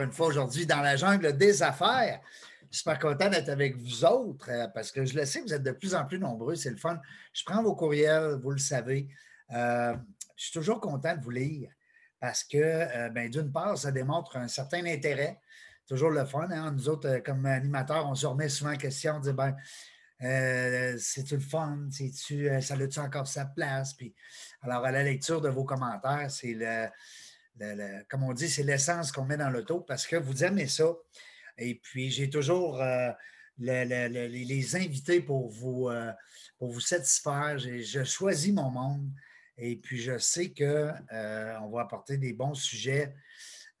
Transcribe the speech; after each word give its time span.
une 0.00 0.12
fois 0.12 0.26
aujourd'hui 0.26 0.66
dans 0.66 0.80
la 0.80 0.96
jungle 0.96 1.36
des 1.36 1.62
affaires. 1.62 2.20
Super 2.70 2.98
content 2.98 3.28
d'être 3.28 3.50
avec 3.50 3.76
vous 3.76 4.04
autres 4.04 4.48
euh, 4.50 4.66
parce 4.68 4.90
que 4.90 5.04
je 5.04 5.14
le 5.14 5.26
sais, 5.26 5.42
vous 5.42 5.52
êtes 5.52 5.62
de 5.62 5.72
plus 5.72 5.94
en 5.94 6.06
plus 6.06 6.18
nombreux. 6.18 6.54
C'est 6.54 6.70
le 6.70 6.76
fun. 6.76 6.98
Je 7.32 7.44
prends 7.44 7.62
vos 7.62 7.74
courriels, 7.74 8.38
vous 8.42 8.50
le 8.50 8.58
savez. 8.58 9.08
Euh, 9.52 9.94
je 10.36 10.44
suis 10.44 10.52
toujours 10.52 10.80
content 10.80 11.14
de 11.14 11.20
vous 11.20 11.30
lire 11.30 11.70
parce 12.18 12.44
que, 12.44 12.56
euh, 12.56 13.10
ben, 13.10 13.28
d'une 13.28 13.52
part, 13.52 13.76
ça 13.76 13.92
démontre 13.92 14.36
un 14.36 14.48
certain 14.48 14.86
intérêt. 14.86 15.38
Toujours 15.86 16.10
le 16.10 16.24
fun. 16.24 16.48
Hein. 16.50 16.72
Nous 16.72 16.88
autres, 16.88 17.18
comme 17.18 17.44
animateurs, 17.44 18.06
on 18.08 18.14
se 18.14 18.26
remet 18.26 18.48
souvent 18.48 18.72
en 18.72 18.76
question. 18.76 19.16
On 19.16 19.20
dit, 19.20 19.32
ben, 19.32 19.54
c'est-tu 20.98 21.34
le 21.34 21.40
fun? 21.40 21.88
-tu, 21.90 22.60
ça 22.62 22.74
a-tu 22.74 22.98
encore 23.00 23.26
sa 23.26 23.44
place? 23.44 23.92
Puis, 23.92 24.14
alors, 24.62 24.84
à 24.84 24.92
la 24.92 25.02
lecture 25.02 25.40
de 25.40 25.48
vos 25.50 25.64
commentaires, 25.64 26.30
c'est 26.30 26.54
le, 26.54 26.88
comme 28.08 28.24
on 28.24 28.32
dit, 28.32 28.48
c'est 28.48 28.62
l'essence 28.62 29.12
qu'on 29.12 29.24
met 29.24 29.36
dans 29.36 29.50
l'auto 29.50 29.80
parce 29.80 30.06
que 30.06 30.16
vous 30.16 30.44
aimez 30.44 30.68
ça. 30.68 30.92
Et 31.58 31.74
puis, 31.76 32.10
j'ai 32.10 32.30
toujours 32.30 32.80
euh, 32.80 33.10
les 33.58 34.76
invités 34.76 35.20
pour 35.20 35.50
vous, 35.50 35.88
euh, 35.88 36.12
pour 36.58 36.70
vous 36.70 36.80
satisfaire. 36.80 37.58
Je 37.58 38.04
choisis 38.04 38.52
mon 38.52 38.70
monde 38.70 39.10
et 39.58 39.76
puis 39.76 39.98
je 39.98 40.16
sais 40.18 40.52
qu'on 40.52 40.64
euh, 40.64 41.58
va 41.72 41.82
apporter 41.82 42.16
des 42.16 42.32
bons 42.32 42.54
sujets 42.54 43.14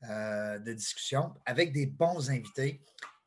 de 0.02 0.72
discussion 0.72 1.32
avec 1.46 1.72
des 1.72 1.86
bons 1.86 2.28
invités 2.28 2.82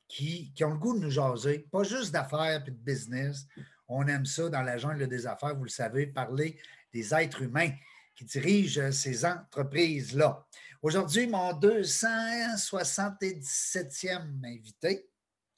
qui, 0.09 0.51
qui, 0.53 0.65
ont 0.65 0.71
le 0.71 0.77
goût 0.77 0.93
de 0.93 1.05
nous 1.05 1.09
jaser, 1.09 1.59
pas 1.71 1.83
juste 1.83 2.11
d'affaires 2.11 2.61
et 2.67 2.69
de 2.69 2.75
business. 2.75 3.47
On 3.87 4.05
aime 4.07 4.25
ça 4.25 4.49
dans 4.49 4.61
la 4.61 4.77
jungle 4.77 5.07
des 5.07 5.25
affaires, 5.25 5.55
vous 5.55 5.63
le 5.63 5.69
savez, 5.69 6.05
parler 6.05 6.59
des 6.91 7.13
êtres 7.13 7.43
humains 7.43 7.71
qui 8.15 8.25
dirigent 8.25 8.91
ces 8.91 9.25
entreprises-là. 9.25 10.45
Aujourd'hui, 10.81 11.27
mon 11.27 11.53
277e 11.53 14.45
invité. 14.45 15.07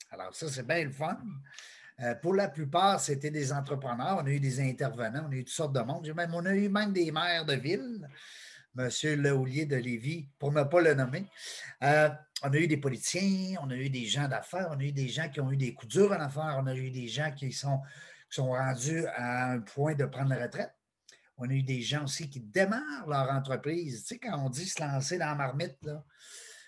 Alors, 0.10 0.36
ça, 0.36 0.50
c'est 0.50 0.66
bien 0.66 0.86
le 0.86 0.92
fun. 0.92 1.20
Euh, 2.00 2.16
pour 2.16 2.34
la 2.36 2.48
plupart, 2.48 3.02
c'était 3.02 3.32
des 3.32 3.52
entrepreneurs. 3.52 4.20
On 4.22 4.26
a 4.26 4.30
eu 4.30 4.40
des 4.40 4.60
intervenants, 4.60 5.26
on 5.28 5.32
a 5.32 5.36
eu 5.36 5.44
toutes 5.44 5.54
sortes 5.54 5.74
de 5.74 5.82
monde. 5.82 6.08
Même, 6.16 6.34
on 6.34 6.46
a 6.46 6.54
eu 6.54 6.70
même 6.70 6.94
des 6.94 7.12
maires 7.12 7.46
de 7.46 7.56
ville, 7.56 8.08
M. 8.78 8.90
Lehoulier 9.22 9.66
de 9.66 9.78
Lévis, 9.78 10.30
pour 10.38 10.52
ne 10.52 10.62
pas 10.64 10.82
le 10.82 10.94
nommer. 10.94 11.26
Euh, 11.84 12.10
on 12.44 12.54
a 12.54 12.58
eu 12.58 12.68
des 12.68 12.78
politiciens, 12.78 13.58
on 13.64 13.72
a 13.72 13.76
eu 13.76 13.90
des 13.90 14.06
gens 14.06 14.28
d'affaires, 14.28 14.70
on 14.72 14.80
a 14.80 14.84
eu 14.84 14.92
des 14.92 15.08
gens 15.08 15.28
qui 15.28 15.42
ont 15.42 15.52
eu 15.52 15.58
des 15.58 15.74
coups 15.74 15.92
durs 15.92 16.12
en 16.12 16.22
affaires, 16.22 16.60
on 16.62 16.68
a 16.68 16.76
eu 16.76 16.92
des 16.92 17.08
gens 17.08 17.32
qui 17.32 17.52
sont, 17.52 17.82
qui 18.30 18.36
sont 18.36 18.52
rendus 18.52 19.08
à 19.08 19.54
un 19.54 19.62
point 19.62 19.96
de 19.96 20.06
prendre 20.06 20.30
la 20.30 20.44
retraite. 20.44 20.77
On 21.38 21.50
a 21.50 21.54
eu 21.54 21.64
des 21.64 21.82
gens 21.82 22.04
aussi 22.04 22.30
qui 22.30 22.40
démarrent 22.40 23.08
leur 23.08 23.30
entreprise. 23.32 24.02
Tu 24.02 24.16
sais, 24.16 24.20
quand 24.20 24.38
on 24.44 24.50
dit 24.50 24.66
se 24.66 24.82
lancer 24.82 25.18
dans 25.18 25.28
la 25.28 25.36
marmite, 25.36 25.78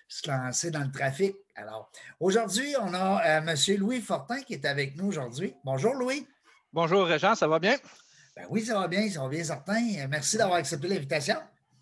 se 0.07 0.29
lancer 0.29 0.71
dans 0.71 0.83
le 0.83 0.91
trafic. 0.91 1.35
Alors, 1.55 1.91
aujourd'hui, 2.19 2.75
on 2.79 2.93
a 2.93 3.41
euh, 3.41 3.47
M. 3.47 3.77
Louis 3.77 4.01
Fortin 4.01 4.41
qui 4.41 4.53
est 4.53 4.65
avec 4.65 4.95
nous 4.95 5.07
aujourd'hui. 5.07 5.53
Bonjour, 5.63 5.93
Louis. 5.93 6.27
Bonjour, 6.71 7.05
Régent, 7.05 7.35
ça 7.35 7.47
va 7.47 7.59
bien? 7.59 7.77
Ben 8.35 8.45
oui, 8.49 8.63
ça 8.63 8.79
va 8.79 8.87
bien, 8.87 9.09
ça 9.09 9.21
va 9.21 9.27
bien, 9.27 9.43
certain. 9.43 10.07
Merci 10.07 10.37
d'avoir 10.37 10.59
accepté 10.59 10.87
l'invitation. 10.87 11.35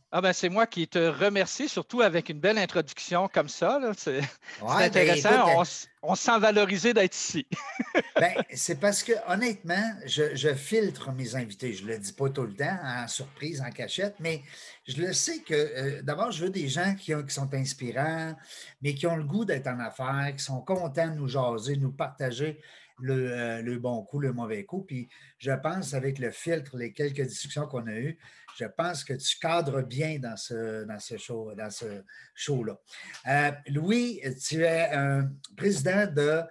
Ah 0.10 0.22
ben 0.22 0.32
c'est 0.32 0.48
moi 0.48 0.66
qui 0.68 0.88
te 0.88 1.00
remercie, 1.00 1.68
surtout 1.68 2.02
avec 2.02 2.30
une 2.30 2.40
belle 2.40 2.58
introduction 2.58 3.28
comme 3.28 3.50
ça. 3.50 3.82
C'est 3.98 4.22
ben, 4.62 4.78
intéressant. 4.78 5.64
on, 6.02 6.16
se 6.16 6.24
sent 6.24 6.40
valorisé 6.40 6.94
d'être 6.94 7.14
ici. 7.14 7.46
ben, 8.16 8.34
c'est 8.54 8.80
parce 8.80 9.04
que 9.04 9.12
honnêtement, 9.28 9.94
je, 10.06 10.54
filtre 10.54 11.12
mes 11.12 11.36
invités. 11.36 11.74
Je 11.74 11.84
ne 11.84 11.90
le 11.90 12.00
dis 12.00 12.14
pas 12.14 12.30
tout 12.30 12.44
le 12.44 12.54
temps, 12.54 12.78
en 12.84 13.06
surprise, 13.10 13.62
en 13.62 13.70
cachette, 13.70 14.16
mais 14.22 14.44
je 14.88 15.02
le 15.02 15.12
sais 15.12 15.40
que 15.40 15.54
euh, 15.54 16.02
d'abord, 16.02 16.32
je 16.32 16.46
veux 16.46 16.52
des 16.52 16.70
gens 16.70 16.96
qui, 16.96 17.12
qui, 17.14 17.34
sont 17.34 17.54
inspirants, 17.54 18.34
mais 18.82 18.96
qui 18.96 19.08
ont 19.08 19.18
le 19.18 19.26
goût 19.26 19.44
d'être 19.44 19.68
en 19.68 19.80
affaires, 19.82 20.34
qui 20.38 20.44
sont 20.44 20.62
contents 20.62 21.10
de 21.10 21.16
nous 21.16 21.28
jaser, 21.28 21.76
nous 21.76 21.92
partager 21.92 22.62
le, 23.00 23.32
euh, 23.32 23.62
le, 23.62 23.78
bon 23.78 24.04
coup, 24.04 24.20
le 24.20 24.32
mauvais 24.32 24.64
coup. 24.64 24.84
Puis 24.84 25.10
je 25.38 25.52
pense, 25.52 25.94
avec 25.94 26.18
le 26.20 26.32
filtre, 26.32 26.78
les 26.78 26.94
quelques 26.94 27.22
discussions 27.22 27.68
qu'on 27.68 27.88
a 27.88 27.94
eues, 27.94 28.18
je 28.58 28.66
pense 28.66 29.04
que 29.04 29.14
tu 29.14 29.38
cadres 29.40 29.82
bien 29.82 30.20
dans 30.20 30.36
ce, 30.36 30.84
dans 30.86 31.00
ce 31.00 31.18
show, 31.18 31.54
dans 31.56 31.70
ce 31.70 32.04
show-là. 32.34 32.80
Euh, 33.28 33.52
Louis, 33.68 34.22
tu 34.46 34.64
es 34.64 34.92
un 34.92 35.32
président 35.56 36.08
de 36.08 36.22
euh, 36.22 36.44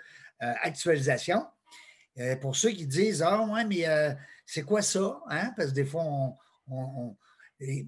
Actualisation. 0.63 1.45
pour 2.41 2.55
ceux 2.55 2.71
qui 2.71 2.87
disent 2.87 3.23
Ah, 3.23 3.43
ouais, 3.45 3.65
mais 3.65 3.85
c'est 4.45 4.63
quoi 4.63 4.83
ça? 4.83 5.21
Hein? 5.29 5.53
Parce 5.57 5.71
que 5.71 5.75
des 5.75 5.85
fois, 5.85 6.05
on, 6.69 7.17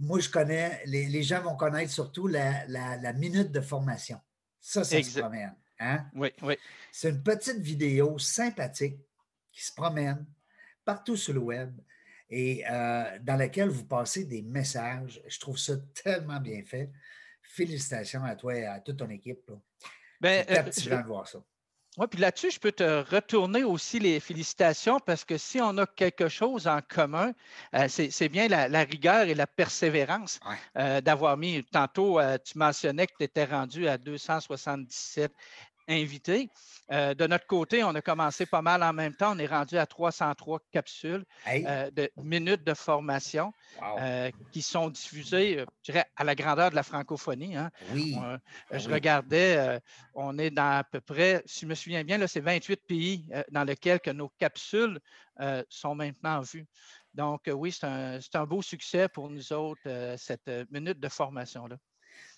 moi, 0.01 0.19
je 0.19 0.29
connais, 0.29 0.83
les, 0.87 1.23
gens 1.23 1.43
vont 1.43 1.57
connaître 1.57 1.93
surtout 1.93 2.27
la, 2.27 2.67
la, 2.67 3.13
minute 3.13 3.53
de 3.53 3.61
formation. 3.61 4.19
Ça, 4.61 4.83
ça 4.85 5.03
se 5.03 5.21
promène. 5.21 5.55
Hein? 5.79 6.07
Oui, 6.15 6.33
oui. 6.43 6.57
C'est 6.91 7.11
une 7.11 7.23
petite 7.23 7.59
vidéo 7.59 8.19
sympathique 8.19 8.99
qui 9.53 9.65
se 9.65 9.73
promène 9.73 10.27
partout 10.85 11.17
sur 11.17 11.35
le 11.35 11.41
web 11.41 11.79
et 12.31 12.65
euh, 12.71 13.19
dans 13.23 13.37
laquelle 13.37 13.69
vous 13.69 13.85
passez 13.85 14.25
des 14.25 14.43
messages. 14.43 15.23
Je 15.27 15.39
trouve 15.39 15.59
ça 15.59 15.75
tellement 16.03 16.41
bien 16.41 16.63
fait. 16.65 16.91
Félicitations 17.43 18.25
à 18.25 18.37
toi 18.37 18.55
et 18.55 18.67
à 18.67 18.81
toute 18.81 18.99
ton 18.99 19.09
équipe. 19.09 19.51
Ben, 20.21 20.45
C'est 20.47 20.55
captivant 20.55 21.01
de 21.01 21.07
voir 21.07 21.29
ça. 21.29 21.39
Oui, 21.97 22.07
puis 22.09 22.21
là-dessus, 22.21 22.53
je 22.53 22.61
peux 22.61 22.71
te 22.71 23.03
retourner 23.13 23.65
aussi 23.65 23.99
les 23.99 24.21
félicitations 24.21 25.01
parce 25.01 25.25
que 25.25 25.37
si 25.37 25.61
on 25.61 25.77
a 25.79 25.87
quelque 25.87 26.29
chose 26.29 26.69
en 26.69 26.81
commun, 26.81 27.33
euh, 27.75 27.89
c'est 27.89 28.29
bien 28.29 28.47
la, 28.47 28.85
rigueur 28.85 29.27
et 29.27 29.35
la 29.35 29.49
persévérance 29.49 30.39
euh, 30.77 31.01
d'avoir 31.01 31.37
mis. 31.37 31.65
Tantôt, 31.65 32.21
tu 32.45 32.57
mentionnais 32.57 33.09
que 33.09 33.15
tu 33.19 33.25
étais 33.25 33.47
rendu 33.47 33.89
à 33.89 33.99
277 33.99 35.33
invités. 35.89 36.51
Euh, 36.91 37.15
de 37.15 37.27
notre 37.27 37.47
côté, 37.47 37.85
on 37.85 37.95
a 37.95 38.01
commencé 38.01 38.47
pas 38.47 38.63
mal 38.63 38.83
en 38.83 38.93
même 38.93 39.15
temps. 39.15 39.35
On 39.35 39.39
est 39.39 39.47
rendu 39.47 39.77
à 39.77 39.87
303 39.87 40.61
capsules 40.71 41.25
euh, 41.49 41.91
de 41.91 42.11
minutes 42.17 42.65
de 42.65 42.75
formation 42.75 43.53
euh, 43.83 44.31
qui 44.53 44.63
sont 44.63 44.89
diffusées, 44.89 45.59
je 45.83 45.93
dirais, 45.93 46.07
à 46.17 46.25
la 46.25 46.35
grandeur 46.35 46.71
de 46.71 46.77
la 46.77 46.83
francophonie. 46.83 47.57
Hein. 47.57 47.71
Oui. 47.93 48.17
Ah 48.19 48.39
je 48.73 48.89
regardais, 48.89 49.81
on 50.15 50.39
est 50.39 50.51
dans 50.51 50.79
à 50.79 50.85
peu 50.85 51.01
près, 51.01 51.43
si 51.47 51.61
je 51.61 51.67
me 51.67 51.75
souviens 51.75 52.05
bien, 52.05 52.25
c'est 52.27 52.41
28 52.41 52.81
pays 52.87 53.27
dans 53.51 53.65
lesquels 53.65 54.01
que 54.01 54.11
nos 54.11 54.29
capsules 54.39 54.99
sont 55.69 55.95
maintenant 55.95 56.41
vues. 56.41 56.67
Donc, 57.15 57.51
oui, 57.53 57.73
c'est 57.73 57.87
un, 57.87 58.19
un, 58.35 58.47
beau 58.47 58.63
succès 58.63 59.09
pour 59.09 59.29
nous 59.31 59.53
autres, 59.53 60.15
cette 60.17 60.51
minute 60.71 61.01
de 61.01 61.09
formation-là. 61.09 61.77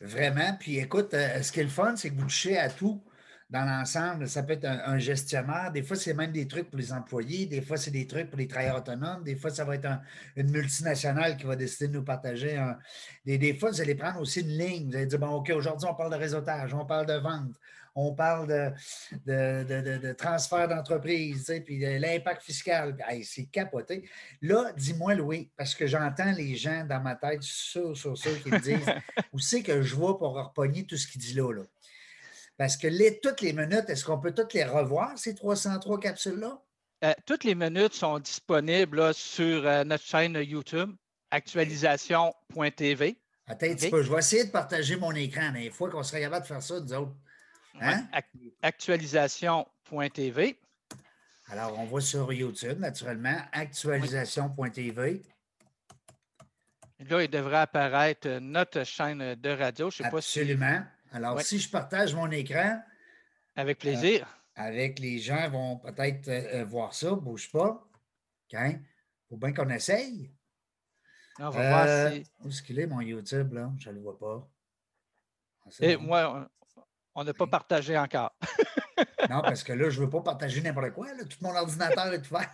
Vraiment? 0.01 0.57
Puis 0.59 0.79
écoute, 0.79 1.13
ce 1.13 1.53
qui 1.53 1.61
est 1.61 1.65
le 1.65 1.69
fun, 1.69 1.97
c'est 1.97 2.11
que 2.11 2.15
vous 2.15 2.23
touchez 2.23 2.59
à 2.59 2.71
tout 2.71 3.03
dans 3.51 3.65
l'ensemble. 3.65 4.29
Ça 4.29 4.43
peut 4.43 4.53
être 4.53 4.65
un, 4.65 4.99
gestionnaire. 4.99 5.71
Des 5.73 5.83
fois, 5.83 5.97
c'est 5.97 6.15
même 6.15 6.33
des 6.33 6.47
trucs 6.47 6.71
pour 6.71 6.79
les 6.79 6.93
employés. 6.93 7.47
Des 7.47 7.61
fois, 7.61 7.77
c'est 7.77 7.91
des 7.91 8.07
trucs 8.07 8.31
pour 8.31 8.39
les 8.39 8.47
travailleurs 8.47 8.79
autonomes. 8.79 9.25
Des 9.25 9.35
fois, 9.35 9.51
ça 9.51 9.65
va 9.65 9.75
être 9.75 9.89
une 10.37 10.51
multinationale 10.51 11.37
qui 11.37 11.45
va 11.45 11.57
décider 11.57 11.89
de 11.89 11.95
nous 11.95 12.05
partager. 12.05 12.57
Un, 12.57 12.79
des, 13.25 13.55
fois, 13.55 13.71
vous 13.71 13.81
allez 13.81 13.97
prendre 13.97 14.21
aussi 14.21 14.41
une 14.41 14.57
ligne. 14.57 14.91
Vous 14.91 14.97
allez 14.97 15.07
dire, 15.07 15.19
bon, 15.19 15.31
OK, 15.31 15.51
aujourd'hui, 15.51 15.89
on 15.91 15.95
parle 15.95 16.13
de 16.13 16.17
réseautage, 16.17 16.73
on 16.75 16.87
parle 16.87 17.07
de 17.07 17.15
vente, 17.15 17.57
on 17.97 18.15
parle 18.15 18.47
de, 18.47 18.73
de, 19.27 20.13
transfert 20.13 20.69
d'entreprise, 20.69 21.53
puis 21.65 21.81
l'impact 21.99 22.43
fiscal. 22.43 22.97
c'est 23.25 23.47
capoté. 23.47 24.09
Là, 24.43 24.73
dis-moi, 24.77 25.15
Louis, 25.15 25.51
parce 25.57 25.75
que 25.75 25.89
j'entends 25.89 26.31
les 26.33 26.55
gens 26.55 26.85
dans 26.89 27.01
ma 27.01 27.17
tête, 27.17 27.43
sur, 27.43 27.97
sur, 27.97 28.17
sur, 28.17 28.43
qui 28.43 28.51
me 28.51 28.61
disent, 28.61 28.87
où 29.33 29.41
c'est 29.41 29.63
que 29.63 29.83
je 29.83 29.97
vois 29.97 30.19
pour 30.19 30.35
repogner 30.35 30.87
tout 30.87 30.97
ce 30.97 31.09
qu'il 31.09 31.21
dit 31.21 31.35
là, 31.35 31.53
là? 31.53 31.63
Parce 32.61 32.77
que 32.77 32.89
les, 32.89 33.19
toutes 33.21 33.41
les 33.41 33.55
minutes, 33.55 33.89
est-ce 33.89 34.05
qu'on 34.05 34.21
peut 34.21 34.35
toutes 34.35 34.53
les 34.53 34.65
revoir, 34.65 35.17
ces 35.17 35.35
303 35.35 35.99
capsules-là? 35.99 36.61
Euh, 37.05 37.15
toutes 37.25 37.45
les 37.45 37.55
minutes 37.55 37.95
sont 37.95 38.19
disponibles 38.19 39.15
sur 39.15 39.67
euh, 39.67 39.83
notre 39.83 40.05
chaîne 40.05 40.35
YouTube, 40.35 40.95
actualisation.tv. 41.31 43.19
Attends 43.47 43.67
un 43.67 43.75
petit 43.75 43.89
peu, 43.89 44.03
je 44.03 44.13
vais 44.13 44.19
essayer 44.19 44.45
de 44.45 44.51
partager 44.51 44.97
mon 44.97 45.13
écran. 45.13 45.55
Une 45.55 45.71
fois 45.71 45.89
qu'on 45.89 46.03
serait 46.03 46.21
capable 46.21 46.43
de 46.43 46.49
faire 46.49 46.63
ça, 46.63 46.81
nous 46.81 46.93
autres. 46.93 47.15
Hein? 47.81 48.07
actualisation.tv. 48.61 50.61
Alors, 51.49 51.79
on 51.79 51.87
va 51.87 52.01
sur 52.03 52.31
YouTube, 52.31 52.79
naturellement, 52.79 53.39
actualisation.tv. 53.53 55.23
Là, 57.09 57.23
il 57.23 57.31
devrait 57.31 57.57
apparaître 57.57 58.29
notre 58.43 58.85
chaîne 58.85 59.35
de 59.35 59.49
radio. 59.49 59.89
Je 59.89 60.03
sais 60.03 60.11
Pas 60.11 60.21
si... 60.21 60.41
Alors, 61.13 61.41
si 61.41 61.59
je 61.59 61.69
partage 61.69 62.15
mon 62.15 62.31
écran. 62.31 62.81
Avec 63.57 63.79
plaisir. 63.79 64.27
Euh, 64.59 64.63
avec 64.63 64.99
les 64.99 65.19
gens 65.19 65.49
vont 65.51 65.79
peut-être 65.79 66.29
euh, 66.29 66.61
euh, 66.61 66.65
voir 66.65 66.95
ça, 66.95 67.13
bouge 67.13 67.51
pas. 67.51 67.87
Il 68.53 68.81
faut 69.29 69.37
bien 69.37 69.53
qu'on 69.53 69.71
essaye. 69.71 70.33
On 71.39 71.51
va 71.51 71.71
voir 71.71 72.13
si... 72.13 72.27
Où 72.45 72.49
est-ce 72.49 72.63
qu'il 72.63 72.79
est, 72.79 72.87
mon 72.87 73.01
YouTube, 73.01 73.53
là? 73.53 73.73
Je 73.79 73.91
ne 73.91 73.95
le 73.95 74.01
vois 74.01 74.19
pas. 74.19 74.49
Ah, 75.65 75.71
Et 75.81 75.97
moi, 75.97 76.51
on 77.15 77.25
n'a 77.25 77.33
pas 77.33 77.47
partagé 77.47 77.97
encore. 77.97 78.35
non, 79.31 79.41
parce 79.41 79.63
que 79.63 79.73
là, 79.73 79.89
je 79.89 80.01
ne 80.01 80.05
veux 80.05 80.11
pas 80.11 80.21
partager 80.21 80.61
n'importe 80.61 80.93
quoi. 80.93 81.09
Tout 81.29 81.39
mon 81.41 81.55
ordinateur 81.55 82.13
est 82.13 82.31
ouvert. 82.31 82.51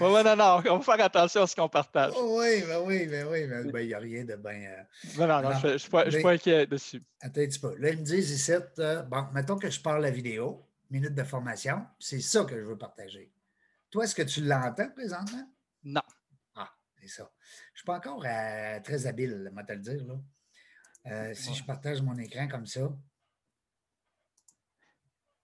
Non, 0.00 0.36
non, 0.36 0.62
on 0.70 0.78
va 0.78 0.80
faire 0.80 1.04
attention 1.04 1.42
à 1.42 1.46
ce 1.46 1.56
qu'on 1.56 1.68
partage. 1.68 2.12
Oui, 2.16 2.62
ben 2.66 2.80
oui, 2.84 3.06
ben 3.06 3.26
oui, 3.28 3.46
ben, 3.46 3.70
ben, 3.70 3.80
il 3.80 3.88
n'y 3.88 3.94
a 3.94 3.98
rien 3.98 4.24
de 4.24 4.36
bien. 4.36 4.52
Euh, 4.52 4.82
non, 5.18 5.26
non, 5.26 5.42
non, 5.42 5.58
je 5.58 5.68
ne 5.68 5.78
suis, 5.78 5.90
pas 5.90 6.30
inquiet 6.30 6.66
dessus. 6.66 7.02
Attends 7.20 7.40
un 7.40 7.46
petit 7.46 7.58
peu. 7.58 7.76
Là, 7.78 7.90
ils 7.90 7.98
me 7.98 8.04
disent 8.04 8.30
ici, 8.30 8.52
euh, 8.78 9.02
bon, 9.02 9.26
mettons 9.32 9.56
que 9.56 9.70
je 9.70 9.80
parle 9.80 10.02
la 10.02 10.10
vidéo, 10.10 10.66
minute 10.90 11.14
de 11.14 11.24
formation, 11.24 11.86
c'est 11.98 12.20
ça 12.20 12.44
que 12.44 12.56
je 12.58 12.64
veux 12.64 12.78
partager. 12.78 13.32
Toi, 13.90 14.04
est-ce 14.04 14.14
que 14.14 14.22
tu 14.22 14.42
l'entends 14.42 14.90
présentement? 14.90 15.48
Non. 15.84 16.02
Ah, 16.54 16.70
c'est 17.00 17.08
ça. 17.08 17.30
Je 17.72 17.72
ne 17.72 17.76
suis 17.76 17.84
pas 17.84 17.96
encore 17.96 18.24
euh, 18.26 18.80
très 18.80 19.06
habile, 19.06 19.50
moi, 19.52 19.64
te 19.64 19.72
le 19.72 19.80
dire. 19.80 20.04
Là. 20.04 21.34
si 21.34 21.54
je 21.54 21.64
partage 21.64 22.02
mon 22.02 22.16
écran 22.16 22.48
comme 22.48 22.66
ça. 22.66 22.90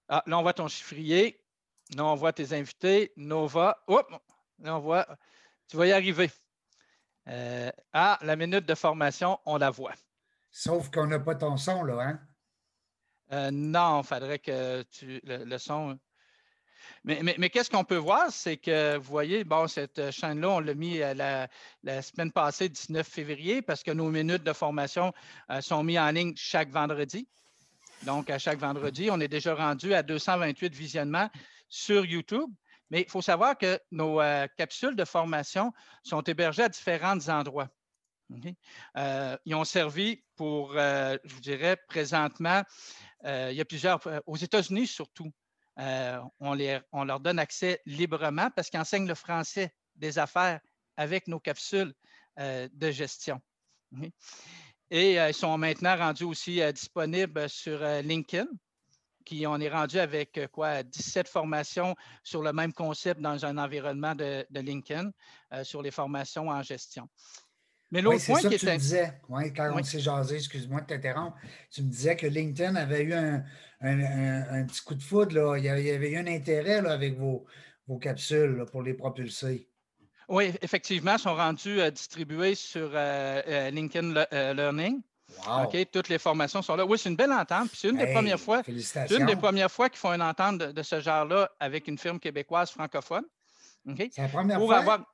Ah, 0.09 0.23
là, 0.27 0.39
on 0.39 0.43
voit 0.43 0.53
ton 0.53 0.69
chiffrier. 0.69 1.42
Là, 1.97 2.05
on 2.05 2.15
voit 2.15 2.33
tes 2.33 2.53
invités. 2.53 3.13
Nova. 3.17 3.83
Oups, 3.89 4.11
là, 4.61 4.77
on 4.77 4.81
voit. 4.81 5.07
Tu 5.69 5.77
vas 5.77 5.87
y 5.87 5.93
arriver. 5.93 6.31
Euh, 7.29 7.71
ah, 7.93 8.19
la 8.23 8.37
minute 8.37 8.67
de 8.67 8.75
formation, 8.75 9.39
on 9.47 9.57
la 9.57 9.71
voit. 9.71 9.95
Sauf 10.51 10.91
qu'on 10.91 11.07
n'a 11.07 11.21
pas 11.21 11.35
ton 11.35 11.57
son, 11.57 11.85
là, 11.85 12.01
hein? 12.03 12.21
Euh, 13.33 13.51
non, 13.51 14.03
il 14.03 14.07
faudrait 14.07 14.39
que 14.39 14.83
tu, 14.91 15.21
le, 15.25 15.57
son. 15.57 15.99
Mais, 17.05 17.49
qu'est-ce 17.49 17.71
qu'on 17.71 17.85
peut 17.85 17.97
voir, 17.97 18.31
c'est 18.31 18.59
que 18.59 18.99
vous 18.99 19.11
voyez, 19.11 19.45
bon, 19.45 19.67
cette 19.69 20.11
chaîne-là, 20.11 20.51
on 20.51 20.61
l'a 20.61 20.75
mis 20.75 21.01
euh, 21.01 21.15
la, 21.15 21.49
la, 21.83 22.03
semaine 22.03 22.33
passée, 22.33 22.69
19 22.69 23.07
février, 23.07 23.63
parce 23.63 23.83
que 23.83 23.93
nos 23.93 24.11
minutes 24.11 24.43
de 24.43 24.53
formation 24.53 25.13
sont 25.61 25.83
mises 25.83 25.99
en 25.99 26.11
ligne 26.11 26.35
chaque 26.37 26.71
vendredi. 26.71 27.27
Donc, 28.03 28.29
à 28.29 28.39
chaque 28.39 28.59
vendredi, 28.59 29.09
on 29.11 29.21
est 29.21 29.29
déjà 29.29 29.55
rendu 29.55 29.95
à 29.95 30.03
228 30.03 30.75
visionnements 30.75 31.31
sur 31.73 32.05
YouTube. 32.05 32.51
Mais 32.91 33.01
il 33.01 33.09
faut 33.09 33.23
savoir 33.23 33.57
que 33.57 33.81
nos 33.91 34.21
euh, 34.21 34.47
capsules 34.59 34.95
de 34.95 35.07
formation 35.07 35.73
sont 36.05 36.21
hébergées 36.21 36.65
à 36.65 36.69
différents 36.69 37.29
endroits. 37.29 37.71
Euh, 38.97 39.37
ils 39.47 39.55
ont 39.55 39.65
servi 39.65 40.23
pour, 40.37 40.77
euh, 40.77 41.17
je 41.25 41.35
vous 41.35 41.41
dirais, 41.41 41.77
présentement, 41.89 42.63
il 43.25 43.53
y 43.53 43.61
a 43.61 43.65
plusieurs, 43.65 44.01
aux 44.27 44.37
États-Unis 44.37 44.87
surtout, 44.87 45.33
on, 45.79 46.55
leur 46.55 47.21
donne 47.21 47.39
accès 47.39 47.81
librement 47.87 48.51
parce 48.51 48.69
qu'ils 48.69 48.81
enseignent 48.81 49.09
le 49.09 49.15
français 49.15 49.73
des 49.95 50.19
affaires 50.19 50.61
avec 50.97 51.29
nos 51.29 51.39
capsules 51.39 51.95
de 52.37 52.91
gestion. 52.91 53.41
Et 54.91 55.15
ils 55.15 55.35
sont 55.35 55.57
maintenant 55.57 55.97
rendus 55.97 56.25
aussi 56.25 56.61
disponibles 56.73 57.49
sur 57.49 57.79
LinkedIn 58.03 58.49
qui 59.25 59.47
on 59.47 59.59
est 59.59 59.69
rendu 59.69 59.99
avec 59.99 60.39
euh, 60.39 60.47
quoi 60.49 60.83
17 60.83 61.29
formations 61.29 61.95
sur 62.23 62.43
le 62.43 62.53
même 62.53 62.73
concept 62.73 63.21
dans 63.21 63.45
un 63.45 63.59
environnement 63.59 64.15
de, 64.15 64.45
LinkedIn 64.51 65.11
euh, 65.53 65.65
sur 65.65 65.83
les 65.83 65.91
formations 65.91 66.49
en 66.49 66.63
gestion. 66.63 67.09
Mais 67.91 68.01
l'autre 68.01 68.25
point 68.25 68.41
ça 68.41 68.49
qui 68.49 68.57
que 68.57 68.61
tu 68.61 68.67
me 68.67 68.77
disais, 68.77 69.21
quand 69.29 69.79
on 69.79 69.83
s'est 69.83 70.01
jasé, 70.01 70.37
excuse-moi 70.37 70.81
de 70.81 70.87
t'interrompre, 70.87 71.37
tu 71.71 71.83
me 71.83 71.91
disais 71.91 72.17
que 72.17 72.27
LinkedIn 72.27 72.75
avait 72.75 73.03
eu 73.03 73.13
un, 73.13 74.65
petit 74.65 74.81
coup 74.83 74.95
de 74.95 75.03
foudre, 75.03 75.35
là. 75.35 75.59
Il, 75.59 75.65
y 75.65 75.69
avait, 75.69 76.11
eu 76.11 76.17
un 76.17 76.27
intérêt 76.27 76.79
avec 76.87 77.19
vos, 77.19 77.47
capsules 78.01 78.65
pour 78.73 78.83
les 78.83 78.95
propulser. 78.95 79.69
Oui, 80.29 80.53
effectivement, 80.63 81.17
ils 81.17 81.19
sont 81.19 81.35
rendus 81.35 81.81
euh, 81.83 81.91
distribués 81.91 82.55
sur 82.55 82.89
LinkedIn 82.93 84.25
Learning. 84.55 85.03
OK, 85.65 85.77
toutes 85.91 86.09
les 86.09 86.19
formations 86.19 86.63
sont 86.63 86.77
là. 86.77 86.85
Oui, 86.85 86.99
c'est 86.99 87.09
une 87.09 87.17
belle 87.17 87.33
entente. 87.33 87.71
c'est 87.75 87.89
une 87.89 87.99
des 87.99 88.13
premières 88.13 88.41
fois. 88.41 88.63
une 88.67 89.27
des 89.27 89.37
premières 89.37 89.71
fois 89.71 89.89
qu'ils 89.89 89.99
font 89.99 90.13
une 90.13 90.23
entente 90.23 90.59
de, 90.59 90.83
ce 90.83 91.01
genre-là 91.01 91.51
avec 91.61 91.89
une 91.89 91.99
firme 91.99 92.19
québécoise 92.19 92.71
francophone. 92.71 93.25
C'est 93.87 94.19
la 94.19 94.29
première 94.29 94.61
fois? 94.61 95.07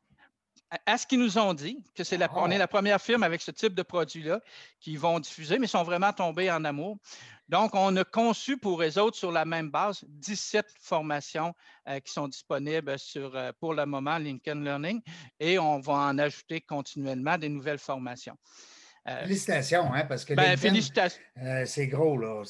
à 0.87 0.99
ce 0.99 1.06
qu'ils 1.06 1.20
nous 1.20 1.38
ont 1.38 1.55
dit, 1.55 1.82
que 1.94 2.05
c'est 2.05 2.19
la, 2.19 2.29
on 2.37 2.50
est 2.50 2.59
la 2.59 2.69
première 2.69 3.00
firme 3.00 3.23
avec 3.23 3.41
ce 3.41 3.50
type 3.50 3.75
de 3.75 3.82
produit-là 3.82 4.41
qui 4.81 4.97
vont 4.97 5.19
diffuser, 5.19 5.59
mais 5.59 5.67
ils 5.67 5.70
sont 5.70 5.82
vraiment 5.82 6.12
tombés 6.12 6.50
en 6.50 6.64
amour. 6.64 6.99
Donc, 7.49 7.75
on 7.75 7.97
a 7.97 8.05
conçu 8.05 8.59
pour 8.59 8.81
les 8.82 8.99
autres 8.99 9.17
sur 9.17 9.32
la 9.32 9.47
même 9.47 9.71
base 9.71 10.05
17 10.06 10.67
formations 10.81 11.55
euh, 11.88 11.99
qui 12.00 12.12
sont 12.12 12.29
disponibles 12.29 12.99
sur, 12.99 13.35
euh, 13.35 13.53
pour 13.59 13.73
le 13.73 13.87
moment, 13.87 14.19
Lincoln 14.19 14.61
Learning, 14.62 15.00
et 15.41 15.59
on 15.59 15.81
va 15.81 15.94
en 15.94 16.19
ajouter 16.19 16.61
continuellement 16.61 17.38
des 17.38 17.49
nouvelles 17.49 17.79
formations. 17.79 18.37
Euh, 19.08 19.22
félicitations, 19.22 19.93
hein, 19.93 20.05
parce 20.05 20.25
que 20.25 20.34
ben, 20.34 20.56
félicitations. 20.56 21.20
Euh, 21.43 21.64
c'est 21.64 21.87
gros, 21.87 22.19
là. 22.19 22.43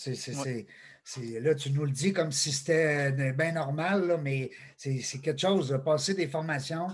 là, 1.40 1.54
tu 1.54 1.70
nous 1.70 1.84
le 1.84 1.90
dis 1.90 2.12
comme 2.12 2.32
si 2.32 2.52
c'était 2.52 3.12
euh, 3.12 3.32
bien 3.32 3.52
normal, 3.52 4.18
mais 4.22 4.50
c'est 4.76 5.20
quelque 5.22 5.40
chose. 5.40 5.78
passer 5.84 6.14
des 6.14 6.26
formations, 6.26 6.88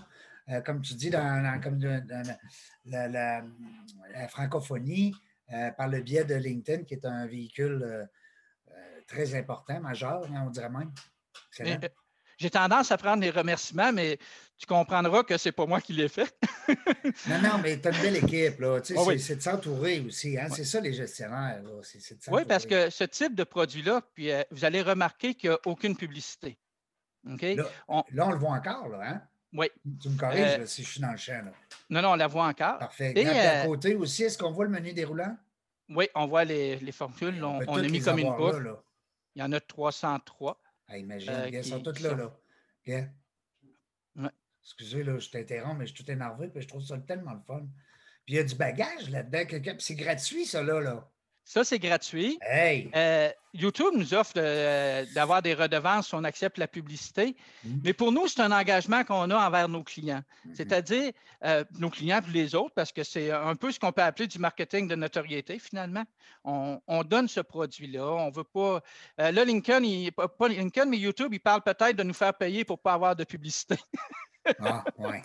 comme 0.64 0.82
tu 0.82 0.94
dis, 0.94 1.10
dans, 1.10 1.60
comme 1.62 1.80
la, 2.84 3.44
francophonie, 4.28 5.14
par 5.76 5.88
le 5.88 6.00
biais 6.02 6.24
de 6.24 6.34
LinkedIn, 6.34 6.84
qui 6.84 6.94
est 6.94 7.06
un 7.06 7.26
véhicule 7.26 8.08
très 9.06 9.34
important, 9.34 9.80
majeur, 9.80 10.26
hein, 10.30 10.44
on 10.46 10.50
dirait 10.50 10.70
même. 10.70 10.92
J'ai 12.38 12.50
tendance 12.50 12.90
à 12.90 12.96
prendre 12.96 13.22
les 13.22 13.30
remerciements, 13.30 13.92
mais 13.92 14.18
tu 14.56 14.66
comprendras 14.66 15.22
que 15.22 15.36
ce 15.36 15.48
n'est 15.48 15.52
pas 15.52 15.66
moi 15.66 15.80
qui 15.80 15.92
l'ai 15.92 16.08
fait. 16.08 16.34
non, 17.28 17.40
non, 17.42 17.58
mais 17.62 17.80
tu 17.80 17.88
as 17.88 17.92
une 17.92 18.02
belle 18.02 18.16
équipe. 18.16 18.60
Là. 18.60 18.80
c'est, 18.82 19.36
de 19.36 19.40
s'entourer 19.40 20.00
aussi. 20.06 20.38
Hein? 20.38 20.48
C'est 20.54 20.64
ça, 20.64 20.80
les 20.80 20.92
gestionnaires. 20.92 21.62
oui, 22.28 22.42
parce 22.46 22.66
que 22.66 22.90
ce 22.90 23.04
type 23.04 23.34
de 23.34 23.44
produit-là, 23.44 24.02
puis 24.14 24.30
euh, 24.30 24.42
vous 24.50 24.64
allez 24.64 24.82
remarquer 24.82 25.34
qu'il 25.34 25.50
n'y 25.50 25.56
a 25.56 25.58
aucune 25.66 25.96
publicité. 25.96 26.58
Là, 27.24 27.64
on... 27.88 28.02
le 28.10 28.36
voit 28.36 28.50
encore, 28.50 28.88
là, 28.88 29.00
hein? 29.02 29.22
Oui. 29.54 29.66
Tu 30.02 30.08
me 30.08 30.18
corriges 30.18 30.58
euh, 30.60 30.66
si 30.66 30.82
je 30.82 30.90
suis 30.90 31.00
dans 31.00 31.12
le 31.12 31.16
champ. 31.16 31.40
Là. 31.44 31.52
Non, 31.88 32.02
non, 32.02 32.12
on 32.12 32.16
la 32.16 32.26
voit 32.26 32.46
encore. 32.46 32.78
Parfait. 32.78 33.12
Et 33.14 33.26
à 33.26 33.62
euh, 33.62 33.66
côté 33.66 33.94
aussi, 33.94 34.24
est-ce 34.24 34.36
qu'on 34.36 34.50
voit 34.50 34.64
le 34.64 34.70
menu 34.70 34.92
déroulant? 34.92 35.36
Oui, 35.88 36.08
on 36.14 36.26
voit 36.26 36.44
les, 36.44 36.76
les 36.76 36.92
formules. 36.92 37.42
On, 37.44 37.60
a 37.60 37.82
mis 37.82 38.00
comme 38.00 38.18
une 38.18 38.34
boucle. 38.34 38.74
Il 39.36 39.40
y 39.40 39.44
en 39.44 39.52
a 39.52 39.60
303. 39.60 40.60
Ah, 40.88 40.98
imagine, 40.98 41.32
ils 41.52 41.64
sont 41.64 41.80
toutes 41.82 42.00
là. 42.00 42.14
là. 42.14 42.38
Excusez, 44.62 45.04
là, 45.04 45.18
je 45.18 45.28
t'interromps, 45.28 45.78
mais 45.78 45.86
je 45.86 45.94
suis 45.94 46.04
tout 46.04 46.10
énervé, 46.10 46.48
puis 46.48 46.62
je 46.62 46.68
trouve 46.68 46.82
ça 46.82 46.96
tellement 46.98 47.34
le 47.34 47.40
fun. 47.40 47.66
Puis 48.24 48.34
il 48.34 48.36
y 48.36 48.38
a 48.38 48.44
du 48.44 48.54
bagage 48.54 49.10
là-dedans, 49.10 49.44
puis 49.46 49.74
c'est 49.80 49.94
gratuit, 49.94 50.46
ça, 50.46 50.62
là. 50.62 50.80
là. 50.80 51.10
Ça, 51.44 51.62
c'est 51.62 51.78
gratuit. 51.78 52.38
Hey. 52.40 52.90
Euh, 52.96 53.28
YouTube 53.52 53.92
nous 53.92 54.14
offre 54.14 54.32
d'avoir 55.14 55.42
des 55.42 55.52
redevances 55.52 56.08
si 56.08 56.14
on 56.14 56.24
accepte 56.24 56.56
la 56.56 56.66
publicité. 56.66 57.36
Mm. 57.64 57.76
Mais 57.84 57.92
pour 57.92 58.12
nous, 58.12 58.26
c'est 58.28 58.40
un 58.40 58.50
engagement 58.50 59.04
qu'on 59.04 59.30
a 59.30 59.46
envers 59.46 59.68
nos 59.68 59.82
clients. 59.82 60.22
Mm-hmm. 60.22 60.54
C'est-à-dire 60.54 61.12
euh, 61.44 61.62
nos 61.78 61.90
clients 61.90 62.20
et 62.26 62.32
les 62.32 62.54
autres, 62.54 62.74
parce 62.74 62.92
que 62.92 63.04
c'est 63.04 63.30
un 63.30 63.54
peu 63.56 63.70
ce 63.70 63.78
qu'on 63.78 63.92
peut 63.92 64.02
appeler 64.02 64.26
du 64.26 64.38
marketing 64.38 64.88
de 64.88 64.94
notoriété, 64.94 65.58
finalement. 65.58 66.04
On, 66.44 67.04
donne 67.04 67.28
ce 67.28 67.40
produit-là. 67.40 68.04
On 68.04 68.30
veut 68.30 68.44
pas. 68.44 68.82
Euh, 69.20 69.30
là, 69.30 69.44
Lincoln, 69.44 69.82
il, 69.82 70.12
pas 70.12 70.48
Lincoln, 70.48 70.86
mais 70.88 70.98
YouTube, 70.98 71.32
il 71.32 71.40
parle 71.40 71.62
peut-être 71.62 71.96
de 71.96 72.02
nous 72.02 72.14
faire 72.14 72.34
payer 72.34 72.64
pour 72.64 72.78
ne 72.78 72.82
pas 72.82 72.94
avoir 72.94 73.16
de 73.16 73.24
publicité. 73.24 73.76
Ah, 74.60 74.84
ouais. 74.98 75.22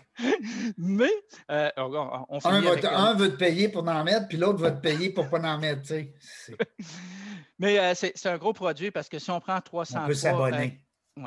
Mais 0.78 1.12
euh, 1.52 1.70
on, 1.78 2.40
un, 2.46 3.14
veut 3.16 3.32
te 3.32 3.36
payer 3.36 3.70
pour 3.70 3.88
en 3.88 4.04
mettre, 4.04 4.28
puis 4.28 4.38
l'autre 4.38 4.60
va 4.60 4.72
te 4.72 4.82
payer 4.82 5.10
pour 5.10 5.30
pas 5.30 5.40
en 5.40 5.58
mettre. 5.58 5.82
Tu 5.82 5.88
sais. 5.88 6.58
Mais 7.60 7.80
euh, 7.80 7.94
c'est 7.96 8.26
un 8.28 8.38
gros 8.38 8.54
produit 8.54 8.92
parce 8.92 9.10
que 9.10 9.20
si 9.20 9.30
on 9.32 9.42
prend 9.42 9.60
303. 9.60 10.04
On 10.04 10.08
peut 10.08 10.14
s'abonner. 10.14 10.80
Euh, 11.18 11.24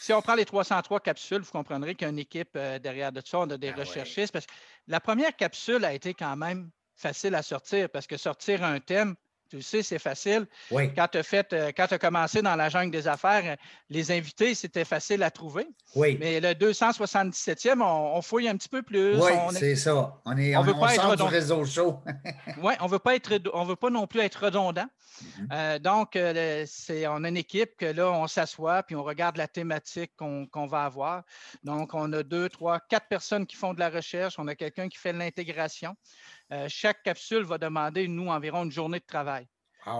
si 0.00 0.12
on 0.14 0.22
prend 0.22 0.34
les 0.34 0.46
303 0.46 1.00
capsules, 1.00 1.42
vous 1.42 1.50
comprendrez 1.50 1.94
qu'il 1.94 2.06
y 2.06 2.08
a 2.08 2.10
une 2.10 2.18
équipe 2.18 2.56
derrière 2.56 3.12
de 3.12 3.20
ça. 3.24 3.40
On 3.40 3.50
a 3.50 3.58
des 3.58 3.68
ah 3.68 3.80
recherchistes. 3.80 4.32
Parce 4.32 4.46
que 4.46 4.52
la 4.86 5.00
première 5.00 5.36
capsule 5.36 5.84
a 5.84 5.92
été 5.92 6.14
quand 6.14 6.36
même 6.36 6.70
facile 6.96 7.34
à 7.34 7.42
sortir 7.42 7.88
parce 7.90 8.06
que 8.06 8.16
sortir 8.16 8.64
un 8.64 8.80
thème, 8.80 9.14
tu 9.48 9.62
sais, 9.62 9.82
c'est 9.82 9.98
facile. 9.98 10.46
Quand 10.70 11.08
tu 11.10 11.18
as, 11.18 11.44
euh, 11.52 11.72
as 11.76 11.98
commencé 11.98 12.42
dans 12.42 12.56
la 12.56 12.68
jungle 12.68 12.90
des 12.90 13.08
affaires, 13.08 13.56
les 13.88 14.10
invités, 14.10 14.54
c'était 14.54 14.84
facile 14.84 15.22
à 15.22 15.30
trouver. 15.30 15.66
Oui. 15.94 16.16
Mais 16.20 16.40
le 16.40 16.52
277e, 16.52 17.82
on, 17.82 18.20
fouille 18.22 18.48
un 18.48 18.56
petit 18.56 18.68
peu 18.68 18.82
plus. 18.82 19.16
Oui, 19.16 19.32
c'est 19.52 19.76
ça. 19.76 20.20
On, 20.24 20.36
est, 20.36 20.56
on, 20.56 20.62
veut 20.62 20.74
pas 20.74 20.94
être 20.94 21.16
du 21.16 21.22
réseau 21.22 21.64
chaud. 21.64 22.00
oui, 22.62 22.74
on 22.80 22.86
veut 22.86 22.98
pas 22.98 23.14
être, 23.14 23.40
on 23.54 23.64
veut 23.64 23.76
pas 23.76 23.90
non 23.90 24.06
plus 24.06 24.20
être 24.20 24.44
redondant. 24.44 24.86
Mm-hmm. 25.22 25.46
Euh, 25.52 25.78
donc, 25.78 26.16
euh, 26.16 26.64
c'est, 26.66 27.06
on 27.06 27.24
a 27.24 27.28
une 27.28 27.36
équipe 27.36 27.76
que 27.76 27.86
là, 27.86 28.10
on 28.10 28.26
s'assoit 28.26 28.82
puis 28.82 28.94
on 28.96 29.02
regarde 29.02 29.36
la 29.36 29.48
thématique 29.48 30.12
qu'on, 30.16 30.66
va 30.66 30.84
avoir. 30.84 31.22
Donc, 31.64 31.94
on 31.94 32.12
a 32.12 32.22
deux, 32.22 32.48
trois, 32.48 32.80
quatre 32.80 33.08
personnes 33.08 33.46
qui 33.46 33.56
font 33.56 33.74
de 33.74 33.80
la 33.80 33.90
recherche. 33.90 34.34
On 34.38 34.46
a 34.48 34.54
quelqu'un 34.54 34.88
qui 34.88 34.98
fait 34.98 35.12
de 35.12 35.18
l'intégration. 35.18 35.96
Euh, 36.52 36.66
chaque 36.68 37.02
capsule 37.02 37.44
va 37.44 37.58
demander, 37.58 38.08
nous, 38.08 38.28
environ 38.28 38.64
une 38.64 38.72
journée 38.72 39.00
de 39.00 39.06
travail. 39.06 39.46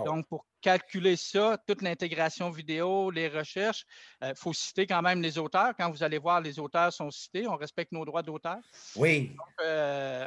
Donc, 0.05 0.27
pour 0.27 0.45
calculer 0.61 1.15
ça, 1.15 1.57
toute 1.67 1.81
l'intégration 1.81 2.49
vidéo, 2.49 3.11
les 3.11 3.27
recherches, 3.27 3.85
il 4.21 4.27
euh, 4.27 4.33
faut 4.35 4.53
citer 4.53 4.85
quand 4.85 5.01
même 5.01 5.21
les 5.21 5.37
auteurs. 5.37 5.73
Quand 5.77 5.89
vous 5.89 6.03
allez 6.03 6.17
voir, 6.17 6.41
les 6.41 6.59
auteurs 6.59 6.91
sont 6.91 7.09
cités. 7.11 7.47
On 7.47 7.55
respecte 7.55 7.91
nos 7.91 8.05
droits 8.05 8.23
d'auteur. 8.23 8.57
Oui. 8.95 9.35
Euh, 9.63 10.25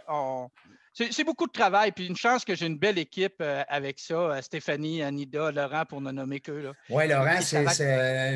c'est 0.94 1.24
beaucoup 1.24 1.46
de 1.46 1.52
travail, 1.52 1.92
puis 1.92 2.06
une 2.06 2.16
chance 2.16 2.44
que 2.44 2.54
j'ai 2.54 2.66
une 2.66 2.78
belle 2.78 2.98
équipe 2.98 3.36
euh, 3.40 3.62
avec 3.68 3.98
ça. 3.98 4.40
Stéphanie, 4.42 5.02
Anida, 5.02 5.50
Laurent, 5.50 5.84
pour 5.86 6.00
ne 6.00 6.10
nommer 6.10 6.40
que. 6.40 6.72
Oui, 6.90 7.08
Laurent, 7.08 7.38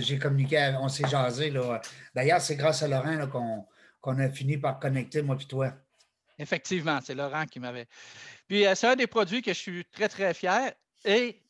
j'ai 0.00 0.18
communiqué, 0.18 0.74
on 0.80 0.88
s'est 0.88 1.08
jasé. 1.08 1.52
D'ailleurs, 2.14 2.40
c'est 2.40 2.56
grâce 2.56 2.82
à 2.82 2.88
Laurent 2.88 3.66
qu'on 4.00 4.18
a 4.18 4.28
fini 4.30 4.58
par 4.58 4.78
connecter, 4.78 5.22
moi 5.22 5.36
et 5.40 5.44
toi. 5.44 5.72
Effectivement, 6.38 7.00
c'est 7.02 7.14
Laurent 7.14 7.46
qui 7.46 7.60
m'avait. 7.60 7.86
Puis 8.46 8.64
c'est 8.74 8.86
un 8.86 8.96
des 8.96 9.06
produits 9.06 9.42
que 9.42 9.52
je 9.52 9.58
suis 9.58 9.84
très, 9.86 10.08
très 10.08 10.34
fier. 10.34 10.72
Et 11.04 11.40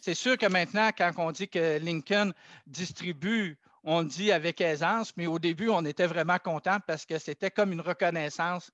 c'est 0.00 0.14
sûr 0.14 0.36
que 0.36 0.46
maintenant, 0.46 0.90
quand 0.96 1.12
on 1.18 1.30
dit 1.30 1.48
que 1.48 1.78
Lincoln 1.78 2.32
distribue 2.66 3.58
on 3.84 4.00
le 4.00 4.06
dit 4.06 4.30
avec 4.32 4.60
aisance, 4.60 5.12
mais 5.16 5.26
au 5.26 5.38
début, 5.38 5.68
on 5.68 5.84
était 5.84 6.06
vraiment 6.06 6.38
content 6.38 6.78
parce 6.86 7.04
que 7.04 7.18
c'était 7.18 7.50
comme 7.50 7.72
une 7.72 7.80
reconnaissance 7.80 8.70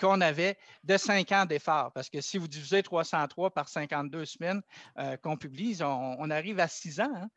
qu'on 0.00 0.20
avait 0.20 0.56
de 0.84 0.96
cinq 0.96 1.32
ans 1.32 1.44
d'effort. 1.44 1.92
Parce 1.92 2.08
que 2.08 2.20
si 2.20 2.38
vous 2.38 2.48
divisez 2.48 2.82
303 2.82 3.50
par 3.50 3.68
52 3.68 4.24
semaines 4.24 4.62
euh, 4.98 5.16
qu'on 5.18 5.36
publie, 5.36 5.78
on, 5.82 6.30
arrive 6.30 6.60
à 6.60 6.68
six 6.68 7.00
ans. 7.00 7.12
Hein. 7.14 7.28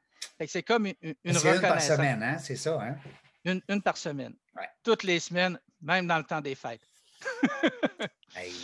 C'est 0.47 0.63
comme 0.63 0.87
une, 0.87 0.95
une 1.01 1.37
reconnaissance. 1.37 1.55
Une 1.55 1.61
par 1.61 1.81
semaine, 1.81 2.23
hein? 2.23 2.37
c'est 2.37 2.55
ça. 2.55 2.79
Hein? 2.81 2.95
Une, 3.45 3.81
par 3.81 3.97
semaine. 3.97 4.35
Toutes 4.83 5.03
les 5.03 5.19
semaines, 5.19 5.59
même 5.81 6.07
dans 6.07 6.17
le 6.17 6.23
temps 6.23 6.41
des 6.41 6.55
fêtes. 6.55 6.88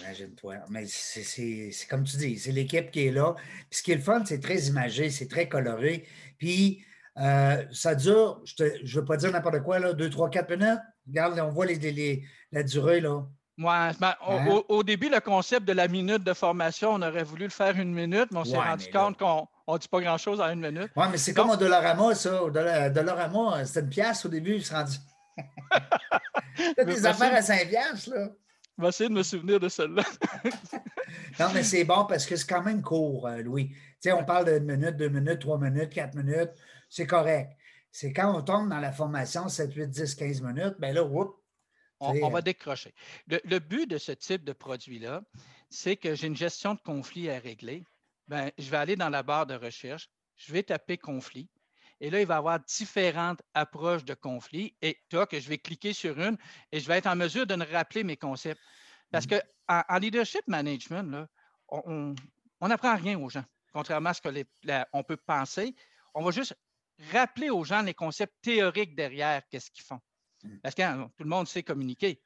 Imagine-toi. 0.01 0.55
Mais 0.69 0.85
c'est 0.87 1.87
comme 1.89 2.03
tu 2.03 2.17
dis, 2.17 2.39
c'est 2.39 2.51
l'équipe 2.51 2.91
qui 2.91 3.07
est 3.07 3.11
là. 3.11 3.35
Puis 3.69 3.79
ce 3.79 3.83
qui 3.83 3.91
est 3.91 3.95
le 3.95 4.01
fun, 4.01 4.23
c'est 4.25 4.39
très 4.39 4.59
imagé, 4.63 5.09
c'est 5.09 5.27
très 5.27 5.47
coloré. 5.47 6.07
Puis 6.37 6.83
euh, 7.17 7.63
ça 7.71 7.95
dure, 7.95 8.41
je 8.45 8.63
ne 8.63 8.99
veux 8.99 9.05
pas 9.05 9.17
dire 9.17 9.31
n'importe 9.31 9.61
quoi, 9.63 9.79
là, 9.79 9.93
2, 9.93 10.09
3, 10.09 10.29
4 10.29 10.49
minutes. 10.51 10.79
Regarde, 11.07 11.39
on 11.39 11.49
voit 11.49 11.65
les, 11.65 12.23
la 12.51 12.63
durée. 12.63 12.99
Là. 12.99 13.23
Ben, 13.57 13.93
hein? 14.01 14.61
au, 14.67 14.83
début, 14.83 15.09
le 15.09 15.21
concept 15.21 15.65
de 15.65 15.71
la 15.71 15.87
minute 15.87 16.23
de 16.23 16.33
formation, 16.33 16.91
on 16.91 17.01
aurait 17.01 17.23
voulu 17.23 17.45
le 17.45 17.51
faire 17.51 17.77
une 17.79 17.93
minute, 17.93 18.27
mais 18.31 18.39
on 18.39 18.43
s'est 18.43 18.57
rendu 18.57 18.87
compte 18.91 19.17
qu'on 19.17 19.47
ne 19.67 19.77
dit 19.77 19.87
pas 19.87 20.01
grand-chose 20.01 20.41
en 20.41 20.49
une 20.49 20.59
minute. 20.59 20.91
Oui, 20.95 21.05
mais 21.09 21.17
c'est 21.17 21.33
comme 21.33 21.49
au 21.49 21.55
Dollarama, 21.55 22.15
ça. 22.15 22.43
Au 22.43 22.49
Dollarama, 22.49 23.63
c'était 23.65 23.79
une 23.81 23.89
pièce 23.89 24.25
au 24.25 24.29
début, 24.29 24.55
il 24.55 24.65
se 24.65 24.73
rendu. 24.73 24.97
des 26.85 27.05
affaires 27.05 27.33
à 27.33 27.41
5 27.41 27.69
pièces, 27.69 28.07
là. 28.07 28.27
Je 28.77 28.83
vais 28.83 28.89
essayer 28.89 29.09
de 29.09 29.13
me 29.13 29.23
souvenir 29.23 29.59
de 29.59 29.69
celle-là. 29.69 30.03
non, 31.39 31.47
mais 31.53 31.63
c'est 31.63 31.85
bon 31.85 32.05
parce 32.05 32.25
que 32.25 32.35
c'est 32.35 32.47
quand 32.47 32.63
même 32.63 32.81
court, 32.81 33.27
euh, 33.27 33.41
Louis. 33.41 33.69
Tu 33.69 33.77
sais, 34.01 34.11
on 34.11 34.25
parle 34.25 34.45
d'une 34.45 34.65
minute, 34.65 34.97
deux 34.97 35.09
minutes, 35.09 35.39
trois 35.39 35.57
minutes, 35.57 35.89
quatre 35.89 36.15
minutes. 36.15 36.51
C'est 36.89 37.07
correct. 37.07 37.53
C'est 37.91 38.11
quand 38.11 38.35
on 38.35 38.41
tombe 38.41 38.69
dans 38.69 38.79
la 38.79 38.91
formation 38.91 39.47
7, 39.47 39.73
8, 39.73 39.89
10, 39.89 40.15
15 40.15 40.41
minutes, 40.41 40.75
bien 40.79 40.91
là, 40.91 41.03
whoop, 41.03 41.41
on, 41.99 42.29
va 42.29 42.41
décrocher. 42.41 42.93
Le, 43.27 43.59
but 43.59 43.89
de 43.89 43.97
ce 43.97 44.11
type 44.11 44.43
de 44.43 44.53
produit-là, 44.53 45.23
c'est 45.69 45.95
que 45.95 46.13
j'ai 46.13 46.27
une 46.27 46.35
gestion 46.35 46.73
de 46.73 46.81
conflit 46.81 47.29
à 47.29 47.39
régler. 47.39 47.85
Ben, 48.27 48.51
je 48.57 48.69
vais 48.69 48.77
aller 48.77 48.95
dans 48.95 49.09
la 49.09 49.23
barre 49.23 49.45
de 49.45 49.55
recherche, 49.55 50.09
je 50.35 50.51
vais 50.51 50.63
taper 50.63 50.97
conflit. 50.97 51.49
Et 52.01 52.09
là, 52.09 52.19
il 52.21 52.27
va 52.27 52.35
y 52.35 52.37
avoir 52.37 52.59
différentes 52.59 53.41
approches 53.53 54.03
de 54.03 54.13
conflit. 54.13 54.75
Et 54.81 54.99
toi, 55.09 55.25
que 55.25 55.39
je 55.39 55.47
vais 55.47 55.57
cliquer 55.57 55.93
sur 55.93 56.19
une 56.19 56.37
et 56.71 56.79
je 56.79 56.87
vais 56.87 56.97
être 56.97 57.07
en 57.07 57.15
mesure 57.15 57.47
de 57.47 57.55
me 57.55 57.65
rappeler 57.65 58.03
mes 58.03 58.17
concepts. 58.17 58.61
Parce 59.11 59.25
mmh. 59.25 59.39
qu'en 59.67 59.83
en, 59.89 59.97
leadership 59.97 60.45
management, 60.47 61.27
on 61.69 62.15
n'apprend 62.61 62.95
rien 62.95 63.17
aux 63.19 63.29
gens, 63.29 63.45
contrairement 63.73 64.09
à 64.09 64.13
ce 64.13 64.21
qu'on 64.91 65.03
peut 65.03 65.17
penser. 65.17 65.75
On 66.13 66.23
va 66.23 66.31
juste 66.31 66.55
rappeler 67.11 67.49
aux 67.49 67.63
gens 67.63 67.81
les 67.81 67.93
concepts 67.93 68.35
théoriques 68.41 68.95
derrière 68.95 69.41
qu'est-ce 69.49 69.71
qu'ils 69.71 69.85
font. 69.85 69.99
Mmh. 70.43 70.57
Parce 70.63 70.75
que 70.75 70.81
hein, 70.81 71.11
tout 71.17 71.23
le 71.23 71.29
monde 71.29 71.47
sait 71.47 71.63
communiquer. 71.63 72.21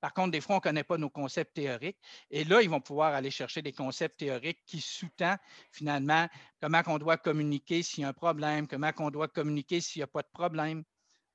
Par 0.00 0.14
contre, 0.14 0.30
des 0.30 0.40
fois, 0.40 0.56
on 0.56 0.58
ne 0.58 0.62
connaît 0.62 0.84
pas 0.84 0.96
nos 0.96 1.10
concepts 1.10 1.54
théoriques. 1.54 1.98
Et 2.30 2.44
là, 2.44 2.62
ils 2.62 2.70
vont 2.70 2.80
pouvoir 2.80 3.14
aller 3.14 3.30
chercher 3.30 3.62
des 3.62 3.72
concepts 3.72 4.18
théoriques 4.18 4.62
qui 4.64 4.80
sous-tendent 4.80 5.38
finalement 5.72 6.28
comment 6.60 6.82
on 6.86 6.98
doit 6.98 7.16
communiquer 7.16 7.82
s'il 7.82 8.02
y 8.02 8.04
a 8.04 8.08
un 8.08 8.12
problème, 8.12 8.68
comment 8.68 8.92
on 8.98 9.10
doit 9.10 9.28
communiquer 9.28 9.80
s'il 9.80 10.00
n'y 10.00 10.04
a 10.04 10.08
pas 10.08 10.22
de 10.22 10.30
problème, 10.32 10.84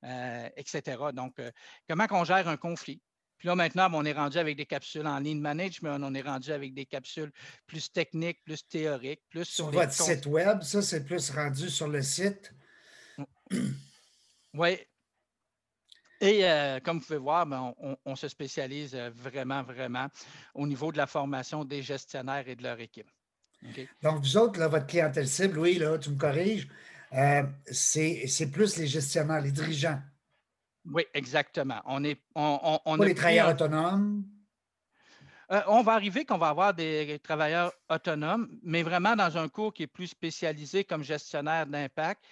euh, 0.04 0.48
etc. 0.56 0.96
Donc, 1.12 1.38
euh, 1.38 1.50
comment 1.88 2.06
on 2.10 2.24
gère 2.24 2.48
un 2.48 2.56
conflit. 2.56 3.00
Puis 3.38 3.48
là, 3.48 3.56
maintenant, 3.56 3.90
on 3.92 4.04
est 4.04 4.12
rendu 4.12 4.38
avec 4.38 4.56
des 4.56 4.64
capsules 4.64 5.06
en 5.06 5.18
ligne 5.18 5.40
management, 5.40 5.98
on 6.02 6.14
est 6.14 6.22
rendu 6.22 6.50
avec 6.50 6.72
des 6.72 6.86
capsules 6.86 7.32
plus 7.66 7.92
techniques, 7.92 8.42
plus 8.44 8.66
théoriques, 8.66 9.22
plus 9.28 9.44
sur, 9.44 9.70
votre 9.70 9.92
site 9.92 10.26
web. 10.26 10.62
Ça, 10.62 10.80
c'est 10.80 11.04
plus 11.04 11.30
rendu 11.30 11.68
sur 11.68 11.88
le 11.88 12.00
site. 12.00 12.52
Oui, 14.54 14.78
et 16.24 16.48
euh, 16.48 16.80
comme 16.80 16.98
vous 16.98 17.04
pouvez 17.04 17.18
voir, 17.18 17.44
ben, 17.46 17.74
on, 18.04 18.16
se 18.16 18.28
spécialise 18.28 18.94
euh, 18.94 19.10
vraiment, 19.14 19.62
vraiment 19.62 20.06
au 20.54 20.66
niveau 20.66 20.90
de 20.90 20.96
la 20.96 21.06
formation 21.06 21.64
des 21.66 21.82
gestionnaires 21.82 22.48
et 22.48 22.56
de 22.56 22.62
leur 22.62 22.80
équipe. 22.80 23.10
Donc, 24.02 24.20
vous 24.20 24.36
autres, 24.38 24.58
votre 24.66 24.86
clientèle 24.86 25.28
cible, 25.28 25.58
oui, 25.58 25.74
là, 25.74 25.98
tu 25.98 26.10
me 26.10 26.16
corriges, 26.16 26.68
euh, 27.12 27.42
c'est 27.70 28.50
plus 28.50 28.78
les 28.78 28.86
gestionnaires, 28.86 29.42
les 29.42 29.52
dirigeants. 29.52 30.00
Oui, 30.86 31.04
exactement. 31.12 31.80
On 31.84 32.02
est, 32.04 32.20
on, 32.34 32.78
Pas 32.98 33.04
les 33.04 33.14
travailleurs 33.14 33.50
autonomes? 33.50 34.24
on 35.66 35.82
va 35.82 35.92
arriver 35.92 36.24
qu'on 36.24 36.38
va 36.38 36.48
avoir 36.48 36.74
des 36.74 37.20
travailleurs 37.22 37.72
autonomes, 37.90 38.48
mais 38.62 38.82
vraiment 38.82 39.14
dans 39.14 39.36
un 39.36 39.48
cours 39.48 39.72
qui 39.74 39.84
est 39.84 39.86
plus 39.86 40.08
spécialisé 40.08 40.84
comme 40.84 41.02
gestionnaire 41.02 41.66
d'impact 41.66 42.24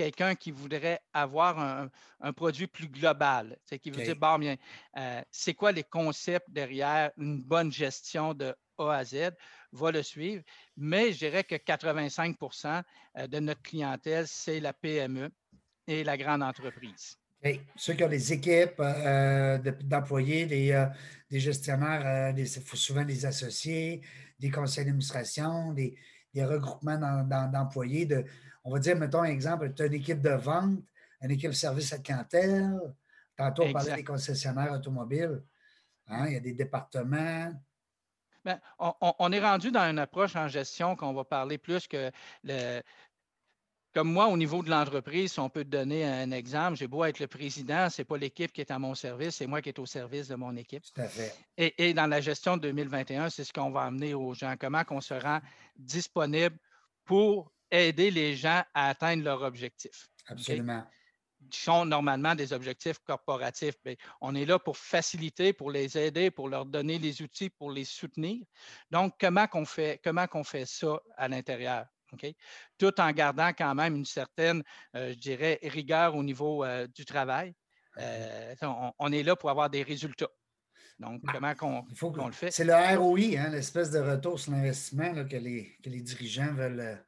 quelqu'un 0.00 0.34
qui 0.34 0.50
voudrait 0.50 0.98
avoir 1.12 1.58
un, 1.58 2.32
produit 2.32 2.66
plus 2.66 2.88
global, 2.88 3.58
c'est 3.66 3.78
qui 3.78 3.90
veut 3.90 4.02
dire, 4.02 4.16
bon, 4.16 4.38
bien, 4.38 4.56
euh, 4.96 5.20
c'est 5.30 5.52
quoi 5.52 5.72
les 5.72 5.84
concepts 5.84 6.50
derrière 6.50 7.10
une 7.18 7.42
bonne 7.42 7.70
gestion 7.70 8.32
de 8.32 8.54
A 8.78 8.92
à 8.92 9.04
Z, 9.04 9.32
va 9.72 9.90
le 9.90 10.02
suivre. 10.02 10.42
Mais 10.74 11.12
je 11.12 11.18
dirais 11.18 11.44
que 11.44 11.54
85% 11.54 12.82
euh, 13.18 13.26
de 13.26 13.40
notre 13.40 13.60
clientèle, 13.60 14.26
c'est 14.26 14.58
la 14.58 14.72
PME 14.72 15.28
et 15.86 16.02
la 16.02 16.16
grande 16.16 16.42
entreprise. 16.42 17.18
Ceux 17.76 17.92
qui 17.92 18.02
ont 18.02 18.08
des 18.08 18.32
équipes 18.32 18.80
euh, 18.80 19.58
d'employés, 19.82 20.46
des, 20.46 21.38
gestionnaires, 21.38 22.34
souvent 22.72 23.04
des 23.04 23.26
associés, 23.26 24.00
des 24.38 24.50
conseils 24.50 24.86
d'administration, 24.86 25.74
des, 25.74 25.94
regroupements 26.34 26.96
d'employés, 27.52 28.06
de, 28.06 28.24
on 28.64 28.72
va 28.72 28.78
dire, 28.78 28.96
mettons 28.96 29.22
un 29.22 29.24
exemple, 29.24 29.72
tu 29.74 29.82
as 29.82 29.86
une 29.86 29.94
équipe 29.94 30.20
de 30.20 30.30
vente, 30.30 30.80
une 31.22 31.30
équipe 31.30 31.50
de 31.50 31.54
service 31.54 31.92
à 31.92 31.98
clientèle. 31.98 32.78
Tantôt, 33.36 33.64
on 33.64 33.72
parlait 33.72 33.96
des 33.96 34.04
concessionnaires 34.04 34.72
automobiles. 34.72 35.42
Hein, 36.08 36.26
il 36.26 36.34
y 36.34 36.36
a 36.36 36.40
des 36.40 36.52
départements. 36.52 37.52
Bien, 38.44 38.60
on, 38.78 39.32
est 39.32 39.40
rendu 39.40 39.70
dans 39.70 39.88
une 39.90 39.98
approche 39.98 40.34
en 40.34 40.48
gestion 40.48 40.96
qu'on 40.96 41.12
va 41.12 41.24
parler 41.24 41.58
plus 41.58 41.86
que 41.86 42.10
le, 42.42 42.80
comme 43.92 44.10
moi, 44.10 44.28
au 44.28 44.36
niveau 44.36 44.62
de 44.62 44.70
l'entreprise, 44.70 45.38
on 45.38 45.50
peut 45.50 45.64
te 45.64 45.68
donner 45.68 46.04
un 46.04 46.30
exemple, 46.30 46.76
j'ai 46.76 46.86
beau 46.86 47.04
être 47.04 47.18
le 47.18 47.26
président, 47.26 47.90
ce 47.90 48.00
n'est 48.00 48.06
pas 48.06 48.16
l'équipe 48.16 48.52
qui 48.52 48.60
est 48.60 48.70
à 48.70 48.78
mon 48.78 48.94
service, 48.94 49.36
c'est 49.36 49.46
moi 49.46 49.60
qui 49.60 49.68
est 49.68 49.78
au 49.78 49.86
service 49.86 50.28
de 50.28 50.36
mon 50.36 50.56
équipe. 50.56 50.84
Tout 50.94 51.00
à 51.00 51.08
fait. 51.08 51.34
Et, 51.58 51.88
et 51.88 51.94
dans 51.94 52.06
la 52.06 52.20
gestion 52.20 52.56
de 52.56 52.62
2021, 52.62 53.28
c'est 53.28 53.44
ce 53.44 53.52
qu'on 53.52 53.70
va 53.70 53.82
amener 53.82 54.14
aux 54.14 54.32
gens, 54.32 54.54
comment 54.58 54.82
on 54.90 55.00
se 55.00 55.14
rend 55.14 55.40
disponible 55.76 56.56
pour 57.04 57.52
aider 57.70 58.10
les 58.10 58.36
gens 58.36 58.62
à 58.74 58.88
atteindre 58.88 59.24
leurs 59.24 59.42
objectifs. 59.42 60.08
Absolument. 60.26 60.84
Qui 61.50 61.60
sont 61.60 61.84
normalement 61.84 62.34
des 62.34 62.52
objectifs 62.52 62.98
corporatifs. 62.98 63.76
Mais 63.84 63.96
on 64.20 64.34
est 64.34 64.44
là 64.44 64.58
pour 64.58 64.76
faciliter, 64.76 65.52
pour 65.52 65.70
les 65.70 65.96
aider, 65.98 66.30
pour 66.30 66.48
leur 66.48 66.66
donner 66.66 66.98
les 66.98 67.22
outils, 67.22 67.50
pour 67.50 67.70
les 67.70 67.84
soutenir. 67.84 68.44
Donc, 68.90 69.14
comment 69.18 69.46
qu'on 69.46 69.64
fait, 69.64 70.00
comment 70.04 70.26
qu'on 70.26 70.44
fait 70.44 70.66
ça 70.66 71.00
à 71.16 71.28
l'intérieur? 71.28 71.86
Tout 72.78 73.00
en 73.00 73.12
gardant 73.12 73.50
quand 73.56 73.74
même 73.74 73.96
une 73.96 74.04
certaine, 74.04 74.62
euh, 74.96 75.12
je 75.12 75.18
dirais, 75.18 75.58
rigueur 75.62 76.16
au 76.16 76.22
niveau 76.22 76.64
euh, 76.64 76.86
du 76.88 77.04
travail. 77.04 77.54
Euh, 77.98 78.54
on, 78.98 79.12
est 79.12 79.22
là 79.22 79.36
pour 79.36 79.50
avoir 79.50 79.68
des 79.68 79.82
résultats. 79.82 80.30
Donc, 80.98 81.22
comment 81.32 81.54
qu'on 81.54 82.26
le 82.26 82.32
fait? 82.32 82.50
C'est 82.50 82.64
le 82.64 82.74
ROI, 82.98 83.38
hein, 83.38 83.50
l'espèce 83.50 83.90
de 83.90 83.98
retour 83.98 84.38
sur 84.38 84.52
l'investissement 84.52 85.12
que 85.24 85.36
les, 85.36 85.76
que 85.82 85.90
les 85.90 86.00
dirigeants 86.00 86.52
veulent 86.52 87.02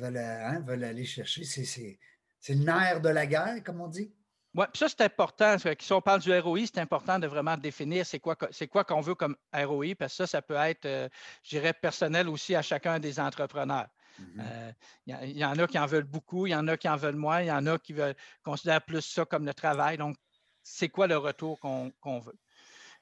Hein, 0.00 0.60
veulent, 0.60 0.84
aller 0.84 1.04
chercher. 1.04 1.44
C'est 1.44 2.54
le 2.54 2.64
nerf 2.64 3.00
de 3.00 3.08
la 3.08 3.26
guerre, 3.26 3.62
comme 3.64 3.80
on 3.80 3.88
dit. 3.88 4.12
Oui, 4.54 4.66
ça, 4.74 4.88
c'est 4.88 5.00
important. 5.00 5.56
Si 5.58 5.92
on 5.92 6.02
parle 6.02 6.20
du 6.20 6.38
ROI, 6.38 6.66
c'est 6.66 6.78
important 6.78 7.18
de 7.18 7.26
vraiment 7.26 7.56
définir 7.56 8.04
c'est 8.04 8.20
quoi 8.20 8.36
c'est 8.50 8.68
quoi 8.68 8.84
qu'on 8.84 9.00
veut 9.00 9.14
comme 9.14 9.34
ROI, 9.54 9.94
parce 9.98 10.12
que 10.12 10.16
ça, 10.18 10.26
ça 10.26 10.42
peut 10.42 10.56
être, 10.56 10.84
euh, 10.84 11.08
je 11.42 11.56
dirais, 11.56 11.72
personnel 11.72 12.28
aussi 12.28 12.54
à 12.54 12.60
chacun 12.60 12.98
des 12.98 13.18
entrepreneurs. 13.18 13.88
Il 14.18 14.24
mm-hmm. 14.24 14.74
euh, 15.08 15.26
y, 15.26 15.44
en 15.44 15.58
a 15.58 15.66
qui 15.66 15.78
en 15.78 15.86
veulent 15.86 16.04
beaucoup, 16.04 16.46
il 16.46 16.50
y 16.50 16.54
en 16.54 16.68
a 16.68 16.76
qui 16.76 16.86
en 16.86 16.96
veulent 16.96 17.16
moins, 17.16 17.40
il 17.40 17.46
y 17.46 17.52
en 17.52 17.66
a 17.66 17.78
qui 17.78 17.94
veulent, 17.94 18.14
considèrent 18.42 18.82
plus 18.82 19.00
ça 19.00 19.24
comme 19.24 19.46
le 19.46 19.54
travail. 19.54 19.96
Donc, 19.96 20.16
c'est 20.62 20.90
quoi 20.90 21.06
le 21.06 21.16
retour 21.16 21.58
qu'on 21.58 22.20
veut? 22.20 22.38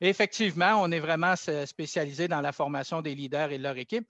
effectivement, 0.00 0.80
on 0.80 0.90
est 0.92 1.00
vraiment 1.00 1.35
spécialisé 1.37 2.26
dans 2.26 2.40
la 2.40 2.52
formation 2.52 3.02
des 3.02 3.14
leaders 3.14 3.52
et 3.52 3.59
de 3.59 3.62
leur 3.62 3.76
équipe. 3.76 4.09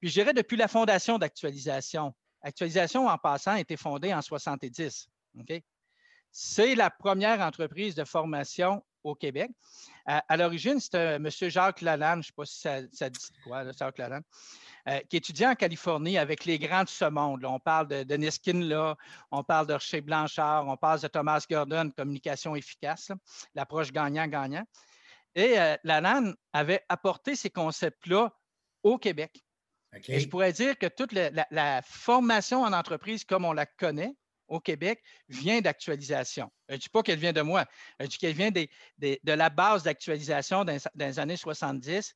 Puis 0.00 0.08
je 0.08 0.20
dirais 0.20 0.32
depuis 0.32 0.56
la 0.56 0.68
fondation 0.68 1.18
d'actualisation. 1.18 2.14
Actualisation, 2.42 3.08
en 3.08 3.18
passant, 3.18 3.52
a 3.52 3.60
été 3.60 3.76
fondée 3.76 4.14
en 4.14 4.22
70. 4.22 5.08
C'est 6.30 6.74
la 6.74 6.90
première 6.90 7.40
entreprise 7.40 7.94
de 7.94 8.04
formation 8.04 8.84
au 9.02 9.14
Québec. 9.14 9.50
À, 10.04 10.36
l'origine, 10.36 10.78
c'était 10.80 11.14
M. 11.14 11.28
Jacques 11.28 11.80
Lalande, 11.80 12.14
je 12.14 12.18
ne 12.18 12.22
sais 12.22 12.32
pas 12.36 12.44
si 12.44 12.96
ça, 12.96 13.10
dit 13.10 13.20
quoi, 13.44 13.64
Jacques 13.72 13.98
Lalande, 13.98 14.22
euh, 14.88 15.00
qui 15.08 15.16
étudiait 15.16 15.46
en 15.46 15.54
Californie 15.54 16.18
avec 16.18 16.44
les 16.44 16.58
grands 16.58 16.84
de 16.84 16.88
ce 16.88 17.04
monde. 17.04 17.44
on 17.44 17.58
parle 17.58 17.88
de 17.88 18.02
Denis 18.02 18.38
Kinla, 18.42 18.96
on 19.30 19.42
parle 19.42 19.66
de 19.66 19.72
Rocher 19.72 20.00
Blanchard, 20.00 20.68
on 20.68 20.76
parle 20.76 21.00
de 21.00 21.08
Thomas 21.08 21.44
Gordon, 21.48 21.90
communication 21.96 22.54
efficace, 22.54 23.10
l'approche 23.54 23.92
gagnant-gagnant. 23.92 24.64
Et 25.34 25.58
euh, 25.58 25.76
Lalande 25.84 26.36
avait 26.52 26.82
apporté 26.88 27.36
ces 27.36 27.50
concepts-là 27.50 28.32
au 28.82 28.98
Québec. 28.98 29.45
Et 30.08 30.20
je 30.20 30.28
pourrais 30.28 30.52
dire 30.52 30.78
que 30.78 30.86
toute 30.86 31.12
la, 31.12 31.82
formation 31.82 32.62
en 32.62 32.72
entreprise 32.72 33.24
comme 33.24 33.44
on 33.44 33.52
la 33.52 33.66
connaît 33.66 34.14
au 34.48 34.60
Québec 34.60 35.02
vient 35.28 35.60
d'actualisation. 35.60 36.50
Je 36.68 36.74
ne 36.74 36.78
dis 36.78 36.88
pas 36.88 37.02
qu'elle 37.02 37.18
vient 37.18 37.32
de 37.32 37.42
moi, 37.42 37.64
je 38.00 38.06
dis 38.06 38.18
qu'elle 38.18 38.34
vient 38.34 38.50
de 38.50 38.68
la 39.24 39.50
base 39.50 39.82
d'actualisation 39.82 40.64
dans, 40.64 40.78
les 40.94 41.18
années 41.18 41.36
70 41.36 42.14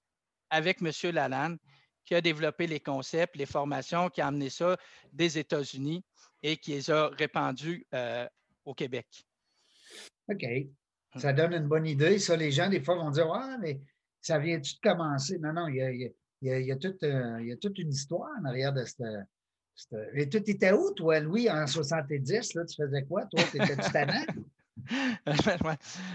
avec 0.50 0.78
M. 0.80 0.90
Lalande 1.12 1.58
qui 2.04 2.14
a 2.14 2.20
développé 2.20 2.66
les 2.66 2.80
concepts, 2.80 3.36
les 3.36 3.46
formations, 3.46 4.08
qui 4.08 4.20
a 4.20 4.26
amené 4.26 4.50
ça 4.50 4.76
des 5.12 5.38
États-Unis 5.38 6.04
et 6.42 6.56
qui 6.56 6.72
les 6.72 6.90
a 6.90 7.08
répandus 7.08 7.86
euh, 7.94 8.26
au 8.64 8.74
Québec. 8.74 9.06
OK. 10.28 10.44
Ça 11.16 11.32
donne 11.32 11.54
une 11.54 11.66
bonne 11.66 11.86
idée. 11.86 12.18
Ça, 12.18 12.36
les 12.36 12.52
gens, 12.52 12.68
des 12.68 12.80
fois, 12.80 12.94
vont 12.96 13.10
dire 13.10 13.30
Ah, 13.32 13.56
mais 13.60 13.80
ça 14.20 14.38
vient-tu 14.38 14.74
de 14.74 14.80
commencer? 14.80 15.38
Non, 15.38 15.52
non, 15.52 15.68
il 15.68 15.76
y 15.76 15.82
a, 15.82 15.90
il 15.90 16.00
y, 16.00 16.06
a, 16.06 16.10
euh, 16.48 16.60
il 16.60 17.46
y 17.46 17.52
a 17.52 17.56
toute 17.56 17.78
une 17.78 17.90
histoire 17.90 18.30
en 18.40 18.44
arrière 18.46 18.72
de 18.72 18.84
cette. 18.84 19.02
Et 20.14 20.28
tu 20.28 20.36
étais 20.38 20.72
où, 20.72 20.92
toi, 20.92 21.20
Louis, 21.20 21.50
en 21.50 21.66
70? 21.66 22.54
Là, 22.54 22.64
tu 22.64 22.76
faisais 22.76 23.02
quoi? 23.04 23.26
Toi, 23.26 23.42
tannant? 23.92 24.24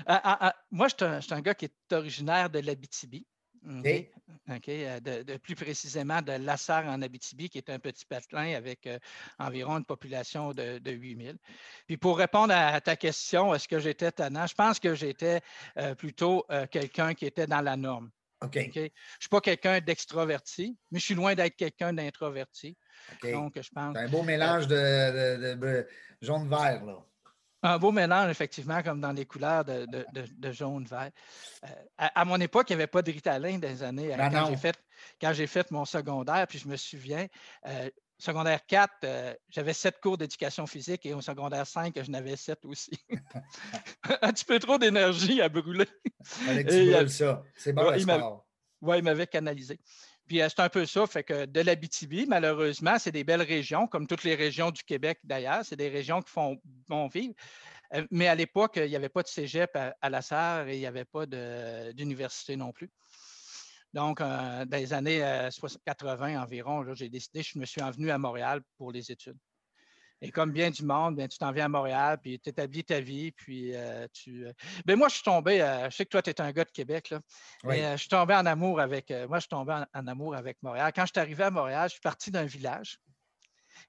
Ah, 0.08 0.22
ah, 0.24 0.38
ah, 0.42 0.56
moi, 0.72 0.88
je 0.88 1.22
suis 1.22 1.34
un, 1.34 1.42
gars 1.42 1.54
qui 1.54 1.66
est 1.66 1.94
originaire 1.94 2.50
de 2.50 2.60
l'Abitibi. 2.60 3.26
OK? 3.64 4.70
Euh, 4.70 5.00
de, 5.00 5.38
plus 5.38 5.56
précisément 5.56 6.22
de 6.22 6.32
Lassar 6.32 6.86
en 6.86 7.02
Abitibi, 7.02 7.48
qui 7.48 7.60
est 7.60 7.70
un 7.70 7.78
petit 7.78 8.06
patelin 8.06 8.56
avec 8.56 8.88
euh, 8.88 8.98
environ 9.38 9.78
une 9.78 9.86
population 9.86 10.52
de, 10.52 10.80
de 10.80 10.92
8000. 10.92 11.38
Puis 11.86 11.98
pour 11.98 12.18
répondre 12.18 12.54
à, 12.54 12.82
ta 12.82 12.96
question, 12.96 13.54
est-ce 13.54 13.68
que 13.68 13.80
j'étais 13.80 14.12
tannant? 14.12 14.48
Je 14.48 14.56
pense 14.56 14.80
que 14.80 14.96
j'étais 14.96 15.42
plutôt 15.98 16.46
quelqu'un 16.72 17.14
qui 17.14 17.28
était 17.28 17.48
dans 17.48 17.62
la 17.62 17.78
norme. 17.78 18.10
Je 18.54 18.80
ne 18.80 18.90
suis 19.20 19.30
pas 19.30 19.42
quelqu'un 19.42 19.80
d'extroverti, 19.80 20.78
mais 20.92 21.00
je 21.00 21.06
suis 21.06 21.16
loin 21.16 21.36
d'être 21.36 21.56
quelqu'un 21.56 21.94
d'introverti. 21.94 22.78
Donc, 23.24 23.54
je 23.56 23.70
pense. 23.74 23.96
C'est 23.96 24.04
un 24.04 24.10
beau 24.10 24.24
mélange 24.24 24.68
de, 24.68 25.88
jaune-vert, 26.22 26.86
là. 26.86 27.06
Un 27.64 27.80
beau 27.80 27.92
mélange, 27.92 28.30
effectivement, 28.30 28.84
comme 28.84 29.02
dans 29.02 29.12
les 29.12 29.26
couleurs 29.26 29.66
de, 29.66 30.52
jaune-vert. 30.52 31.10
Euh, 31.64 31.68
à, 31.98 32.24
mon 32.24 32.40
époque, 32.40 32.70
il 32.70 32.74
n'y 32.74 32.84
avait 32.84 32.88
pas 32.88 33.02
de 33.02 33.12
Ritalin 33.12 33.58
dans 33.58 33.68
les 33.68 33.82
années. 33.82 34.16
Ben 34.16 34.30
quand 34.30 34.48
j'ai 34.50 34.58
fait, 34.58 34.76
quand 35.20 35.34
j'ai 35.34 35.48
fait 35.48 35.72
mon 35.72 35.84
secondaire, 35.84 36.46
puis 36.48 36.60
je 36.60 36.68
me 36.68 36.76
souviens, 36.76 37.26
euh, 37.66 37.90
secondaire 38.18 38.66
4, 38.66 39.38
j'avais 39.50 39.74
sept 39.74 40.00
cours 40.02 40.18
d'éducation 40.18 40.66
physique 40.68 41.06
et 41.06 41.14
au 41.14 41.22
secondaire 41.22 41.68
5, 41.68 41.94
je 42.02 42.12
n'avais 42.12 42.36
sept 42.36 42.64
aussi. 42.66 42.92
un 44.22 44.32
petit 44.32 44.46
peu 44.46 44.60
trop 44.60 44.78
d'énergie 44.78 45.42
à 45.42 45.50
brûler. 45.50 45.88
Que 46.46 47.04
tu 47.04 47.10
ça. 47.10 47.44
C'est 47.56 47.74
bon, 47.74 47.92
Oui, 48.82 48.98
il 48.98 49.04
m'avait 49.04 49.28
canalisé. 49.28 49.80
Puis 50.28 50.40
c'est 50.40 50.60
un 50.60 50.70
peu 50.70 50.86
ça, 50.86 51.06
fait 51.06 51.24
que 51.24 51.46
de 51.46 51.62
l'Abitibi, 51.62 52.26
malheureusement, 52.28 52.98
c'est 52.98 53.12
des 53.12 53.24
belles 53.24 53.44
régions, 53.44 53.88
comme 53.88 54.08
toutes 54.08 54.24
les 54.24 54.36
régions 54.36 54.72
du 54.72 54.84
Québec 54.84 55.20
d'ailleurs, 55.24 55.64
c'est 55.64 55.76
des 55.76 55.90
régions 55.90 56.22
qui 56.22 56.32
font 56.32 56.60
bon 56.88 57.08
vivre. 57.08 57.36
Mais 58.10 58.28
à 58.28 58.36
l'époque, 58.36 58.74
il 58.78 58.90
n'y 58.90 58.96
avait 58.96 59.10
pas 59.10 59.22
de 59.22 59.28
cégep 59.28 59.78
à, 60.02 60.10
la 60.10 60.22
Sarre 60.22 60.68
et 60.68 60.76
il 60.76 60.80
n'y 60.80 60.88
avait 60.88 61.06
pas 61.06 61.26
d'université 61.26 62.56
non 62.56 62.72
plus. 62.72 62.90
Donc, 63.96 64.20
dans 64.20 64.68
les 64.74 64.94
années 64.94 65.48
80 65.86 66.42
environ, 66.42 66.94
j'ai 66.94 67.08
décidé, 67.08 67.42
je 67.42 67.58
me 67.58 67.66
suis 67.66 67.82
envenu 67.82 68.12
à 68.12 68.18
Montréal 68.18 68.62
pour 68.78 68.92
les 68.92 69.10
études. 69.10 69.38
Et 70.22 70.32
comme 70.32 70.52
bien 70.52 70.70
du 70.70 70.84
monde, 70.84 71.16
bien, 71.16 71.30
tu 71.30 71.38
t'en 71.38 71.54
viens 71.54 71.66
à 71.66 71.70
Montréal, 71.70 72.20
puis 72.22 72.38
tu 72.40 72.50
établis 72.50 72.84
ta 72.84 73.00
vie, 73.00 73.32
puis 73.32 73.74
euh, 73.74 74.06
tu. 74.12 74.46
Ben 74.86 74.98
moi, 74.98 75.08
je 75.08 75.16
suis 75.16 75.24
tombé, 75.24 75.62
euh, 75.62 75.90
je 75.90 75.96
sais 75.96 76.04
que 76.04 76.10
toi, 76.10 76.22
tu 76.22 76.30
es 76.30 76.42
un 76.42 76.52
gars 76.52 76.66
de 76.66 76.72
Québec, 76.72 77.10
là, 77.10 77.22
mais 77.64 77.94
je 77.94 77.98
suis 77.98 78.10
tombé 78.10 78.34
en 78.34 78.46
amour 78.46 78.82
avec. 78.82 79.12
moi, 79.30 79.38
je 79.38 79.42
suis 79.42 79.50
tombé 79.50 79.74
en, 79.94 80.08
amour 80.08 80.36
avec 80.36 80.58
Montréal. 80.62 80.92
Quand 80.94 81.06
je 81.06 81.12
suis 81.14 81.20
arrivé 81.22 81.44
à 81.44 81.52
Montréal, 81.52 81.88
je 81.88 81.94
suis 81.94 82.02
parti 82.02 82.32
d'un 82.32 82.46
village 82.46 83.00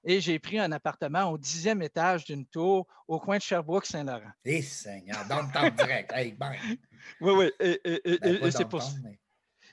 et 0.05 0.21
j'ai 0.21 0.39
pris 0.39 0.59
un 0.59 0.71
appartement 0.71 1.25
au 1.25 1.37
dixième 1.37 1.81
étage 1.81 2.25
d'une 2.25 2.45
tour 2.45 2.87
au 3.07 3.19
coin 3.19 3.37
de 3.37 3.41
Sherbrooke-Saint-Laurent. 3.41 4.31
Eh, 4.45 4.61
Seigneur, 4.61 5.25
dans 5.27 5.41
le 5.41 5.51
temps 5.51 5.69
direct. 5.69 6.11
Hey, 6.13 6.37
Oui, 7.21 7.31
oui. 7.31 7.51
Et, 7.59 7.79
ben, 8.19 8.51
c'est 8.51 8.67
pour, 8.67 8.83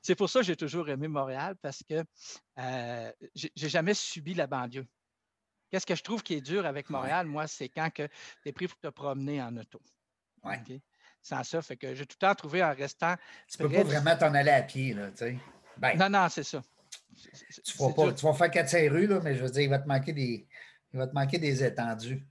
c'est 0.04 0.14
pour 0.14 0.28
ça 0.28 0.40
que 0.40 0.46
j'ai 0.46 0.56
toujours 0.56 0.88
aimé 0.90 1.08
Montréal 1.08 1.56
parce 1.62 1.82
que 1.82 2.04
euh, 2.58 3.12
je 3.34 3.48
j'ai 3.56 3.68
jamais 3.70 3.94
subi 3.94 4.34
la 4.34 4.46
banlieue. 4.46 4.86
Qu'est-ce 5.70 5.86
que 5.86 5.94
je 5.94 6.02
trouve 6.02 6.22
qui 6.22 6.34
est 6.34 6.42
dur 6.42 6.66
avec 6.66 6.90
Montréal, 6.90 7.26
moi, 7.26 7.46
c'est 7.46 7.70
quand 7.70 7.88
tu 7.92 8.06
es 8.44 8.52
pris 8.52 8.68
pour 8.68 8.78
te 8.78 8.88
promener 8.88 9.42
en 9.42 9.56
auto. 9.56 9.80
Oui. 10.44 10.82
Sans 11.22 11.42
ça, 11.42 11.62
fait 11.62 11.76
que 11.78 11.94
j'ai 11.94 12.04
tout 12.04 12.16
le 12.20 12.26
temps 12.26 12.34
trouvé 12.34 12.62
en 12.62 12.74
restant. 12.74 13.16
Tu 13.48 13.62
ne 13.62 13.66
peux 13.66 13.74
pas 13.74 13.82
vraiment 13.82 14.14
t'en 14.14 14.34
aller 14.34 14.50
à 14.50 14.62
pied, 14.62 14.92
là, 14.92 15.10
tu 15.10 15.16
sais. 15.16 15.38
Ben, 15.78 15.96
non, 15.96 16.10
non, 16.10 16.28
c'est 16.28 16.44
ça. 16.44 16.62
Tu 17.64 17.78
vas, 17.78 17.92
pas, 17.92 18.12
tu 18.12 18.26
vas 18.26 18.34
faire 18.34 18.50
4 18.50 18.88
rues, 18.88 19.06
là, 19.06 19.20
mais 19.24 19.34
je 19.34 19.42
veux 19.42 19.50
dire, 19.50 19.62
il 19.62 19.70
va 19.70 19.78
te 19.78 19.88
manquer 19.88 20.12
des, 20.12 20.46
il 20.92 20.98
va 20.98 21.06
te 21.06 21.14
manquer 21.14 21.38
des 21.38 21.64
étendues. 21.64 22.26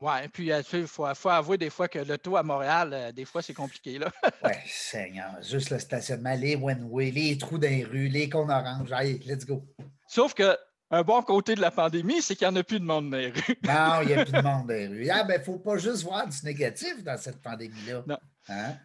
Oui, 0.00 0.12
et 0.24 0.28
puis 0.28 0.50
euh, 0.50 0.62
il 0.72 0.86
faut, 0.86 1.14
faut, 1.14 1.28
avouer 1.28 1.58
des 1.58 1.68
fois 1.68 1.86
que 1.86 1.98
l'auto 1.98 2.36
à 2.36 2.42
Montréal, 2.42 2.90
euh, 2.92 3.12
des 3.12 3.26
fois, 3.26 3.42
c'est 3.42 3.52
compliqué. 3.52 3.98
Là. 3.98 4.10
oui, 4.44 4.52
Seigneur. 4.66 5.36
Juste 5.42 5.70
le 5.70 5.78
stationnement, 5.78 6.34
les 6.34 6.56
one-way, 6.56 7.10
les 7.10 7.36
trous 7.36 7.58
dans 7.58 7.68
les 7.68 7.84
rues, 7.84 8.08
les 8.08 8.28
cons 8.28 8.48
oranges. 8.48 8.90
Allez, 8.92 9.18
let's 9.26 9.44
go. 9.44 9.62
Sauf 10.06 10.32
que 10.32 10.56
un 10.90 11.02
bon 11.02 11.22
côté 11.22 11.54
de 11.54 11.60
la 11.60 11.70
pandémie, 11.70 12.22
c'est 12.22 12.34
qu'il 12.34 12.48
n'y 12.48 12.54
en 12.54 12.56
a 12.56 12.64
plus 12.64 12.80
de 12.80 12.84
monde 12.84 13.10
dans 13.10 13.18
les 13.18 13.28
rues. 13.28 13.58
non, 13.64 14.00
il 14.02 14.08
n'y 14.08 14.14
a 14.14 14.24
plus 14.24 14.32
de 14.32 14.40
monde 14.40 14.66
dans 14.66 14.74
les 14.74 14.86
rues. 14.86 15.08
Ah, 15.12 15.22
ben, 15.22 15.34
il 15.34 15.38
ne 15.38 15.44
faut 15.44 15.58
pas 15.58 15.76
juste 15.76 16.02
voir 16.02 16.26
du 16.26 16.44
négatif 16.44 17.04
dans 17.04 17.18
cette 17.18 17.42
pandémie-là. 17.42 18.02
Non. 18.06 18.18
Hein? 18.48 18.76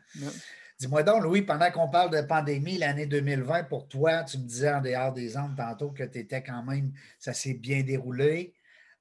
Dis-moi 0.77 1.03
donc, 1.03 1.23
Louis, 1.23 1.43
pendant 1.43 1.71
qu'on 1.71 1.89
parle 1.89 2.09
de 2.09 2.21
pandémie, 2.21 2.77
l'année 2.77 3.05
2020, 3.05 3.63
pour 3.63 3.87
toi, 3.87 4.23
tu 4.23 4.37
me 4.37 4.43
disais 4.43 4.71
en 4.71 4.81
dehors 4.81 5.13
des 5.13 5.37
ondes 5.37 5.55
tantôt 5.55 5.91
que 5.91 6.03
tu 6.03 6.19
étais 6.19 6.43
quand 6.43 6.61
même, 6.63 6.91
ça 7.17 7.33
s'est 7.33 7.53
bien 7.53 7.81
déroulé. 7.83 8.53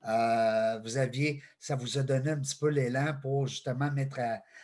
Euh, 0.06 0.78
vous 0.80 0.96
aviez, 0.96 1.42
ça 1.58 1.76
vous 1.76 1.98
a 1.98 2.02
donné 2.02 2.30
un 2.30 2.40
petit 2.40 2.56
peu 2.56 2.68
l'élan 2.68 3.14
pour 3.20 3.46
justement 3.46 3.90
mettre 3.90 4.20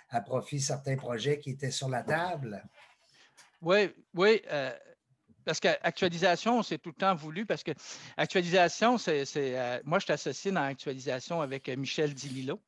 à, 0.09 0.21
profit 0.21 0.61
certains 0.61 0.97
projets 0.97 1.39
qui 1.39 1.51
étaient 1.51 1.71
sur 1.71 1.89
la 1.89 2.03
table? 2.03 2.63
Oui, 3.63 3.95
oui. 4.15 4.43
Euh, 4.51 4.73
parce 5.45 5.61
qu'actualisation, 5.61 6.63
c'est 6.63 6.79
tout 6.79 6.91
le 6.91 6.95
temps 6.95 7.15
voulu, 7.15 7.47
parce 7.47 7.63
que 7.63 7.73
actualisation, 8.17 8.99
c'est. 8.99 9.25
Euh, 9.37 9.81
moi, 9.85 9.99
je 9.99 10.05
suis 10.05 10.13
associé 10.13 10.53
dans 10.53 10.63
l'actualisation 10.63 11.41
avec 11.41 11.69
euh, 11.69 11.77
Michel 11.77 12.15
Dililo. 12.15 12.61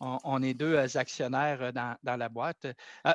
On, 0.00 0.42
est 0.42 0.54
deux 0.54 0.74
euh, 0.74 0.86
actionnaires 0.94 1.72
dans, 1.72 2.16
la 2.16 2.28
boîte. 2.28 2.66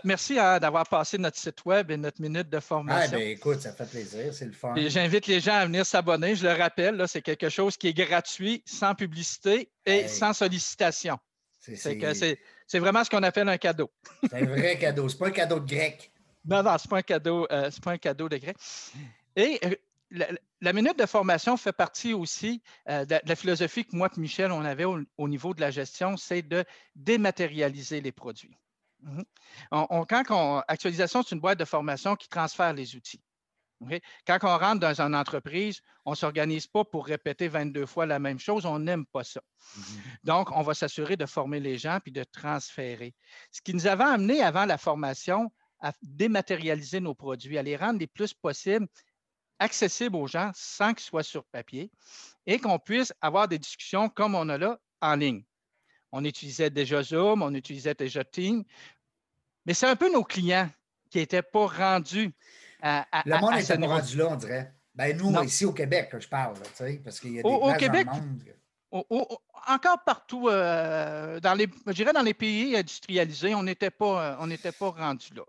merci 0.04 0.40
hein, 0.40 0.60
d'avoir 0.60 0.88
passé 0.88 1.18
notre 1.18 1.38
site 1.38 1.64
web 1.66 1.92
et 1.92 1.98
notre 1.98 2.22
minute 2.22 2.50
de 2.50 2.60
formation. 2.60 3.12
Ah, 3.14 3.18
ben, 3.18 3.30
écoute, 3.30 3.62
ça 3.62 3.74
fait 3.74 3.90
plaisir, 3.90 4.34
c'est 4.34 4.46
le 4.46 4.52
fun. 4.52 4.74
J'invite 4.88 5.28
les 5.28 5.40
gens 5.40 5.56
à 5.56 5.66
venir 5.66 5.86
s'abonner. 5.86 6.36
Je 6.36 6.48
le 6.48 6.54
rappelle, 6.54 7.04
c'est 7.08 7.22
quelque 7.22 7.50
chose 7.50 7.78
qui 7.78 7.88
est 7.88 7.94
gratuit, 7.94 8.64
sans 8.66 8.96
publicité 8.96 9.70
et 9.86 10.08
sans 10.08 10.34
sollicitation. 10.34 11.18
C'est 11.60 12.80
vraiment 12.80 13.04
ce 13.04 13.10
qu'on 13.10 13.24
appelle 13.24 13.50
un 13.50 13.58
cadeau. 13.58 13.92
C'est 14.30 14.36
un 14.36 14.46
vrai 14.46 14.78
cadeau. 14.78 15.10
Ce 15.10 15.16
n'est 15.16 15.20
pas 15.20 15.28
un 15.28 15.32
cadeau 15.32 15.60
de 15.60 15.68
grec. 15.68 16.12
Non, 16.46 16.62
non, 16.62 16.78
ce 16.78 16.86
n'est 16.86 16.90
pas, 16.90 16.98
un 16.98 17.02
cadeau, 17.02 17.48
euh, 17.52 17.70
pas 17.84 17.92
un 17.92 17.98
cadeau 17.98 18.30
de 18.30 18.38
grec. 18.38 18.56
Et 19.36 19.60
la, 20.62 20.74
minute 20.74 20.98
de 20.98 21.06
formation 21.06 21.58
fait 21.58 21.74
partie 21.74 22.14
aussi 22.14 22.62
euh, 22.90 23.06
de, 23.06 23.20
la 23.24 23.36
philosophie 23.36 23.86
que 23.86 23.96
moi 23.96 24.10
et 24.16 24.20
Michel, 24.20 24.52
on 24.52 24.64
avait 24.64 24.86
au, 24.86 25.28
niveau 25.28 25.54
de 25.54 25.62
la 25.62 25.72
gestion, 25.72 26.18
c'est 26.18 26.42
de 26.42 26.64
dématérialiser 26.96 28.02
les 28.02 28.12
produits. 28.12 28.58
Mhm. 29.02 29.26
quand 29.70 30.24
on, 30.30 30.64
actualisation, 30.68 31.22
c'est 31.22 31.36
une 31.36 31.42
boîte 31.42 31.60
de 31.60 31.66
formation 31.66 32.16
qui 32.16 32.28
transfère 32.28 32.74
les 32.74 32.96
outils. 32.96 33.22
Quand 34.26 34.40
on 34.44 34.58
rentre 34.58 34.80
dans 34.80 35.02
une 35.02 35.16
entreprise, 35.16 35.82
on 36.06 36.12
ne 36.12 36.16
s'organise 36.16 36.66
pas 36.66 36.86
pour 36.86 37.06
répéter 37.06 37.48
22 37.48 37.86
fois 37.86 38.06
la 38.06 38.20
même 38.20 38.40
chose. 38.40 38.66
On 38.66 38.80
n'aime 38.80 39.06
pas 39.06 39.24
ça. 39.24 39.42
Mhm. 39.76 39.84
Donc, 40.24 40.52
on 40.52 40.62
va 40.62 40.74
s'assurer 40.74 41.18
de 41.18 41.26
former 41.26 41.60
les 41.60 41.78
gens 41.78 42.00
puis 42.02 42.12
de 42.12 42.24
transférer. 42.24 43.14
Ce 43.52 43.62
qui 43.62 43.74
nous 43.74 43.86
avait 43.86 44.06
amené 44.06 44.42
avant 44.42 44.66
la 44.66 44.78
formation 44.78 45.52
à 45.80 45.92
dématérialiser 46.02 47.00
nos 47.00 47.14
produits, 47.14 47.58
à 47.58 47.64
les 47.64 47.76
rendre 47.76 48.00
les 48.00 48.08
plus 48.08 48.34
possibles 48.34 48.88
accessibles 49.60 50.16
aux 50.16 50.28
gens 50.28 50.52
sans 50.54 50.94
qu'ils 50.94 51.06
soient 51.06 51.24
sur 51.24 51.44
papier 51.46 51.92
et 52.46 52.60
qu'on 52.60 52.80
puisse 52.80 53.14
avoir 53.22 53.48
des 53.48 53.60
discussions 53.60 54.10
comme 54.10 54.36
on 54.36 54.50
a 54.50 54.58
là 54.58 54.80
en 55.02 55.16
ligne. 55.16 55.44
On 56.12 56.24
utilisait 56.24 56.70
déjà 56.70 57.04
Zoom, 57.04 57.42
on 57.42 57.54
utilisait 57.54 57.94
déjà 57.94 58.24
Teams, 58.24 58.64
mais 59.66 59.74
c'est 59.74 59.88
un 59.88 59.96
peu 59.96 60.12
nos 60.12 60.24
clients 60.24 60.70
qui 61.10 61.18
n'étaient 61.18 61.42
pas 61.42 61.68
rendus 61.68 62.32
à, 62.82 63.06
Le 63.26 63.40
monde 63.40 63.56
n'était 63.56 63.78
pas 63.78 63.88
rendu 63.88 64.18
là, 64.18 64.28
on 64.30 64.36
dirait. 64.36 64.74
Ben, 64.94 65.18
nous, 65.18 65.44
ici 65.44 65.66
au 65.66 65.74
Québec, 65.74 66.14
je 66.18 66.28
parle, 66.28 66.56
parce 67.04 67.20
qu'il 67.20 67.34
y 67.34 67.40
a 67.40 67.44
des 67.44 67.50
au, 67.50 67.70
au 67.70 67.74
Québec, 67.74 68.08
encore 69.68 70.04
partout, 70.06 70.48
euh, 70.48 71.40
dans 71.42 71.54
les, 71.54 71.68
je 71.88 71.92
dirais 71.92 72.14
dans 72.14 72.22
les 72.22 72.34
pays 72.34 72.78
industrialisés, 72.78 73.54
on 73.56 73.64
n'était 73.64 73.90
pas, 73.90 74.38
on 74.40 74.48
pas 74.48 74.90
rendu 74.90 75.34
là. 75.34 75.44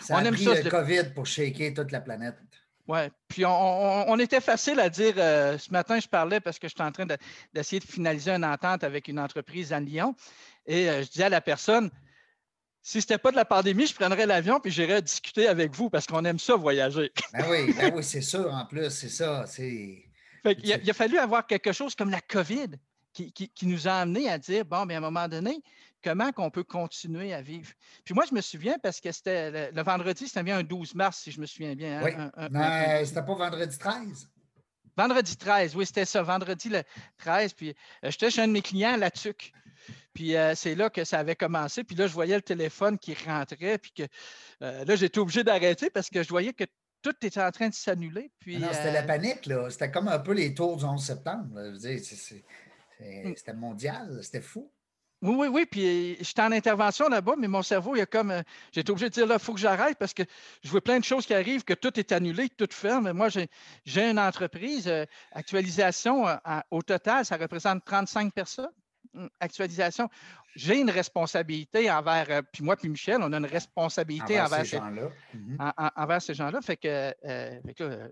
Ça 0.00 0.14
on 0.14 0.24
a 0.24 0.30
pris 0.30 0.44
le 0.44 0.70
COVID 0.70 1.14
pour 1.14 1.26
shaker 1.26 1.74
toute 1.74 1.90
la 1.90 2.00
planète. 2.00 2.36
Oui, 2.88 3.00
puis 3.28 3.44
on, 3.44 4.18
était 4.18 4.40
facile 4.40 4.78
à 4.78 4.88
dire. 4.88 5.14
ce 5.16 5.72
matin, 5.72 5.98
je 5.98 6.06
parlais 6.06 6.40
parce 6.40 6.58
que 6.58 6.68
j'étais 6.68 6.82
en 6.82 6.92
train 6.92 7.06
d'essayer 7.52 7.80
de, 7.80 7.84
finaliser 7.84 8.30
une 8.30 8.44
entente 8.44 8.84
avec 8.84 9.08
une 9.08 9.18
entreprise 9.18 9.72
à 9.72 9.80
Lyon. 9.80 10.14
Et 10.66 10.86
je 10.86 11.10
disais 11.10 11.24
à 11.24 11.28
la 11.28 11.40
personne, 11.40 11.90
si 12.86 13.00
ce 13.00 13.06
n'était 13.06 13.18
pas 13.18 13.32
de 13.32 13.36
la 13.36 13.44
pandémie, 13.44 13.88
je 13.88 13.94
prendrais 13.96 14.26
l'avion 14.26 14.60
puis 14.60 14.70
j'irais 14.70 15.02
discuter 15.02 15.48
avec 15.48 15.74
vous 15.74 15.90
parce 15.90 16.06
qu'on 16.06 16.24
aime 16.24 16.38
ça 16.38 16.54
voyager. 16.54 17.10
Ben 17.32 17.44
oui, 17.50 17.74
ben 17.74 17.92
oui 17.92 18.04
c'est 18.04 18.20
sûr 18.20 18.54
en 18.54 18.64
plus, 18.64 18.90
c'est 18.90 19.08
ça. 19.08 19.44
il, 19.58 20.90
a, 20.90 20.94
fallu 20.94 21.18
avoir 21.18 21.48
quelque 21.48 21.72
chose 21.72 21.96
comme 21.96 22.10
la 22.10 22.20
COVID 22.20 22.68
qui, 23.12 23.50
nous 23.62 23.88
a 23.88 23.94
amené 23.94 24.28
à 24.28 24.38
dire 24.38 24.64
bon, 24.64 24.86
mais 24.86 24.94
à 24.94 24.98
un 24.98 25.00
moment 25.00 25.26
donné, 25.26 25.60
comment 26.06 26.30
qu'on 26.30 26.50
peut 26.50 26.62
continuer 26.62 27.34
à 27.34 27.42
vivre. 27.42 27.72
Puis 28.04 28.14
moi, 28.14 28.24
je 28.28 28.34
me 28.34 28.40
souviens 28.40 28.78
parce 28.80 29.00
que 29.00 29.10
c'était 29.10 29.72
le, 29.72 29.82
vendredi, 29.82 30.28
c'était 30.28 30.44
bien 30.44 30.58
un 30.58 30.62
12 30.62 30.94
mars, 30.94 31.18
si 31.18 31.32
je 31.32 31.40
me 31.40 31.46
souviens 31.46 31.74
bien. 31.74 32.00
Hein, 32.00 32.30
oui, 32.38 32.48
mais 32.52 33.04
c'était 33.04 33.24
pas 33.24 33.34
vendredi 33.34 33.76
13. 33.76 34.28
Vendredi 34.96 35.36
13, 35.36 35.74
oui, 35.74 35.84
c'était 35.84 36.04
ça, 36.04 36.22
vendredi 36.22 36.68
le 36.68 36.82
13. 37.18 37.54
Puis 37.54 37.70
euh, 38.04 38.10
j'étais 38.10 38.30
chez 38.30 38.42
un 38.42 38.46
de 38.46 38.52
mes 38.52 38.62
clients, 38.62 38.96
la 38.96 39.10
TUC. 39.10 39.52
Puis 40.14 40.36
euh, 40.36 40.54
c'est 40.54 40.76
là 40.76 40.90
que 40.90 41.04
ça 41.04 41.18
avait 41.18 41.34
commencé. 41.34 41.82
Puis 41.82 41.96
là, 41.96 42.06
je 42.06 42.12
voyais 42.12 42.36
le 42.36 42.42
téléphone 42.42 42.98
qui 42.98 43.14
rentrait. 43.14 43.78
Puis 43.78 43.90
que 43.90 44.02
euh, 44.62 44.84
là, 44.84 44.94
j'étais 44.94 45.18
obligé 45.18 45.42
d'arrêter 45.42 45.90
parce 45.90 46.08
que 46.08 46.22
je 46.22 46.28
voyais 46.28 46.52
que 46.52 46.64
tout 47.02 47.14
était 47.22 47.42
en 47.42 47.50
train 47.50 47.68
de 47.68 47.74
s'annuler. 47.74 48.30
Puis, 48.38 48.58
non, 48.58 48.68
c'était 48.72 48.92
la 48.92 49.02
panique, 49.02 49.46
là. 49.46 49.68
C'était 49.70 49.90
comme 49.90 50.08
un 50.08 50.18
peu 50.20 50.32
les 50.32 50.54
tours 50.54 50.76
du 50.76 50.84
11 50.84 51.04
septembre. 51.04 51.46
Mm. 51.52 53.34
C'était 53.36 53.54
mondial, 53.54 54.20
c'était 54.22 54.40
fou. 54.40 54.70
Oui, 55.26 55.34
oui, 55.36 55.48
oui. 55.48 55.66
Puis 55.66 56.16
j'étais 56.20 56.42
en 56.42 56.52
intervention 56.52 57.08
là-bas, 57.08 57.34
mais 57.38 57.48
mon 57.48 57.62
cerveau, 57.62 57.96
il 57.96 58.00
a 58.00 58.06
comme. 58.06 58.42
J'étais 58.72 58.90
obligé 58.90 59.08
de 59.08 59.14
dire 59.14 59.26
là, 59.26 59.34
il 59.34 59.40
faut 59.40 59.54
que 59.54 59.60
j'arrête 59.60 59.98
parce 59.98 60.14
que 60.14 60.22
je 60.62 60.70
vois 60.70 60.80
plein 60.80 60.98
de 60.98 61.04
choses 61.04 61.26
qui 61.26 61.34
arrivent, 61.34 61.64
que 61.64 61.74
tout 61.74 61.98
est 61.98 62.12
annulé, 62.12 62.48
que 62.48 62.64
tout 62.64 62.72
ferme. 62.72 63.12
Moi, 63.12 63.28
j'ai 63.28 64.10
une 64.10 64.18
entreprise, 64.18 64.90
actualisation 65.32 66.24
au 66.70 66.82
total, 66.82 67.24
ça 67.24 67.36
représente 67.36 67.84
35 67.84 68.32
personnes. 68.32 68.70
Hum, 69.16 69.30
actualisation, 69.40 70.10
j'ai 70.54 70.78
une 70.78 70.90
responsabilité 70.90 71.90
envers, 71.90 72.26
euh, 72.30 72.42
puis 72.52 72.62
moi 72.62 72.76
puis 72.76 72.88
Michel, 72.88 73.18
on 73.22 73.32
a 73.32 73.38
une 73.38 73.46
responsabilité 73.46 74.40
envers, 74.40 74.64
ces 74.64 74.76
gens-là. 74.78 75.10
Mhm. 75.32 75.58
envers 75.96 76.22
ces 76.22 76.34
gens-là. 76.34 76.60
Fait 76.60 76.76
que, 76.76 76.88
euh, 76.88 77.12
euh, 77.24 78.08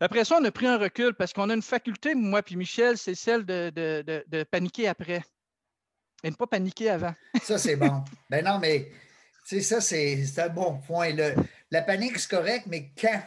Après 0.00 0.24
ça, 0.24 0.38
on 0.38 0.44
a 0.44 0.50
pris 0.50 0.66
un 0.66 0.76
recul 0.76 1.14
parce 1.14 1.32
qu'on 1.32 1.48
a 1.48 1.54
une 1.54 1.62
faculté, 1.62 2.14
moi 2.14 2.42
puis 2.42 2.56
Michel, 2.56 2.98
c'est 2.98 3.14
celle 3.14 3.46
de, 3.46 4.42
paniquer 4.50 4.88
après 4.88 5.22
et 6.22 6.30
ne 6.30 6.34
pas 6.34 6.46
paniquer 6.46 6.90
avant. 6.90 7.14
ça, 7.42 7.58
c'est 7.58 7.76
bon. 7.76 8.04
ben 8.30 8.44
non, 8.44 8.58
mais 8.58 8.90
ça, 9.44 9.80
c'est 9.80 10.38
un 10.38 10.48
bon 10.48 10.78
point. 10.86 11.14
la 11.70 11.82
panique, 11.82 12.18
c'est 12.18 12.30
correct, 12.30 12.66
mais 12.66 12.92
quand? 13.00 13.22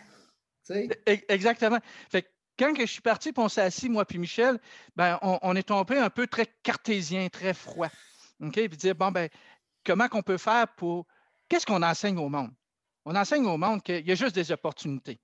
E-, 0.71 0.87
exactement. 1.27 1.79
Fait 2.11 2.29
quand 2.57 2.73
je 2.77 2.85
suis 2.85 3.01
parti, 3.01 3.31
puis 3.31 3.41
on 3.41 3.49
s'est 3.49 3.61
assis, 3.61 3.89
moi 3.89 4.05
puis 4.05 4.19
Michel, 4.19 4.59
ben, 4.95 5.17
on, 5.21 5.55
est 5.55 5.63
tombé 5.63 5.97
un 5.97 6.09
peu 6.09 6.27
très 6.27 6.45
cartésien, 6.61 7.29
très 7.29 7.53
froid. 7.53 7.89
OK? 8.41 8.53
Puis 8.53 8.77
dire, 8.77 8.95
bon, 8.95 9.11
ben, 9.11 9.29
comment 9.85 10.09
qu'on 10.09 10.21
peut 10.21 10.37
faire 10.37 10.67
pour. 10.75 11.07
Qu'est-ce 11.47 11.65
qu'on 11.65 11.81
enseigne 11.81 12.17
au 12.17 12.27
monde? 12.27 12.51
On 13.05 13.15
enseigne 13.15 13.45
au 13.45 13.57
monde 13.57 13.81
qu'il 13.81 14.05
y 14.05 14.11
a 14.11 14.15
juste 14.15 14.35
des 14.35 14.51
opportunités. 14.51 15.19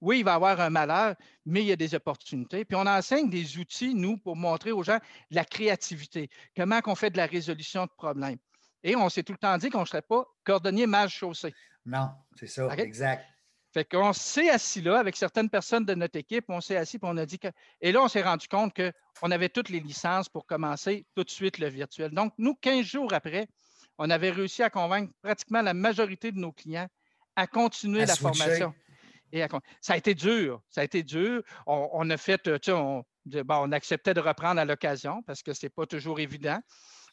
Oui, 0.00 0.18
il 0.18 0.24
va 0.24 0.32
y 0.32 0.34
avoir 0.34 0.60
un 0.60 0.70
malheur, 0.70 1.14
mais 1.46 1.62
il 1.62 1.66
y 1.66 1.72
a 1.72 1.76
des 1.76 1.94
opportunités. 1.94 2.64
Puis 2.64 2.76
on 2.76 2.86
enseigne 2.86 3.30
des 3.30 3.58
outils, 3.58 3.94
nous, 3.94 4.16
pour 4.16 4.36
montrer 4.36 4.72
aux 4.72 4.82
gens 4.82 4.98
la 5.30 5.44
créativité, 5.44 6.28
comment 6.56 6.80
qu'on 6.80 6.94
fait 6.94 7.10
de 7.10 7.16
la 7.16 7.26
résolution 7.26 7.84
de 7.84 7.90
problèmes. 7.96 8.38
Et 8.82 8.96
on 8.96 9.08
s'est 9.08 9.22
tout 9.22 9.32
le 9.32 9.38
temps 9.38 9.56
dit 9.58 9.70
qu'on 9.70 9.80
ne 9.80 9.86
serait 9.86 10.02
pas 10.02 10.24
cordonnier 10.44 10.86
mal 10.86 11.08
chaussé. 11.08 11.54
Non, 11.84 12.10
c'est 12.36 12.46
ça, 12.46 12.68
exact. 12.76 13.24
Fait 13.72 13.84
qu'on 13.84 14.12
s'est 14.12 14.50
assis 14.50 14.80
là 14.80 14.98
avec 14.98 15.16
certaines 15.16 15.48
personnes 15.48 15.84
de 15.84 15.94
notre 15.94 16.18
équipe, 16.18 16.46
on 16.48 16.60
s'est 16.60 16.76
assis 16.76 16.96
et 16.96 17.00
on 17.02 17.16
a 17.16 17.24
dit 17.24 17.38
que. 17.38 17.48
Et 17.80 17.92
là, 17.92 18.02
on 18.02 18.08
s'est 18.08 18.22
rendu 18.22 18.48
compte 18.48 18.74
qu'on 18.74 19.30
avait 19.30 19.48
toutes 19.48 19.68
les 19.68 19.78
licences 19.78 20.28
pour 20.28 20.44
commencer 20.44 21.06
tout 21.14 21.22
de 21.22 21.30
suite 21.30 21.58
le 21.58 21.68
virtuel. 21.68 22.10
Donc, 22.10 22.32
nous, 22.36 22.56
15 22.56 22.84
jours 22.84 23.12
après, 23.12 23.46
on 23.96 24.10
avait 24.10 24.30
réussi 24.30 24.64
à 24.64 24.70
convaincre 24.70 25.12
pratiquement 25.22 25.62
la 25.62 25.74
majorité 25.74 26.32
de 26.32 26.38
nos 26.38 26.50
clients 26.50 26.88
à 27.36 27.46
continuer 27.46 28.06
la 28.06 28.16
formation. 28.16 28.74
Et 29.32 29.44
Ça 29.80 29.94
a 29.94 29.96
été 29.96 30.14
dur. 30.14 30.60
Ça 30.68 30.80
a 30.80 30.84
été 30.84 31.02
dur. 31.02 31.42
On, 31.66 32.08
a 32.10 32.16
fait, 32.16 32.42
tu 32.42 32.50
sais, 32.62 32.72
on, 32.72 33.04
on 33.48 33.72
acceptait 33.72 34.14
de 34.14 34.20
reprendre 34.20 34.60
à 34.60 34.64
l'occasion 34.64 35.22
parce 35.22 35.42
que 35.42 35.52
ce 35.52 35.66
n'est 35.66 35.70
pas 35.70 35.86
toujours 35.86 36.20
évident. 36.20 36.60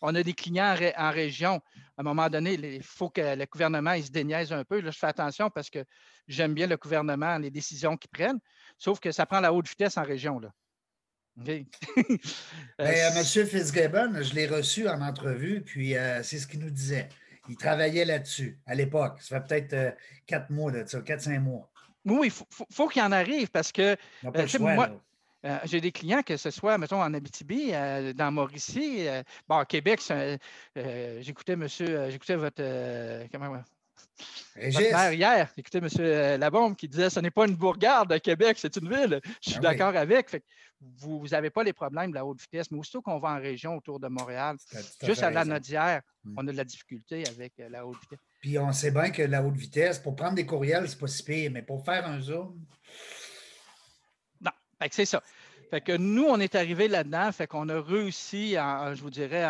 On 0.02 0.14
a 0.16 0.24
des 0.24 0.34
clients 0.34 0.76
en, 0.98 1.12
région. 1.12 1.62
À 1.98 2.02
un 2.02 2.04
moment 2.04 2.30
donné, 2.30 2.54
il 2.54 2.84
faut 2.84 3.10
que 3.10 3.36
le 3.36 3.46
gouvernement 3.46 3.94
il 3.94 4.06
se 4.06 4.12
déniaise 4.12 4.54
un 4.54 4.64
peu. 4.64 4.80
Là, 4.80 4.92
je 4.92 4.98
fais 4.98 5.08
attention 5.08 5.50
parce 5.50 5.70
que 5.70 5.84
j'aime 6.28 6.54
bien 6.54 6.68
le 6.68 6.78
gouvernement, 6.78 7.38
les 7.38 7.50
décisions 7.50 7.98
qu'ils 7.98 8.12
prennent, 8.12 8.40
sauf 8.78 9.00
que 9.00 9.12
ça 9.12 9.26
prend 9.26 9.40
la 9.40 9.54
haute 9.54 9.68
vitesse 9.68 9.98
en 9.98 10.04
région. 10.04 10.40
Là. 10.40 10.52
Ben, 11.38 11.66
euh, 12.82 13.10
M. 13.16 13.24
Fitzgibbon, 13.24 14.24
je 14.24 14.34
l'ai 14.34 14.48
reçu 14.48 14.88
en 14.88 15.02
entrevue, 15.02 15.62
puis 15.62 15.96
euh, 15.96 16.24
c'est 16.24 16.40
ce 16.40 16.48
qu'il 16.48 16.60
nous 16.60 16.72
disait. 16.72 17.10
Il 17.48 17.56
travaillait 17.56 18.06
là-dessus 18.06 18.60
à 18.66 18.74
l'époque. 18.74 19.22
Ça 19.22 19.40
fait 19.40 19.48
peut-être 19.48 19.74
euh, 19.74 19.92
quatre 20.26 20.50
mois, 20.50 20.72
de 20.72 20.84
ça, 20.88 21.00
quatre, 21.02 21.22
cinq 21.22 21.40
mois. 21.40 21.72
Oui, 22.08 22.28
il 22.28 22.66
faut, 22.76 22.88
qu'il 22.88 23.02
en 23.02 23.12
arrive 23.12 23.50
parce 23.50 23.72
que 23.72 23.96
moi, 24.60 24.90
euh, 25.46 25.60
j'ai 25.66 25.80
des 25.80 25.92
clients, 25.92 26.24
que 26.24 26.36
ce 26.36 26.50
soit, 26.50 26.78
mettons, 26.78 27.02
en 27.02 27.14
Abitibi, 27.14 27.70
euh, 27.72 28.12
dans 28.14 28.32
Mauricie, 28.32 29.08
euh, 29.08 29.22
bon, 29.48 29.64
Québec, 29.66 30.02
j'écoutais 31.22 31.56
monsieur, 31.56 32.10
j'écoutais 32.10 32.36
votre, 32.36 33.28
comment, 33.32 33.52
votre 33.52 33.70
hier, 34.58 35.50
j'écoutais 35.56 35.80
monsieur 35.80 36.38
Labombe 36.38 36.76
qui 36.76 36.88
disait 36.88 37.10
ce 37.10 37.20
n'est 37.20 37.32
pas 37.32 37.48
une 37.48 37.56
bourgade 37.56 38.10
de 38.10 38.18
Québec, 38.18 38.58
c'est 38.60 38.76
une 38.78 38.90
ville. 38.90 39.22
Je 39.44 39.52
suis 39.52 39.60
ah 39.60 39.62
d'accord 39.62 39.96
avec. 39.96 40.44
vous 40.82 41.28
n'avez 41.32 41.52
pas 41.52 41.64
les 41.64 41.74
problèmes 41.74 42.10
de 42.10 42.16
la 42.16 42.26
haute 42.26 42.42
vitesse, 42.42 42.72
mais 42.72 42.80
aussitôt 42.80 43.02
qu'on 43.02 43.20
va 43.20 43.30
en 43.30 43.40
région 43.40 43.78
autour 43.78 44.00
de 44.00 44.08
Montréal, 44.08 44.58
juste 45.04 45.24
à 45.24 45.30
la 45.30 45.46
Nodière, 45.46 46.02
hmm. 46.24 46.36
on 46.38 46.48
a 46.48 46.52
de 46.52 46.58
la 46.58 46.64
difficulté 46.64 47.24
avec 47.28 47.54
la 47.58 47.86
haute 47.86 48.00
vitesse. 48.02 48.27
Puis 48.40 48.60
on 48.60 48.72
sait 48.72 48.92
bien 48.92 49.10
que 49.10 49.24
la 49.24 49.44
haute 49.44 49.56
vitesse, 49.56 50.00
pour 50.00 50.16
prendre 50.16 50.36
des 50.36 50.46
courriels, 50.46 50.88
c'est 50.88 51.00
pas 51.00 51.08
si 51.08 51.24
pire, 51.24 51.52
mais 51.52 51.62
pour 51.64 51.84
faire 51.84 52.06
un 52.08 52.20
zoom, 52.20 52.60
c'est 54.92 55.06
ça. 55.06 55.24
Fait 55.72 55.82
que 55.82 55.98
nous, 55.98 56.24
on 56.24 56.40
est 56.40 56.56
arrivé 56.56 56.88
là-dedans, 56.88 57.32
fait 57.32 57.48
qu'on 57.48 57.68
a 57.68 57.82
réussi, 57.82 58.52
je 58.52 59.02
vous 59.02 59.10
dirais, 59.10 59.44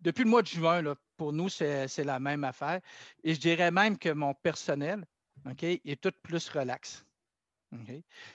depuis 0.00 0.24
le 0.24 0.30
mois 0.30 0.42
de 0.42 0.48
juin, 0.48 0.82
pour 1.16 1.32
nous, 1.32 1.48
c'est 1.50 2.04
la 2.04 2.18
même 2.18 2.42
affaire. 2.42 2.80
Et 3.22 3.34
je 3.34 3.40
dirais 3.40 3.70
même 3.70 3.98
que 3.98 4.08
mon 4.08 4.32
personnel 4.32 5.04
ok, 5.48 5.62
est 5.62 6.00
tout 6.00 6.12
plus 6.22 6.48
relax. 6.48 7.04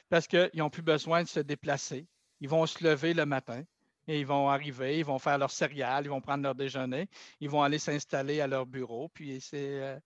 Parce 0.10 0.28
qu'ils 0.28 0.52
n'ont 0.54 0.70
plus 0.70 0.84
besoin 0.84 1.24
de 1.24 1.28
se 1.28 1.40
déplacer. 1.40 2.08
Ils 2.40 2.48
vont 2.48 2.66
se 2.66 2.84
lever 2.84 3.14
le 3.14 3.26
matin 3.26 3.64
et 4.08 4.20
ils 4.20 4.26
vont 4.26 4.50
arriver, 4.50 5.00
ils 5.00 5.06
vont 5.06 5.20
faire 5.20 5.38
leur 5.38 5.52
céréales, 5.52 6.06
ils 6.06 6.10
vont 6.10 6.22
prendre 6.22 6.44
leur 6.44 6.56
déjeuner, 6.56 7.10
ils 7.40 7.50
vont 7.50 7.64
aller 7.64 7.80
s'installer 7.80 8.42
à 8.42 8.48
leur 8.48 8.66
bureau. 8.66 9.10
Puis 9.10 9.42
c'est 9.42 9.82
euh, 9.82 10.00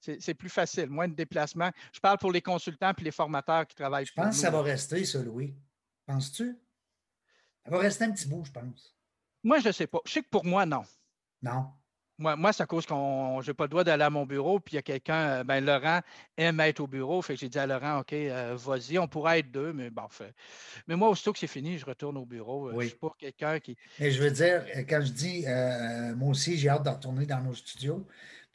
c'est 0.00 0.34
plus 0.34 0.48
facile, 0.48 0.88
moins 0.88 1.08
de 1.08 1.14
déplacements. 1.14 1.70
Je 1.92 2.00
parle 2.00 2.18
pour 2.18 2.30
les 2.30 2.40
consultants 2.40 2.92
et 2.96 3.02
les 3.02 3.10
formateurs 3.10 3.66
qui 3.66 3.74
travaillent. 3.74 4.06
Je 4.06 4.12
pense 4.12 4.36
que 4.36 4.40
ça 4.40 4.50
va 4.50 4.62
rester, 4.62 5.04
ça, 5.04 5.20
Louis. 5.22 5.56
Penses-tu? 6.06 6.56
Ça 7.64 7.70
va 7.70 7.78
rester 7.78 8.04
un 8.04 8.12
petit 8.12 8.28
bout, 8.28 8.44
je 8.44 8.52
pense. 8.52 8.96
Moi, 9.42 9.58
je 9.58 9.68
ne 9.68 9.72
sais 9.72 9.86
pas. 9.86 9.98
Je 10.06 10.12
sais 10.12 10.22
que 10.22 10.28
pour 10.28 10.44
moi, 10.44 10.64
non. 10.64 10.82
Non. 11.42 11.70
Moi, 12.18 12.36
moi 12.36 12.52
c'est 12.52 12.62
à 12.62 12.66
cause 12.66 12.84
que 12.84 12.94
je 12.94 13.50
n'ai 13.50 13.54
pas 13.54 13.64
le 13.64 13.68
droit 13.68 13.84
d'aller 13.84 14.02
à 14.02 14.10
mon 14.10 14.26
bureau, 14.26 14.58
puis 14.60 14.74
il 14.74 14.76
y 14.76 14.78
a 14.78 14.82
quelqu'un, 14.82 15.28
euh, 15.28 15.44
ben 15.44 15.64
Laurent 15.64 16.00
aime 16.36 16.60
être 16.60 16.80
au 16.80 16.86
bureau. 16.86 17.22
Fait 17.22 17.34
que 17.34 17.40
j'ai 17.40 17.48
dit 17.48 17.58
à 17.58 17.66
Laurent, 17.66 18.00
OK, 18.00 18.12
euh, 18.12 18.56
vas-y, 18.58 18.98
on 18.98 19.06
pourrait 19.06 19.40
être 19.40 19.50
deux, 19.50 19.72
mais 19.72 19.90
bon, 19.90 20.08
fait. 20.10 20.34
Mais 20.86 20.96
moi, 20.96 21.08
aussitôt 21.08 21.32
que 21.32 21.38
c'est 21.38 21.46
fini, 21.46 21.78
je 21.78 21.86
retourne 21.86 22.16
au 22.16 22.26
bureau. 22.26 22.68
Euh, 22.68 22.72
oui. 22.74 22.84
Je 22.84 22.88
suis 22.90 22.98
pas 22.98 23.14
quelqu'un 23.18 23.60
qui. 23.60 23.76
Mais 24.00 24.10
je 24.10 24.22
veux 24.22 24.30
dire, 24.30 24.64
quand 24.88 25.00
je 25.02 25.12
dis, 25.12 25.44
moi 26.16 26.30
aussi, 26.30 26.58
j'ai 26.58 26.68
hâte 26.68 26.84
de 26.84 26.90
retourner 26.90 27.26
dans 27.26 27.40
nos 27.40 27.54
studios, 27.54 28.06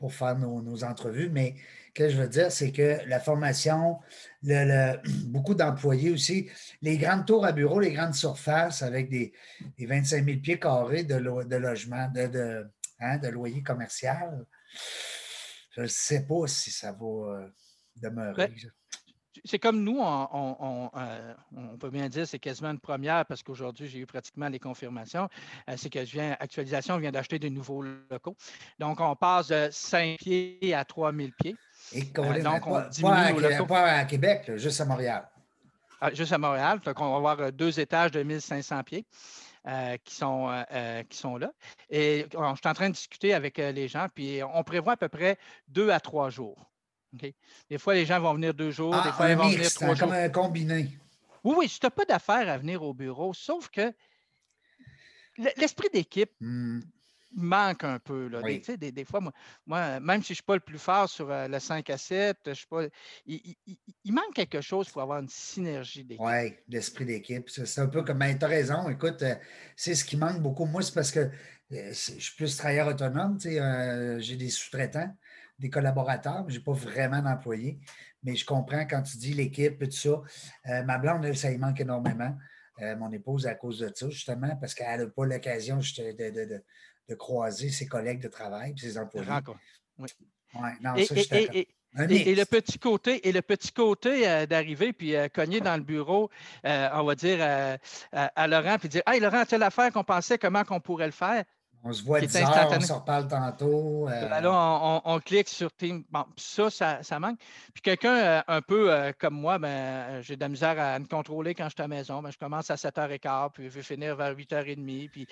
pour 0.03 0.13
faire 0.13 0.37
nos, 0.37 0.83
entrevues. 0.83 1.29
Mais 1.29 1.55
ce 1.87 1.93
que 1.93 2.09
je 2.09 2.17
veux 2.17 2.27
dire, 2.27 2.51
c'est 2.51 2.73
que 2.73 2.97
la 3.07 3.21
formation, 3.21 3.99
le, 4.43 4.97
beaucoup 5.27 5.53
d'employés 5.53 6.11
aussi, 6.11 6.49
les 6.81 6.97
grandes 6.97 7.25
tours 7.25 7.45
à 7.45 7.53
bureau, 7.53 7.79
les 7.79 7.93
grandes 7.93 8.13
surfaces 8.13 8.81
avec 8.81 9.09
des, 9.09 9.31
25 9.79 10.25
000 10.25 10.39
pieds 10.39 10.59
carrés 10.59 11.05
de, 11.05 11.15
de 11.15 11.55
logement, 11.55 12.09
de, 12.13 12.27
de, 12.27 12.65
hein, 13.03 13.17
de 13.17 13.27
loyer 13.27 13.61
commercial, 13.61 14.45
je 15.71 15.81
ne 15.81 15.87
sais 15.87 16.25
pas 16.25 16.47
si 16.47 16.71
ça 16.71 16.91
va 16.91 17.05
euh, 17.05 17.49
demeurer 17.95 18.53
c'est 19.45 19.59
comme 19.59 19.83
nous, 19.83 19.99
euh, 19.99 21.33
on, 21.51 21.77
peut 21.79 21.89
bien 21.89 22.07
dire, 22.07 22.27
c'est 22.27 22.39
quasiment 22.39 22.71
une 22.71 22.79
première 22.79 23.25
parce 23.25 23.41
qu'aujourd'hui, 23.43 23.87
j'ai 23.87 23.99
eu 23.99 24.05
pratiquement 24.05 24.47
les 24.47 24.59
confirmations. 24.59 25.27
Euh, 25.69 25.73
c'est 25.77 25.89
que 25.89 26.05
je 26.05 26.11
viens, 26.11 26.35
actualisation, 26.39 26.97
vient 26.97 27.11
d'acheter 27.11 27.39
de 27.39 27.49
nouveaux 27.49 27.81
locaux. 27.81 28.35
Donc, 28.79 28.99
on 28.99 29.15
passe 29.15 29.47
de 29.47 29.69
5 29.71 30.17
pieds 30.17 30.73
à 30.73 30.85
3000 30.85 31.33
pieds. 31.33 31.55
Et 31.93 32.03
euh, 32.17 32.43
donc, 32.43 32.67
on 32.67 32.73
pas, 32.73 32.89
diminue 32.89 33.41
pas, 33.41 33.57
à, 33.57 33.65
pas 33.65 33.91
à 33.91 34.05
Québec, 34.05 34.51
juste 34.55 34.81
à 34.81 34.85
Montréal. 34.85 35.27
juste 36.13 36.31
à 36.31 36.37
Montréal. 36.37 36.79
Donc, 36.85 36.99
on 36.99 37.09
va 37.09 37.31
avoir 37.31 37.51
deux 37.51 37.79
étages 37.79 38.11
de 38.11 38.23
1500 38.23 38.83
pieds. 38.83 39.05
Qui, 40.03 40.13
sont, 40.13 40.65
qui 41.09 41.17
sont 41.17 41.37
là. 41.37 41.51
Et 41.89 42.25
je 42.31 42.37
suis 42.37 42.69
en 42.69 42.73
train 42.73 42.89
de 42.89 42.95
discuter 42.95 43.33
avec 43.33 43.57
les 43.57 43.87
gens, 43.87 44.07
puis 44.13 44.41
on 44.43 44.63
prévoit 44.63 44.93
à 44.93 44.97
peu 44.97 45.09
près 45.09 45.37
deux 45.67 45.89
à 45.89 45.99
trois 45.99 46.29
jours. 46.29 46.69
Des 47.69 47.77
fois, 47.77 47.93
les 47.93 48.05
gens 48.05 48.19
vont 48.19 48.33
venir 48.33 48.53
deux 48.53 48.71
jours, 48.71 48.91
des 48.91 49.09
ah, 49.09 49.13
fois, 49.13 49.29
ils 49.29 49.37
vont 49.37 49.49
venir 49.49 49.71
trois 49.73 49.93
jours. 49.93 50.07
comme 50.07 50.17
un 50.17 50.29
combiné. 50.29 50.89
Oui, 51.43 51.55
oui, 51.57 51.69
tu 51.69 51.79
n'as 51.83 51.89
pas 51.89 52.05
d'affaires 52.05 52.49
à 52.49 52.57
venir 52.57 52.81
au 52.83 52.93
bureau, 52.93 53.33
sauf 53.33 53.69
que 53.69 53.93
l'esprit 55.57 55.89
d'équipe 55.93 56.31
hmm. 56.39 56.79
Manque 57.33 57.83
un 57.83 57.99
peu. 57.99 58.27
Là. 58.27 58.41
Des, 58.41 59.05
fois, 59.05 59.21
moi, 59.65 59.99
même 59.99 60.21
si 60.21 60.27
je 60.27 60.31
ne 60.31 60.35
suis 60.35 60.43
pas 60.43 60.55
le 60.55 60.61
plus 60.61 60.77
fort 60.77 61.09
sur 61.09 61.29
euh, 61.31 61.47
le 61.47 61.59
5 61.59 61.89
à 61.89 61.97
7, 61.97 62.37
je 62.47 62.53
suis 62.53 62.67
pas, 62.67 62.83
il, 63.25 63.55
manque 64.13 64.33
quelque 64.33 64.61
chose 64.61 64.89
pour 64.89 65.01
avoir 65.01 65.19
une 65.19 65.29
synergie 65.29 66.03
d'équipe. 66.03 66.23
Oui, 66.23 66.53
l'esprit 66.67 67.05
d'équipe. 67.05 67.49
C'est 67.49 67.81
un 67.81 67.87
peu 67.87 68.03
comme, 68.03 68.19
ben, 68.19 68.37
tu 68.37 68.45
as 68.45 68.47
raison, 68.47 68.89
écoute, 68.89 69.21
euh, 69.23 69.35
c'est 69.75 69.95
ce 69.95 70.05
qui 70.05 70.17
manque 70.17 70.41
beaucoup. 70.41 70.65
Moi, 70.65 70.81
c'est 70.81 70.93
parce 70.93 71.11
que 71.11 71.19
euh, 71.19 71.29
je 71.69 71.93
suis 71.93 72.35
plus 72.35 72.55
travailleur 72.55 72.87
autonome, 72.87 73.37
j'ai 73.39 74.35
des 74.35 74.49
sous-traitants 74.49 75.13
des 75.59 75.69
collaborateurs, 75.69 76.43
je 76.49 76.57
n'ai 76.57 76.63
pas 76.63 76.73
vraiment 76.73 77.21
d'employés, 77.21 77.79
mais 78.23 78.35
je 78.35 78.43
comprends 78.43 78.85
quand 78.85 79.03
tu 79.03 79.17
dis 79.17 79.33
l'équipe 79.33 79.81
et 79.81 79.87
tout 79.87 79.95
ça. 80.65 80.83
Ma 80.83 80.97
blonde, 80.97 81.23
elle, 81.23 81.37
ça 81.37 81.51
y 81.51 81.57
manque 81.57 81.79
énormément. 81.79 82.35
Mon 82.97 83.11
épouse, 83.11 83.45
à 83.45 83.53
cause 83.53 83.79
de 83.79 83.91
ça, 83.93 84.09
justement, 84.09 84.57
parce 84.57 84.73
qu'elle 84.73 84.99
n'a 84.99 85.07
pas 85.07 85.25
l'occasion 85.25 85.77
de, 85.77 86.63
croiser 87.17 87.69
ses 87.69 87.85
collègues 87.85 88.21
de 88.21 88.27
travail 88.27 88.73
et 88.75 88.79
ses 88.79 88.97
employés. 88.97 89.27
Oui. 89.99 90.07
non, 90.81 90.95
et, 90.95 91.05
ça, 91.05 91.15
et, 91.37 92.35
le 92.35 92.43
petit 92.45 92.79
côté, 92.79 93.27
et 93.27 93.31
le 93.31 93.41
petit 93.41 93.71
côté 93.71 94.27
euh, 94.27 94.45
d'arriver 94.45 94.93
puis 94.93 95.13
cogner 95.33 95.61
dans 95.61 95.75
le 95.75 95.83
bureau, 95.83 96.29
on 96.63 97.03
va 97.03 97.15
dire 97.15 97.77
à 98.11 98.47
Laurent, 98.47 98.77
puis 98.79 98.89
dire 98.89 99.03
Hey 99.05 99.19
Laurent, 99.19 99.45
telle 99.45 99.63
affaire 99.63 99.91
qu'on 99.91 100.03
pensait, 100.03 100.37
comment 100.37 100.63
qu'on 100.63 100.79
pourrait 100.79 101.05
le 101.05 101.11
faire? 101.11 101.43
On 101.85 101.91
se 101.91 102.01
voit 102.01 102.21
10 102.21 102.37
heures, 102.37 102.69
on 102.71 102.79
se 102.79 102.93
reparle 102.93 103.27
tantôt. 103.27 104.07
Euh. 104.07 104.29
Ben 104.29 104.39
là, 104.39 105.01
on, 105.03 105.19
clique 105.19 105.49
sur 105.49 105.69
Team. 105.75 106.05
Bon, 106.09 106.23
ça, 106.37 106.69
ça, 106.69 107.19
manque. 107.19 107.37
Puis 107.73 107.81
quelqu'un 107.81 108.15
euh, 108.15 108.41
un 108.47 108.61
peu 108.61 108.89
euh, 108.89 109.11
comme 109.19 109.33
moi, 109.33 109.59
ben, 109.59 110.21
j'ai 110.21 110.37
de 110.37 110.41
la 110.41 110.47
misère 110.47 110.79
à 110.79 110.97
me 110.97 111.05
contrôler 111.05 111.53
quand 111.53 111.65
je 111.65 111.71
suis 111.71 111.81
à 111.81 111.83
la 111.83 111.89
maison. 111.89 112.21
Ben, 112.21 112.31
je 112.31 112.37
commence 112.37 112.71
à 112.71 112.75
7h15, 112.75 113.51
puis 113.51 113.65
je 113.65 113.69
vais 113.69 113.83
finir 113.83 114.15
vers 114.15 114.33
8h30. 114.33 115.09
Puis 115.09 115.27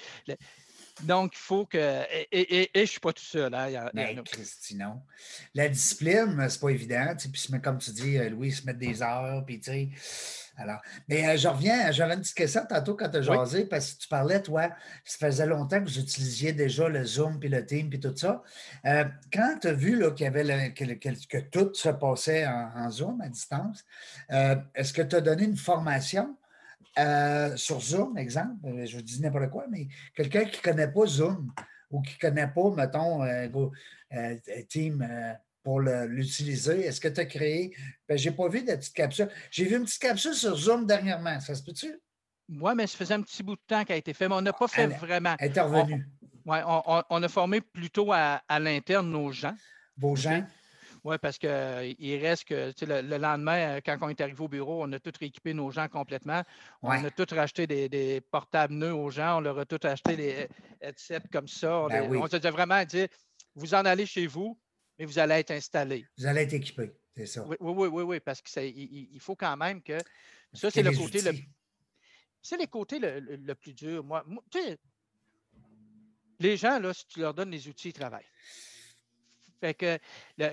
Donc, 1.04 1.34
il 1.36 1.40
faut 1.40 1.66
que. 1.66 2.04
Et, 2.32 2.70
je 2.74 2.80
ne 2.80 2.86
suis 2.86 3.00
pas 3.00 3.14
tout 3.14 3.24
seul. 3.24 3.54
Hein, 3.54 3.90
ben, 3.94 4.24
Christinon. 4.24 5.02
La 5.54 5.70
discipline, 5.70 6.38
c'est 6.50 6.62
pas 6.62 6.70
évident. 6.70 7.16
Puis, 7.18 7.62
comme 7.62 7.78
tu 7.78 7.92
dis, 7.92 8.18
Louis, 8.30 8.52
se 8.52 8.66
mettre 8.66 8.80
des 8.80 9.02
heures, 9.02 9.44
puis 9.46 9.60
tu 9.60 9.72
sais 9.72 9.90
alors, 10.58 10.82
mais 11.08 11.28
euh, 11.28 11.38
je 11.38 11.48
reviens, 11.48 11.92
j'avais 11.92 12.14
une 12.14 12.22
petite 12.22 12.36
question 12.36 12.62
tantôt 12.68 12.96
quand 12.96 13.10
tu 13.10 13.18
as 13.18 13.22
jasé, 13.22 13.66
parce 13.66 13.94
que 13.94 14.02
tu 14.02 14.08
parlais, 14.08 14.42
toi, 14.42 14.70
ça 15.06 15.18
faisait 15.28 15.46
longtemps 15.46 15.80
que 15.80 15.86
vous 15.86 16.00
utilisiez 16.00 16.54
déjà 16.54 16.90
le 16.90 17.04
Zoom, 17.04 17.40
puis 17.40 17.50
le 17.50 17.66
Team, 17.66 17.90
puis 17.90 18.00
tout 18.00 18.16
ça. 18.16 18.44
Euh, 18.86 19.06
quand 19.34 19.58
tu 19.62 19.68
as 19.68 19.74
vu 19.74 20.04
qu'il 20.16 20.26
y 20.26 20.28
avait 20.28 20.74
que, 20.74 21.40
tout 21.50 21.74
se 21.74 21.90
passait 21.90 22.46
en, 22.46 22.90
Zoom 22.92 23.22
à 23.22 23.30
distance, 23.30 23.84
euh, 24.32 24.56
est-ce 24.76 24.94
que 24.94 25.02
tu 25.02 25.16
as 25.16 25.22
donné 25.22 25.46
une 25.46 25.58
formation? 25.58 26.36
Sur 27.56 27.82
Zoom, 27.82 28.18
exemple? 28.18 28.86
Je 28.86 28.96
vous 28.98 29.02
dis 29.02 29.22
n'importe 29.22 29.50
quoi, 29.50 29.66
mais 29.70 29.88
quelqu'un 30.16 30.46
qui 30.46 30.58
ne 30.58 30.72
connaît 30.72 30.92
pas 30.92 31.06
Zoom 31.06 31.52
ou 31.90 32.02
qui 32.02 32.16
ne 32.16 32.30
connaît 32.30 32.48
pas, 32.48 32.70
mettons, 32.72 33.22
Team 34.70 35.08
pour 35.64 35.80
l'utiliser? 35.80 36.86
Est-ce 36.86 37.00
que 37.00 37.08
tu 37.08 37.22
as 37.22 37.26
créé? 37.26 37.76
Ben, 38.08 38.18
je 38.18 38.30
n'ai 38.30 38.36
pas 38.36 38.48
vu 38.50 38.64
de 38.64 38.76
petite 38.76 38.94
capsule. 38.94 39.30
J'ai 39.50 39.66
vu 39.66 39.78
une 39.78 39.84
petite 39.84 40.02
capsule 40.02 40.34
sur 40.34 40.56
Zoom 40.56 40.86
dernièrement. 40.86 41.40
Ça 41.40 41.56
se 41.56 41.64
peut-tu? 41.64 42.00
Oui, 42.60 42.74
mais 42.76 42.88
ça 42.88 42.98
faisait 42.98 43.14
un 43.14 43.22
petit 43.22 43.44
bout 43.44 43.56
de 43.56 43.62
temps 43.66 43.84
qu'elle 43.84 43.96
a 43.96 44.00
été 44.00 44.14
fait, 44.14 44.28
mais 44.28 44.36
on 44.36 44.42
n'a 44.42 44.54
pas 44.54 44.68
fait 44.68 44.88
vraiment. 44.88 45.36
Elle 45.40 45.58
est 45.58 45.62
revenue. 45.62 46.06
Oui, 46.46 46.58
on, 46.66 47.24
a 47.24 47.28
formé 47.28 47.62
plutôt 47.62 48.12
à, 48.12 48.42
l'interne 48.60 49.10
nos 49.10 49.32
gens. 49.32 49.56
Vos 49.98 50.16
gens? 50.16 50.44
Oui, 51.04 51.16
parce 51.20 51.40
qu'il 51.40 52.16
reste 52.22 52.46
que 52.46 52.72
le, 52.86 53.18
lendemain, 53.18 53.78
euh, 53.78 53.82
quand 53.84 53.98
on 54.02 54.10
est 54.10 54.22
arrivé 54.22 54.40
au 54.40 54.48
bureau, 54.48 54.84
on 54.84 54.92
a 54.94 55.00
tout 55.00 55.12
rééquipé 55.20 55.54
nos 55.54 55.72
gens 55.72 55.88
complètement. 55.88 56.44
On 56.84 56.92
a 56.92 57.10
tout 57.10 57.26
racheté 57.32 57.66
des, 57.66 58.22
portables 58.22 58.76
nœuds 58.76 58.94
aux 58.94 59.10
gens. 59.10 59.38
On 59.38 59.42
leur 59.42 59.58
a 59.58 59.66
tout 59.66 59.80
acheté 59.82 60.16
des 60.16 60.48
headsets 60.80 61.28
comme 61.32 61.48
ça. 61.48 61.80
On, 61.80 61.88
ben 61.88 62.16
on 62.16 62.52
vraiment 62.52 62.86
dit 62.86 63.08
vous 63.56 63.74
en 63.74 63.86
allez 63.86 64.06
chez 64.06 64.28
vous, 64.28 64.58
mais 64.98 65.06
vous 65.06 65.20
allez 65.20 65.36
être 65.36 65.52
installé. 65.52 66.06
Vous 66.18 66.26
allez 66.26 66.42
être 66.42 66.54
équipé, 66.54 66.92
c'est 67.16 67.26
ça. 67.26 67.46
Oui, 67.46 67.58
oui, 67.60 67.88
oui, 67.88 68.04
oui, 68.04 68.20
parce 68.20 68.42
qu'il 68.42 68.64
il, 68.64 69.20
faut 69.20 69.36
quand 69.36 69.58
même 69.58 69.82
que. 69.82 69.98
Ça, 70.54 70.70
c'est 70.70 70.84
le 70.84 70.92
côté 70.92 71.22
le. 71.22 71.32
C'est 72.44 72.58
les 72.58 72.68
côtés 72.68 73.00
le, 73.00 73.54
plus 73.54 73.74
dur. 73.74 74.04
Moi, 74.04 74.26
les 76.40 76.58
gens, 76.58 76.80
là, 76.80 76.94
si 76.94 77.06
tu 77.08 77.20
leur 77.20 77.34
donnes 77.34 77.52
les 77.52 77.68
outils, 77.68 77.90
ils 77.90 77.94
travaillent. 77.94 78.26
Fait 79.62 79.76
que 79.76 80.00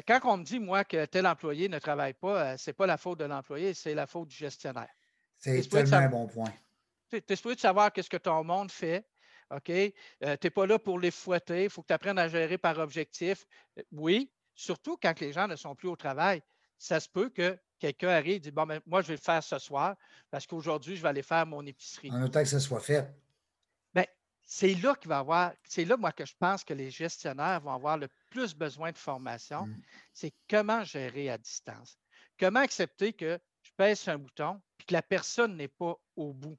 quand 0.06 0.20
on 0.24 0.36
me 0.36 0.44
dit, 0.44 0.60
moi, 0.60 0.84
que 0.84 1.06
tel 1.06 1.26
employé 1.26 1.70
ne 1.70 1.78
travaille 1.78 2.12
pas, 2.12 2.52
euh, 2.52 2.56
ce 2.58 2.68
n'est 2.68 2.74
pas 2.74 2.86
la 2.86 2.98
faute 2.98 3.18
de 3.18 3.24
l'employé, 3.24 3.72
c'est 3.72 3.94
la 3.94 4.06
faute 4.06 4.28
du 4.28 4.36
gestionnaire. 4.36 4.90
C'est 5.38 5.66
tellement 5.66 5.96
un 5.96 6.08
bon 6.08 6.26
point. 6.26 6.52
Tu 7.10 7.22
es 7.26 7.36
supposé 7.36 7.54
de 7.54 7.60
savoir 7.60 7.90
ce 7.96 8.08
que 8.08 8.18
ton 8.18 8.44
monde 8.44 8.70
fait. 8.70 9.08
OK? 9.50 9.70
Euh, 9.70 9.92
tu 10.20 10.26
n'es 10.44 10.50
pas 10.50 10.66
là 10.66 10.78
pour 10.78 10.98
les 10.98 11.10
fouetter. 11.10 11.64
Il 11.64 11.70
faut 11.70 11.80
que 11.80 11.86
tu 11.86 11.94
apprennes 11.94 12.18
à 12.18 12.28
gérer 12.28 12.58
par 12.58 12.78
objectif. 12.78 13.46
Euh, 13.78 13.82
oui, 13.92 14.30
surtout 14.54 14.98
quand 15.00 15.18
les 15.20 15.32
gens 15.32 15.48
ne 15.48 15.56
sont 15.56 15.74
plus 15.74 15.88
au 15.88 15.96
travail, 15.96 16.42
ça 16.76 17.00
se 17.00 17.08
peut 17.08 17.30
que 17.30 17.58
quelqu'un 17.78 18.10
arrive 18.10 18.34
et 18.34 18.40
dise 18.40 18.52
Bon, 18.52 18.66
ben, 18.66 18.78
moi, 18.84 19.00
je 19.00 19.08
vais 19.08 19.14
le 19.14 19.20
faire 19.20 19.42
ce 19.42 19.58
soir 19.58 19.96
parce 20.30 20.46
qu'aujourd'hui, 20.46 20.96
je 20.96 21.02
vais 21.02 21.08
aller 21.08 21.22
faire 21.22 21.46
mon 21.46 21.64
épicerie. 21.64 22.10
En 22.10 22.22
autant 22.22 22.42
que 22.42 22.48
ça 22.48 22.60
soit 22.60 22.80
fait. 22.80 23.10
C'est 24.50 24.74
là 24.76 24.94
qu'il 24.94 25.10
va 25.10 25.18
avoir, 25.18 25.52
c'est 25.62 25.84
là, 25.84 25.98
moi, 25.98 26.10
que 26.10 26.24
je 26.24 26.32
pense 26.38 26.64
que 26.64 26.72
les 26.72 26.90
gestionnaires 26.90 27.60
vont 27.60 27.74
avoir 27.74 27.98
le 27.98 28.08
plus 28.30 28.54
besoin 28.54 28.92
de 28.92 28.96
formation. 28.96 29.66
Mm. 29.66 29.82
C'est 30.14 30.32
comment 30.48 30.82
gérer 30.84 31.28
à 31.28 31.36
distance. 31.36 31.98
Comment 32.40 32.60
accepter 32.60 33.12
que 33.12 33.38
je 33.62 33.70
pèse 33.76 34.08
un 34.08 34.16
bouton 34.16 34.58
et 34.80 34.84
que 34.84 34.94
la 34.94 35.02
personne 35.02 35.54
n'est 35.54 35.68
pas 35.68 35.94
au 36.16 36.32
bout 36.32 36.56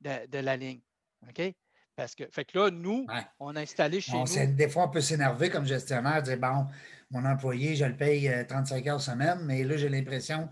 de, 0.00 0.38
la 0.38 0.56
ligne. 0.56 0.80
OK? 1.28 1.54
Parce 1.94 2.14
que, 2.14 2.24
fait 2.32 2.46
que 2.46 2.58
là, 2.58 2.70
nous, 2.70 3.06
on 3.38 3.54
a 3.54 3.60
installé 3.60 4.00
chez 4.00 4.16
nous. 4.16 4.54
Des 4.54 4.70
fois, 4.70 4.84
on 4.84 4.90
peut 4.90 5.02
s'énerver 5.02 5.50
comme 5.50 5.66
gestionnaire, 5.66 6.22
dire 6.22 6.38
bon, 6.38 6.66
mon 7.10 7.22
employé, 7.26 7.76
je 7.76 7.84
le 7.84 7.98
paye 7.98 8.30
35 8.48 8.86
euh, 8.86 8.90
heures 8.90 9.00
semaine, 9.02 9.40
mais 9.44 9.62
là, 9.62 9.76
j'ai 9.76 9.90
l'impression 9.90 10.48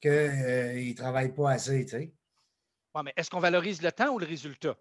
qu'il 0.00 0.12
euh, 0.12 0.74
ne 0.74 0.94
travaille 0.94 1.34
pas 1.34 1.50
assez. 1.50 1.84
Tu 1.86 1.90
sais. 1.90 2.14
mais 3.04 3.12
est-ce 3.16 3.30
qu'on 3.30 3.40
valorise 3.40 3.82
le 3.82 3.90
temps 3.90 4.10
ou 4.14 4.20
le 4.20 4.26
résultat? 4.26 4.76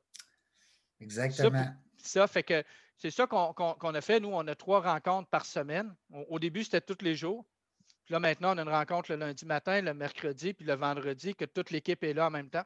Exactement. 0.99 1.65
Ça, 1.97 2.27
fait 2.27 2.43
que 2.43 2.63
c'est 2.97 3.12
ça 3.12 3.27
qu'on 3.27 3.93
a 3.93 4.01
fait. 4.01 4.19
Nous, 4.19 4.29
on 4.31 4.47
a 4.47 4.55
trois 4.55 4.81
rencontres 4.81 5.29
par 5.29 5.45
semaine. 5.45 5.93
Au, 6.12 6.39
début, 6.39 6.63
c'était 6.63 6.81
tous 6.81 7.03
les 7.03 7.15
jours. 7.15 7.45
Puis 8.05 8.13
là, 8.13 8.19
maintenant, 8.19 8.55
on 8.55 8.57
a 8.57 8.62
une 8.63 8.69
rencontre 8.69 9.12
le 9.12 9.17
lundi 9.17 9.45
matin, 9.45 9.81
le 9.81 9.93
mercredi, 9.93 10.53
puis 10.53 10.65
le 10.65 10.75
vendredi, 10.75 11.35
que 11.35 11.45
toute 11.45 11.71
l'équipe 11.71 12.03
est 12.03 12.13
là 12.13 12.27
en 12.27 12.31
même 12.31 12.49
temps. 12.49 12.65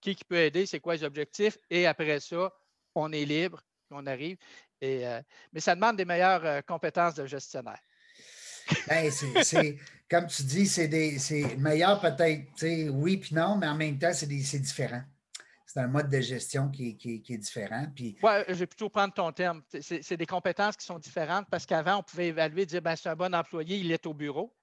Qui, 0.00 0.14
qui 0.14 0.24
peut 0.24 0.36
aider, 0.36 0.66
c'est 0.66 0.80
quoi 0.80 0.94
les 0.94 1.04
objectifs? 1.04 1.56
Et 1.70 1.86
après 1.86 2.20
ça, 2.20 2.52
on 2.94 3.12
est 3.12 3.24
libre, 3.24 3.62
on 3.90 4.06
arrive. 4.06 4.36
Euh, 4.84 5.22
mais 5.52 5.60
ça 5.60 5.74
demande 5.74 5.96
des 5.96 6.04
meilleures 6.04 6.44
euh, 6.44 6.60
compétences 6.60 7.14
de 7.14 7.26
gestionnaire. 7.26 7.80
Ben, 8.88 9.10
c'est, 9.12 9.76
comme 10.10 10.26
tu 10.26 10.42
dis, 10.42 10.66
c'est, 10.66 10.88
des, 10.88 11.18
meilleur 11.56 12.00
peut-être, 12.00 12.90
oui 12.90 13.16
puis 13.16 13.32
non, 13.32 13.56
mais 13.56 13.68
en 13.68 13.76
même 13.76 13.96
temps, 13.96 14.12
c'est, 14.12 14.26
différent. 14.26 15.02
C'est 15.66 15.80
un 15.80 15.88
mode 15.88 16.08
de 16.08 16.20
gestion 16.20 16.68
qui, 16.68 16.96
est 17.02 17.38
différent. 17.38 17.86
Puis... 17.94 18.16
Oui, 18.22 18.32
je 18.48 18.54
vais 18.54 18.66
plutôt 18.66 18.88
prendre 18.88 19.12
ton 19.12 19.32
terme. 19.32 19.62
C'est, 19.80 20.16
des 20.16 20.26
compétences 20.26 20.76
qui 20.76 20.86
sont 20.86 20.98
différentes 20.98 21.46
parce 21.50 21.66
qu'avant, 21.66 21.98
on 21.98 22.02
pouvait 22.02 22.28
évaluer, 22.28 22.64
dire 22.64 22.80
ben, 22.80 22.94
c'est 22.94 23.08
un 23.08 23.16
bon 23.16 23.34
employé, 23.34 23.78
il 23.78 23.90
est 23.90 24.06
au 24.06 24.14
bureau. 24.14 24.54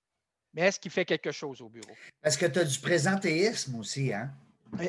Mais 0.53 0.61
est-ce 0.61 0.79
qu'il 0.79 0.91
fait 0.91 1.05
quelque 1.05 1.31
chose 1.31 1.61
au 1.61 1.69
bureau? 1.69 1.91
Parce 2.21 2.37
que 2.37 2.45
tu 2.45 2.59
as 2.59 2.63
du 2.63 2.79
présentéisme 2.79 3.75
aussi, 3.75 4.13
hein? 4.13 4.31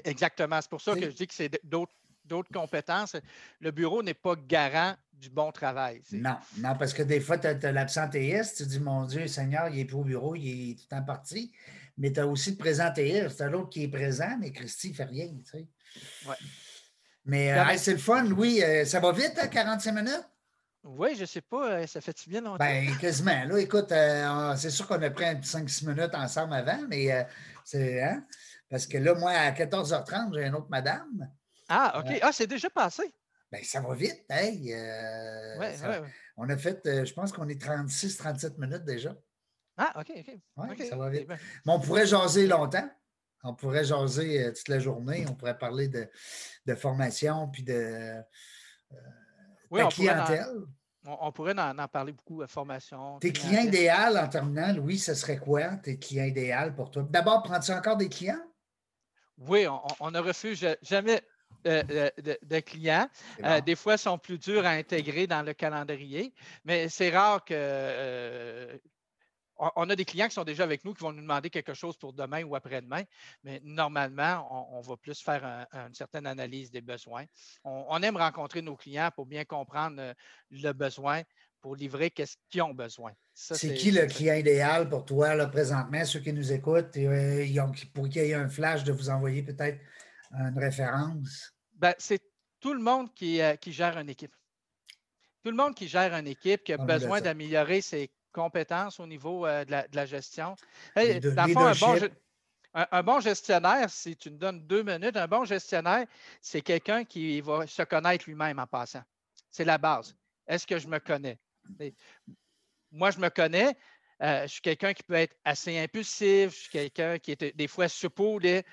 Exactement. 0.04 0.60
C'est 0.60 0.70
pour 0.70 0.80
ça 0.80 0.94
que 0.94 1.10
je 1.10 1.14
dis 1.14 1.26
que 1.26 1.34
c'est 1.34 1.50
d'autres 1.64 2.52
compétences. 2.52 3.16
Le 3.60 3.70
bureau 3.70 4.02
n'est 4.02 4.14
pas 4.14 4.34
garant 4.36 4.94
du 5.12 5.30
bon 5.30 5.52
travail. 5.52 6.02
Non, 6.12 6.36
non, 6.58 6.76
parce 6.78 6.92
que 6.92 7.02
des 7.02 7.20
fois, 7.20 7.38
tu 7.38 7.46
as, 7.46 7.72
l'absentéiste, 7.72 8.58
tu 8.58 8.66
dis, 8.66 8.80
mon 8.80 9.04
Dieu, 9.04 9.26
Seigneur, 9.26 9.68
il 9.68 9.76
n'est 9.76 9.84
plus 9.84 9.96
au 9.96 10.04
bureau, 10.04 10.34
il 10.34 10.70
est 10.70 10.74
tout 10.78 10.94
en 10.94 11.02
partie. 11.02 11.52
Mais 11.96 12.12
tu 12.12 12.20
as 12.20 12.26
aussi 12.26 12.52
le 12.52 12.56
présentéiste, 12.56 13.36
tu 13.36 13.50
l'autre 13.50 13.70
qui 13.70 13.84
est 13.84 13.88
présent, 13.88 14.36
mais 14.40 14.52
Christy 14.52 14.90
ne 14.90 14.94
fait 14.94 15.04
rien, 15.04 15.28
tu 15.28 15.50
sais. 15.50 15.66
Ouais. 16.26 16.36
Mais 17.24 17.52
euh, 17.52 17.76
c'est 17.76 17.92
le 17.92 17.98
fun, 17.98 18.22
Louis. 18.24 18.62
Euh, 18.62 18.84
ça 18.84 19.00
va 19.00 19.12
vite, 19.12 19.38
à 19.38 19.44
hein, 19.44 19.48
45 19.48 19.92
minutes? 19.92 20.28
Oui, 20.82 21.14
je 21.14 21.22
ne 21.22 21.26
sais 21.26 21.40
pas, 21.40 21.70
euh, 21.70 21.86
ça 21.86 22.00
fait-tu 22.02 22.28
bien 22.28 22.42
longtemps? 22.42 22.58
Ben, 22.58 22.96
quasiment. 23.00 23.44
Là, 23.44 23.58
écoute, 23.58 23.92
c'est 24.56 24.70
sûr 24.70 24.86
qu'on 24.86 25.00
a 25.02 25.10
pris 25.10 25.24
5-6 25.24 25.86
minutes 25.86 26.14
ensemble 26.14 26.54
avant, 26.54 26.80
mais 26.88 27.26
c'est. 27.64 28.02
Hein? 28.02 28.24
Parce 28.68 28.86
que 28.86 28.98
là, 28.98 29.14
moi, 29.14 29.30
à 29.30 29.52
14h30, 29.52 30.34
j'ai 30.34 30.46
une 30.46 30.54
autre 30.54 30.68
madame. 30.68 31.30
Ah, 31.68 32.00
OK. 32.00 32.18
Ah, 32.22 32.32
c'est 32.32 32.46
déjà 32.46 32.68
passé. 32.70 33.14
Bien, 33.52 33.62
ça 33.62 33.80
va 33.80 33.94
vite. 33.94 34.24
Hey, 34.28 34.72
euh, 34.72 35.58
ouais, 35.58 35.76
On 36.36 36.48
a 36.48 36.56
fait, 36.56 36.84
euh, 36.86 37.04
je 37.04 37.12
pense 37.14 37.32
qu'on 37.32 37.48
est 37.48 37.60
36-37 37.60 38.58
minutes 38.58 38.84
déjà. 38.84 39.14
Ah, 39.76 39.92
OK, 40.00 40.12
OK. 40.56 40.82
Ça 40.88 40.96
va 40.96 41.08
vite. 41.08 41.28
Mais 41.28 41.38
on 41.66 41.80
pourrait 41.80 42.06
jaser 42.06 42.46
longtemps. 42.46 42.88
On 43.44 43.54
pourrait 43.54 43.84
jaser 43.84 44.52
toute 44.54 44.68
la 44.68 44.78
journée. 44.78 45.26
On 45.28 45.34
pourrait 45.34 45.58
parler 45.58 45.88
de, 45.88 46.74
formation 46.74 47.48
puis 47.48 47.62
de, 47.62 48.20
clientèle. 49.90 50.46
on, 51.06 51.30
pourrait 51.30 51.58
en, 51.58 51.88
parler 51.88 52.12
beaucoup, 52.12 52.42
de 52.42 52.46
formation. 52.46 53.18
Tes 53.18 53.32
clients 53.32 53.62
idéaux 53.62 54.16
en 54.16 54.28
terminant, 54.28 54.72
Louis, 54.72 54.98
ce 54.98 55.14
serait 55.14 55.38
quoi, 55.38 55.76
tes 55.76 55.98
clients 55.98 56.24
idéaux 56.24 56.72
pour 56.74 56.90
toi? 56.90 57.06
D'abord, 57.08 57.42
prends-tu 57.42 57.72
encore 57.72 57.96
des 57.96 58.08
clients? 58.08 58.42
Oui, 59.38 59.66
on, 60.00 60.10
ne 60.10 60.20
refuse 60.20 60.66
jamais 60.82 61.20
de, 61.64 62.60
clients. 62.60 63.08
Euh, 63.42 63.60
des 63.60 63.74
fois, 63.74 63.94
ils 63.94 63.98
sont 63.98 64.18
plus 64.18 64.38
durs 64.38 64.64
à 64.64 64.70
intégrer 64.70 65.26
dans 65.26 65.42
le 65.42 65.52
calendrier, 65.54 66.32
mais 66.64 66.88
c'est 66.88 67.10
rare 67.10 67.44
que. 67.44 67.54
Euh, 67.54 68.78
on 69.58 69.88
a 69.90 69.96
des 69.96 70.04
clients 70.04 70.28
qui 70.28 70.34
sont 70.34 70.44
déjà 70.44 70.64
avec 70.64 70.84
nous 70.84 70.94
qui 70.94 71.02
vont 71.02 71.12
nous 71.12 71.22
demander 71.22 71.50
quelque 71.50 71.74
chose 71.74 71.96
pour 71.96 72.12
demain 72.12 72.42
ou 72.44 72.54
après-demain, 72.54 73.02
mais 73.42 73.60
normalement, 73.64 74.76
on, 74.76 74.80
va 74.80 74.96
plus 74.96 75.20
faire 75.20 75.44
une 75.72 75.94
certaine 75.94 76.26
analyse 76.26 76.70
des 76.70 76.80
besoins. 76.80 77.24
On, 77.64 78.02
aime 78.02 78.16
rencontrer 78.16 78.62
nos 78.62 78.76
clients 78.76 79.10
pour 79.14 79.26
bien 79.26 79.44
comprendre 79.44 79.96
euh, 79.98 80.14
le 80.50 80.72
besoin, 80.72 81.22
pour 81.60 81.76
livrer 81.76 82.10
qu'est-ce 82.10 82.36
qu'ils 82.50 82.62
ont 82.62 82.74
besoin. 82.74 83.12
C'est 83.32 83.74
qui 83.74 83.90
le 83.90 84.06
client 84.06 84.34
idéal 84.34 84.88
pour 84.88 85.04
toi, 85.04 85.34
là, 85.34 85.46
présentement, 85.46 86.04
ceux 86.04 86.20
qui 86.20 86.32
nous 86.32 86.52
écoutent, 86.52 86.96
pour 87.94 88.08
qu'il 88.08 88.22
y 88.22 88.30
ait 88.30 88.34
un 88.34 88.48
flash 88.48 88.84
de 88.84 88.92
vous 88.92 89.08
envoyer 89.08 89.42
peut-être 89.42 89.78
une 90.32 90.58
référence? 90.58 91.54
Ben, 91.74 91.94
c'est 91.98 92.22
tout 92.60 92.74
le 92.74 92.80
monde 92.80 93.12
qui, 93.14 93.40
euh, 93.40 93.56
qui, 93.56 93.72
gère 93.72 93.98
une 93.98 94.08
équipe. 94.08 94.34
Tout 95.42 95.50
le 95.50 95.56
monde 95.56 95.74
qui 95.74 95.88
gère 95.88 96.14
une 96.14 96.26
équipe, 96.26 96.64
qui 96.64 96.72
a 96.72 96.78
besoin 96.78 97.20
d'améliorer 97.20 97.80
ses 97.80 98.10
compétences 98.34 99.00
au 99.00 99.06
niveau 99.06 99.46
euh, 99.46 99.64
de, 99.64 99.96
la, 99.96 100.06
gestion. 100.06 100.56
un, 102.74 103.02
bon, 103.02 103.20
gestionnaire, 103.20 103.88
si 103.88 104.16
tu 104.16 104.30
me 104.30 104.36
donnes 104.36 104.66
deux 104.66 104.82
minutes, 104.82 105.16
un 105.16 105.28
bon 105.28 105.44
gestionnaire, 105.44 106.06
c'est 106.42 106.60
quelqu'un 106.60 107.04
qui 107.04 107.40
va 107.40 107.66
se 107.66 107.82
connaître 107.82 108.24
lui-même 108.26 108.58
en 108.58 108.66
passant. 108.66 109.02
C'est 109.50 109.64
la 109.64 109.78
base. 109.78 110.14
Est-ce 110.46 110.66
que 110.66 110.78
je 110.78 110.88
me 110.88 110.98
connais? 110.98 111.38
moi, 112.90 113.10
je 113.10 113.18
me 113.18 113.30
connais. 113.30 113.76
Euh, 114.22 114.42
je 114.42 114.52
suis 114.52 114.60
quelqu'un 114.60 114.92
qui 114.92 115.02
peut 115.02 115.14
être 115.14 115.36
assez 115.44 115.78
impulsif, 115.78 116.50
je 116.50 116.60
suis 116.60 116.70
quelqu'un 116.70 117.18
qui 117.18 117.32
est 117.32 117.56
des 117.56 117.68
fois 117.68 117.88
supposé. 117.88 118.64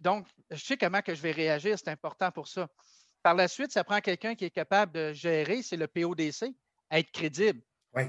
donc, 0.00 0.26
je 0.50 0.62
sais 0.62 0.76
comment 0.76 1.00
que 1.00 1.14
je 1.14 1.22
vais 1.22 1.30
réagir, 1.32 1.78
c'est 1.78 1.88
important 1.88 2.30
pour 2.30 2.48
ça. 2.48 2.68
Par 3.22 3.34
la 3.34 3.48
suite, 3.48 3.72
ça 3.72 3.84
prend 3.84 4.00
quelqu'un 4.00 4.34
qui 4.34 4.44
est 4.44 4.50
capable 4.50 4.92
de 4.92 5.12
gérer, 5.12 5.62
c'est 5.62 5.76
le 5.76 5.86
PODC, 5.86 6.54
être 6.90 7.10
crédible. 7.10 7.62
Oui. 7.94 8.04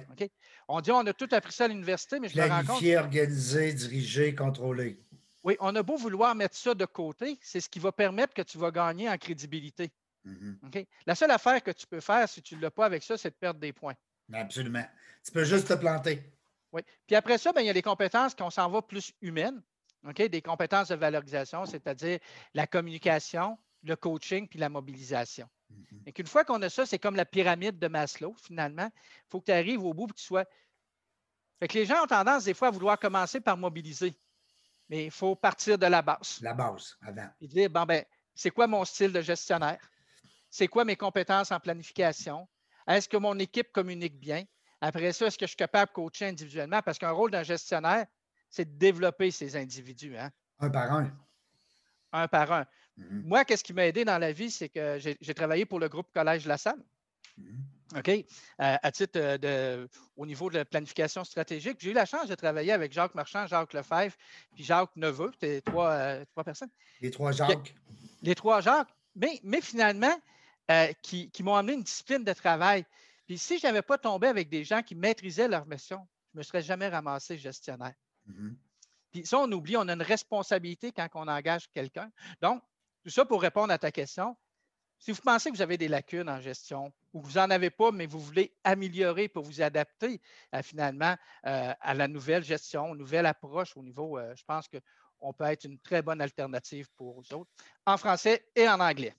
On 0.67 0.81
dit 0.81 0.91
on 0.91 1.05
a 1.05 1.13
tout 1.13 1.27
appris 1.31 1.53
ça 1.53 1.65
à 1.65 1.67
l'université, 1.67 2.19
mais 2.19 2.29
je 2.29 2.37
me 2.37 2.47
rends 2.47 2.63
compte. 2.63 2.83
organiser, 2.83 3.73
diriger, 3.73 4.33
contrôler. 4.33 4.99
Oui, 5.43 5.57
on 5.59 5.75
a 5.75 5.83
beau 5.83 5.97
vouloir 5.97 6.35
mettre 6.35 6.55
ça 6.55 6.73
de 6.73 6.85
côté, 6.85 7.37
c'est 7.41 7.59
ce 7.59 7.67
qui 7.67 7.79
va 7.79 7.91
permettre 7.91 8.33
que 8.33 8.41
tu 8.41 8.57
vas 8.57 8.71
gagner 8.71 9.09
en 9.09 9.17
crédibilité. 9.17 9.91
Mm-hmm. 10.25 10.85
La 11.05 11.15
seule 11.15 11.31
affaire 11.31 11.61
que 11.61 11.71
tu 11.71 11.85
peux 11.85 11.99
faire 11.99 12.29
si 12.29 12.41
tu 12.41 12.55
ne 12.55 12.61
l'as 12.61 12.71
pas 12.71 12.85
avec 12.85 13.03
ça, 13.03 13.17
c'est 13.17 13.29
de 13.29 13.35
perdre 13.35 13.59
des 13.59 13.73
points. 13.73 13.95
Absolument. 14.31 14.85
Tu 15.23 15.31
peux 15.33 15.43
juste 15.43 15.67
te 15.67 15.73
planter. 15.73 16.23
Oui. 16.71 16.81
Puis 17.05 17.15
après 17.15 17.37
ça, 17.37 17.51
ben, 17.51 17.61
il 17.61 17.67
y 17.67 17.69
a 17.69 17.73
des 17.73 17.81
compétences 17.81 18.33
qu'on 18.33 18.49
s'en 18.49 18.69
va 18.69 18.81
plus 18.81 19.11
humaines. 19.21 19.61
Des 20.15 20.41
compétences 20.41 20.89
de 20.89 20.95
valorisation, 20.95 21.65
c'est-à-dire 21.65 22.19
la 22.53 22.67
communication, 22.67 23.57
le 23.83 23.95
coaching 23.95 24.49
puis 24.49 24.59
la 24.59 24.67
mobilisation. 24.67 25.47
Mm-hmm. 25.73 26.01
Et 26.05 26.13
qu'une 26.13 26.27
fois 26.27 26.43
qu'on 26.43 26.61
a 26.61 26.69
ça, 26.69 26.85
c'est 26.85 26.99
comme 26.99 27.15
la 27.15 27.25
pyramide 27.25 27.79
de 27.79 27.87
Maslow, 27.87 28.35
finalement. 28.41 28.89
Il 28.95 29.29
faut 29.29 29.39
que 29.39 29.45
tu 29.45 29.51
arrives 29.51 29.83
au 29.83 29.93
bout 29.93 30.05
et 30.05 30.13
que 30.13 30.17
tu 30.17 30.23
sois. 30.23 30.45
Fait 31.59 31.67
que 31.67 31.77
les 31.77 31.85
gens 31.85 32.03
ont 32.03 32.07
tendance 32.07 32.45
des 32.45 32.53
fois 32.53 32.69
à 32.69 32.71
vouloir 32.71 32.99
commencer 32.99 33.39
par 33.39 33.57
mobiliser. 33.57 34.13
Mais 34.89 35.05
il 35.05 35.11
faut 35.11 35.35
partir 35.35 35.77
de 35.77 35.85
la 35.85 36.01
base. 36.01 36.39
La 36.41 36.53
base, 36.53 36.97
avant. 37.01 37.29
Et 37.39 37.47
dire, 37.47 37.69
bon, 37.69 37.83
ben, 37.83 38.03
c'est 38.35 38.51
quoi 38.51 38.67
mon 38.67 38.83
style 38.85 39.11
de 39.11 39.21
gestionnaire? 39.21 39.79
C'est 40.49 40.67
quoi 40.67 40.85
mes 40.85 40.95
compétences 40.95 41.51
en 41.51 41.59
planification? 41.59 42.47
Est-ce 42.87 43.07
que 43.07 43.17
mon 43.17 43.39
équipe 43.39 43.71
communique 43.71 44.19
bien? 44.19 44.43
Après 44.81 45.13
ça, 45.13 45.27
est-ce 45.27 45.37
que 45.37 45.45
je 45.45 45.51
suis 45.51 45.57
capable 45.57 45.89
de 45.91 45.93
coacher 45.93 46.25
individuellement? 46.25 46.81
Parce 46.81 46.99
qu'un 46.99 47.11
rôle 47.11 47.31
d'un 47.31 47.43
gestionnaire, 47.43 48.05
c'est 48.49 48.65
de 48.65 48.77
développer 48.77 49.31
ces 49.31 49.55
individus. 49.55 50.17
Hein? 50.17 50.29
Un 50.59 50.69
par 50.69 50.91
un. 50.91 51.11
Un 52.11 52.27
par 52.27 52.51
un. 52.51 52.65
Mm-hmm. 52.99 53.23
Moi, 53.23 53.45
qu'est-ce 53.45 53.63
qui 53.63 53.73
m'a 53.73 53.85
aidé 53.87 54.05
dans 54.05 54.17
la 54.17 54.31
vie, 54.31 54.51
c'est 54.51 54.69
que 54.69 54.97
j'ai 54.99 55.33
travaillé 55.33 55.65
pour 55.65 55.79
le 55.79 55.89
groupe 55.89 56.07
Collège 56.13 56.45
La 56.45 56.57
Salle. 56.57 56.81
Mm-hmm. 57.39 57.99
OK? 57.99 58.09
Euh, 58.09 58.23
à 58.57 58.91
titre 58.91 59.19
euh, 59.19 59.37
de, 59.37 59.89
au 60.15 60.25
niveau 60.25 60.49
de 60.49 60.55
la 60.55 60.65
planification 60.65 61.23
stratégique. 61.23 61.77
J'ai 61.79 61.91
eu 61.91 61.93
la 61.93 62.05
chance 62.05 62.27
de 62.27 62.35
travailler 62.35 62.71
avec 62.71 62.91
Jacques 62.91 63.13
Marchand, 63.13 63.45
Jacques 63.45 63.73
Lefebvre, 63.73 64.15
puis 64.53 64.63
Jacques 64.63 64.95
Neveu. 64.95 65.31
C'était 65.33 65.61
trois, 65.61 65.91
euh, 65.91 66.25
trois 66.31 66.43
personnes. 66.43 66.71
Les 67.01 67.11
trois 67.11 67.31
Jacques. 67.31 67.75
Les 68.21 68.35
trois 68.35 68.61
Jacques. 68.61 68.89
Mais, 69.15 69.39
mais 69.43 69.61
finalement, 69.61 70.15
qui, 71.03 71.29
qui 71.29 71.43
m'ont 71.43 71.55
amené 71.55 71.73
une 71.73 71.83
discipline 71.83 72.23
de 72.23 72.33
travail. 72.33 72.83
Puis 73.27 73.37
si 73.37 73.59
je 73.59 73.67
n'avais 73.67 73.83
pas 73.83 73.97
tombé 73.97 74.27
avec 74.27 74.49
des 74.49 74.63
gens 74.63 74.81
qui 74.81 74.95
maîtrisaient 74.95 75.47
leur 75.47 75.67
mission, 75.67 76.07
je 76.31 76.37
ne 76.37 76.39
me 76.39 76.43
serais 76.43 76.63
jamais 76.63 76.87
ramassé 76.87 77.37
gestionnaire. 77.37 77.93
Mm-hmm. 78.27 78.55
Puis 79.11 79.25
ça, 79.25 79.37
on 79.37 79.51
oublie, 79.51 79.77
on 79.77 79.87
a 79.87 79.93
une 79.93 80.01
responsabilité 80.01 80.91
quand 80.91 81.07
on 81.13 81.27
engage 81.27 81.69
quelqu'un. 81.69 82.09
Donc, 82.41 82.63
tout 83.03 83.09
ça 83.09 83.25
pour 83.25 83.41
répondre 83.41 83.71
à 83.73 83.77
ta 83.77 83.91
question. 83.91 84.35
Si 84.97 85.11
vous 85.11 85.21
pensez 85.21 85.51
que 85.51 85.57
vous 85.57 85.61
avez 85.61 85.77
des 85.77 85.89
lacunes 85.89 86.29
en 86.29 86.39
gestion 86.39 86.93
ou 87.11 87.21
que 87.21 87.27
vous 87.27 87.33
n'en 87.33 87.49
avez 87.49 87.69
pas, 87.69 87.91
mais 87.91 88.05
vous 88.05 88.19
voulez 88.19 88.55
améliorer 88.63 89.27
pour 89.27 89.43
vous 89.43 89.61
adapter 89.61 90.21
finalement 90.63 91.15
euh, 91.45 91.73
à 91.81 91.93
la 91.93 92.07
nouvelle 92.07 92.43
gestion, 92.43 92.95
nouvelle 92.95 93.25
approche 93.25 93.75
au 93.75 93.83
niveau, 93.83 94.17
euh, 94.17 94.33
je 94.37 94.43
pense 94.45 94.69
qu'on 94.69 95.33
peut 95.33 95.43
être 95.43 95.65
une 95.65 95.77
très 95.79 96.01
bonne 96.01 96.21
alternative 96.21 96.87
pour 96.95 97.15
vous 97.15 97.35
autres, 97.35 97.51
en 97.85 97.97
français 97.97 98.45
et 98.55 98.65
en 98.69 98.79
anglais. 98.79 99.13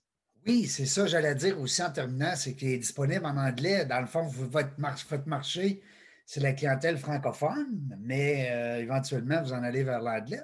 Oui, 0.47 0.65
c'est 0.65 0.87
ça, 0.87 1.05
j'allais 1.05 1.35
dire 1.35 1.59
aussi 1.59 1.83
en 1.83 1.91
terminant, 1.91 2.35
c'est 2.35 2.55
qu'il 2.55 2.69
est 2.69 2.77
disponible 2.79 3.25
en 3.25 3.37
anglais. 3.37 3.85
Dans 3.85 4.01
le 4.01 4.07
fond, 4.07 4.27
votre, 4.27 4.79
marché, 5.27 5.83
c'est 6.25 6.39
la 6.39 6.53
clientèle 6.53 6.97
francophone, 6.97 7.95
mais 7.99 8.49
euh, 8.49 8.79
éventuellement, 8.79 9.41
vous 9.43 9.53
en 9.53 9.61
allez 9.61 9.83
vers 9.83 10.01
l'anglais. 10.01 10.41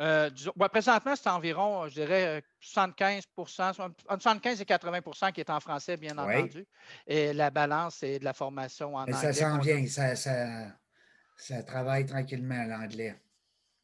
Euh, 0.00 0.30
présentement, 0.72 1.14
c'est 1.14 1.28
environ, 1.28 1.86
je 1.88 1.94
dirais, 1.94 2.42
75% 2.60 3.80
entre 3.80 4.22
75 4.22 4.60
et 4.60 4.64
80% 4.64 5.32
qui 5.32 5.40
est 5.40 5.50
en 5.50 5.60
français, 5.60 5.96
bien 5.96 6.18
entendu. 6.18 6.66
Et 7.06 7.32
la 7.32 7.50
balance, 7.50 7.96
c'est 8.00 8.18
de 8.18 8.24
la 8.24 8.32
formation 8.32 8.96
en 8.96 9.02
anglais. 9.02 9.14
Ça 9.14 9.32
s'en 9.32 9.58
vient, 9.58 9.86
ça, 9.86 10.16
ça, 10.16 11.62
travaille 11.62 12.06
tranquillement 12.06 12.64
l'anglais. 12.64 13.14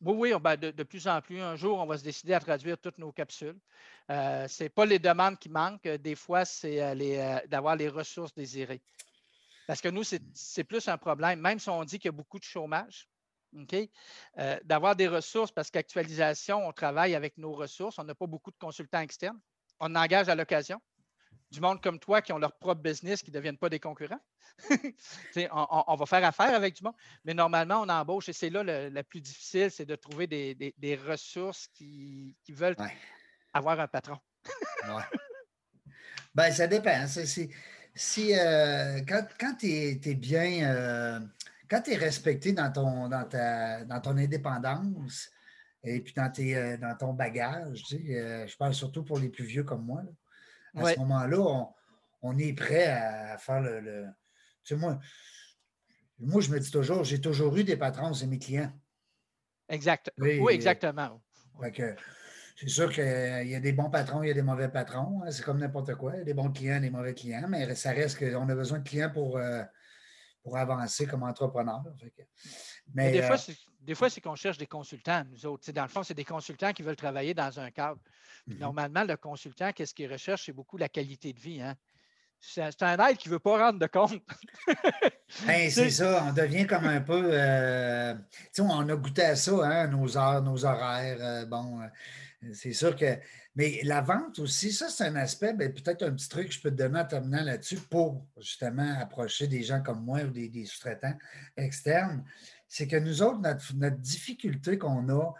Oui, 0.02 0.32
oui, 0.32 0.40
ben, 0.40 0.56
de, 0.56 0.70
de, 0.70 0.82
plus 0.82 1.06
en 1.06 1.20
plus. 1.20 1.40
Un 1.40 1.56
jour, 1.56 1.78
on 1.78 1.86
va 1.86 1.98
se 1.98 2.02
décider 2.02 2.32
à 2.32 2.40
traduire 2.40 2.78
toutes 2.78 2.98
nos 2.98 3.12
capsules. 3.12 3.58
Euh, 4.10 4.48
ce 4.48 4.64
n'est 4.64 4.68
pas 4.68 4.86
les 4.86 4.98
demandes 4.98 5.38
qui 5.38 5.48
manquent. 5.48 5.86
Des 5.86 6.16
fois, 6.16 6.44
c'est 6.44 6.82
euh, 6.82 6.94
euh, 6.98 7.38
d'avoir 7.46 7.76
les 7.76 7.88
ressources 7.88 8.34
désirées. 8.34 8.80
Parce 9.66 9.80
que 9.80 9.88
nous, 9.88 10.02
c'est 10.02 10.64
plus 10.64 10.88
un 10.88 10.98
problème, 10.98 11.40
même 11.40 11.60
si 11.60 11.68
on 11.68 11.84
dit 11.84 11.98
qu'il 11.98 12.08
y 12.08 12.14
a 12.14 12.16
beaucoup 12.16 12.38
de 12.38 12.44
chômage, 12.44 13.08
d'avoir 14.64 14.96
des 14.96 15.08
ressources, 15.08 15.52
parce 15.52 15.70
qu'actualisation, 15.70 16.66
on 16.66 16.72
travaille 16.72 17.14
avec 17.14 17.38
nos 17.38 17.53
ressources. 17.53 17.98
On 17.98 18.05
n'a 18.05 18.14
pas 18.14 18.26
beaucoup 18.26 18.51
de 18.51 18.59
consultants 18.59 19.01
externes. 19.01 19.40
On 19.80 19.94
engage 19.94 20.28
à 20.28 20.34
l'occasion 20.34 20.80
du 21.51 21.61
monde 21.61 21.82
comme 21.82 21.98
toi 21.98 22.22
qui 22.22 22.32
ont 22.32 22.38
leur 22.38 22.57
propre 22.57 22.80
business, 22.80 23.22
qui 23.22 23.30
ne 23.30 23.34
deviennent 23.34 23.59
pas 23.59 23.68
des 23.68 23.80
concurrents. 23.80 24.20
on, 25.36 25.96
va 25.96 26.07
faire 26.07 26.24
affaire 26.24 26.55
avec 26.55 26.74
du 26.74 26.84
monde, 26.84 26.94
mais 27.24 27.34
normalement, 27.34 27.82
on 27.82 27.88
embauche 27.88 28.28
et 28.28 28.32
c'est 28.32 28.51
là 28.51 28.62
le, 28.62 29.03
plus 29.03 29.20
difficile, 29.20 29.70
c'est 29.70 29.86
de 29.86 29.96
trouver 29.96 30.26
des, 30.26 31.01
ressources 31.07 31.68
qui, 31.68 32.36
veulent 32.48 32.76
avoir 33.53 33.80
un 33.80 33.88
patron. 33.88 34.18
Ben, 36.34 36.53
ça 36.53 36.68
dépend. 36.68 37.07
Si, 37.96 38.38
euh, 38.38 39.01
quand, 39.07 39.55
tu 39.59 39.68
es, 39.68 40.14
bien, 40.14 40.70
euh, 40.70 41.20
quand 41.70 41.80
tu 41.82 41.92
es 41.92 41.96
respecté 41.96 42.52
dans 42.52 42.70
ton, 42.72 43.08
dans, 43.08 43.24
ta, 43.24 43.84
dans 43.84 44.00
ton 44.00 44.16
indépendance 44.18 45.30
et 45.84 46.00
puis 46.00 46.12
dans, 46.12 46.30
tes, 46.30 46.56
euh, 46.56 46.76
dans 46.76 46.96
ton 46.96 47.14
bagage, 47.14 47.84
je 47.88 48.56
parle 48.56 48.74
surtout 48.74 49.04
pour 49.04 49.18
les 49.18 49.28
plus 49.28 49.44
vieux 49.44 49.62
comme 49.62 49.84
moi, 49.84 50.02
à 50.74 50.92
ce 50.92 50.98
moment-là, 50.98 51.70
on, 52.22 52.38
est 52.38 52.52
prêt 52.52 52.86
à 52.86 53.38
faire 53.38 53.60
le. 53.60 54.06
Tu 54.62 54.74
sais, 54.74 54.76
moi, 54.76 54.98
moi, 56.18 56.40
je 56.40 56.50
me 56.50 56.58
dis 56.58 56.70
toujours, 56.70 57.04
j'ai 57.04 57.20
toujours 57.20 57.56
eu 57.56 57.64
des 57.64 57.76
patrons, 57.76 58.12
c'est 58.12 58.26
mes 58.26 58.38
clients. 58.38 58.72
Exact. 59.68 60.12
Oui, 60.18 60.40
exactement. 60.50 61.22
c'est 61.62 62.68
sûr 62.68 62.92
qu'il 62.92 63.48
y 63.48 63.54
a 63.54 63.60
des 63.60 63.72
bons 63.72 63.90
patrons, 63.90 64.22
il 64.22 64.28
y 64.28 64.30
a 64.30 64.34
des 64.34 64.42
mauvais 64.42 64.68
patrons. 64.68 65.22
Hein, 65.22 65.30
c'est 65.30 65.42
comme 65.42 65.58
n'importe 65.58 65.94
quoi. 65.94 66.12
Il 66.14 66.18
y 66.18 66.22
a 66.22 66.24
des 66.24 66.34
bons 66.34 66.50
clients, 66.50 66.80
des 66.80 66.90
mauvais 66.90 67.14
clients, 67.14 67.48
mais 67.48 67.74
ça 67.74 67.92
reste 67.92 68.18
qu'on 68.18 68.48
a 68.48 68.54
besoin 68.54 68.80
de 68.80 68.88
clients 68.88 69.10
pour, 69.10 69.38
euh, 69.38 69.62
pour 70.43 70.57
avancer 70.57 71.07
comme 71.07 71.22
entrepreneur. 71.22 71.82
mais, 72.95 73.12
des, 73.12 73.22
fois, 73.22 73.36
euh, 73.36 73.53
des 73.80 73.95
fois, 73.95 74.11
c'est 74.11 74.20
qu'on 74.20 74.34
cherche 74.34 74.59
des 74.59 74.66
consultants, 74.66 75.24
nous 75.30 75.47
autres. 75.47 75.70
dans 75.72 75.82
le 75.82 75.88
fond, 75.88 76.03
c'est 76.03 76.14
des 76.14 76.24
consultants 76.24 76.72
qui 76.72 76.82
veulent 76.82 76.97
travailler 76.97 77.34
dans 77.34 77.61
un 77.61 77.70
cadre. 77.70 78.01
Mhm. 78.47 78.59
Normalement, 78.59 79.05
le 79.05 79.16
consultant, 79.16 79.72
qu'est-ce 79.72 79.95
qu'il 79.95 80.11
recherche? 80.11 80.47
C'est 80.47 80.53
beaucoup 80.53 80.76
la 80.76 80.88
qualité 80.88 81.32
de 81.32 81.41
vie. 81.41 81.61
Hein? 81.61 81.76
c'est 82.41 82.82
un 82.82 82.97
aide 83.07 83.18
qui 83.18 83.28
ne 83.28 83.34
veut 83.34 83.38
pas 83.38 83.66
rendre 83.66 83.78
de 83.78 83.86
compte. 83.86 84.22
Ben, 85.47 85.70
c'est 85.70 85.91
ça, 85.91 86.24
on 86.28 86.32
devient 86.32 86.66
comme 86.66 86.86
un 86.86 87.01
peu. 87.01 87.30
Euh, 87.32 88.14
on 88.59 88.88
a 88.88 88.97
goûté 88.97 89.22
à 89.22 89.36
ça, 89.36 89.53
hein, 89.62 89.86
nos 89.86 90.18
heures, 90.18 90.43
nos 90.43 90.64
horaires. 90.64 91.18
Euh, 91.20 91.47
bon, 91.47 91.80
euh, 91.80 91.86
c'est 92.53 92.72
sûr 92.72 92.97
que. 92.97 93.18
Mais 93.55 93.80
la 93.84 94.01
vente 94.01 94.38
aussi, 94.38 94.72
ça, 94.72 94.88
c'est 94.88 95.05
un 95.05 95.16
aspect, 95.16 95.53
ben, 95.53 95.72
peut-être 95.72 96.03
un 96.03 96.12
petit 96.12 96.28
truc 96.28 96.49
que 96.49 96.55
je 96.55 96.61
peux 96.61 96.70
te 96.70 96.76
donner 96.76 97.01
en 97.01 97.05
terminant 97.05 97.43
là-dessus 97.43 97.76
pour 97.76 98.26
justement 98.38 98.99
approcher 98.99 99.47
des 99.47 99.62
gens 99.62 99.82
comme 99.82 100.05
moi 100.05 100.20
ou 100.22 100.30
des, 100.30 100.64
sous-traitants 100.64 101.16
externes. 101.57 102.24
C'est 102.68 102.86
que 102.86 102.97
nous 102.97 103.22
autres, 103.22 103.41
notre, 103.41 103.74
notre 103.74 103.99
difficulté 103.99 104.78
qu'on 104.78 105.09
a, 105.09 105.34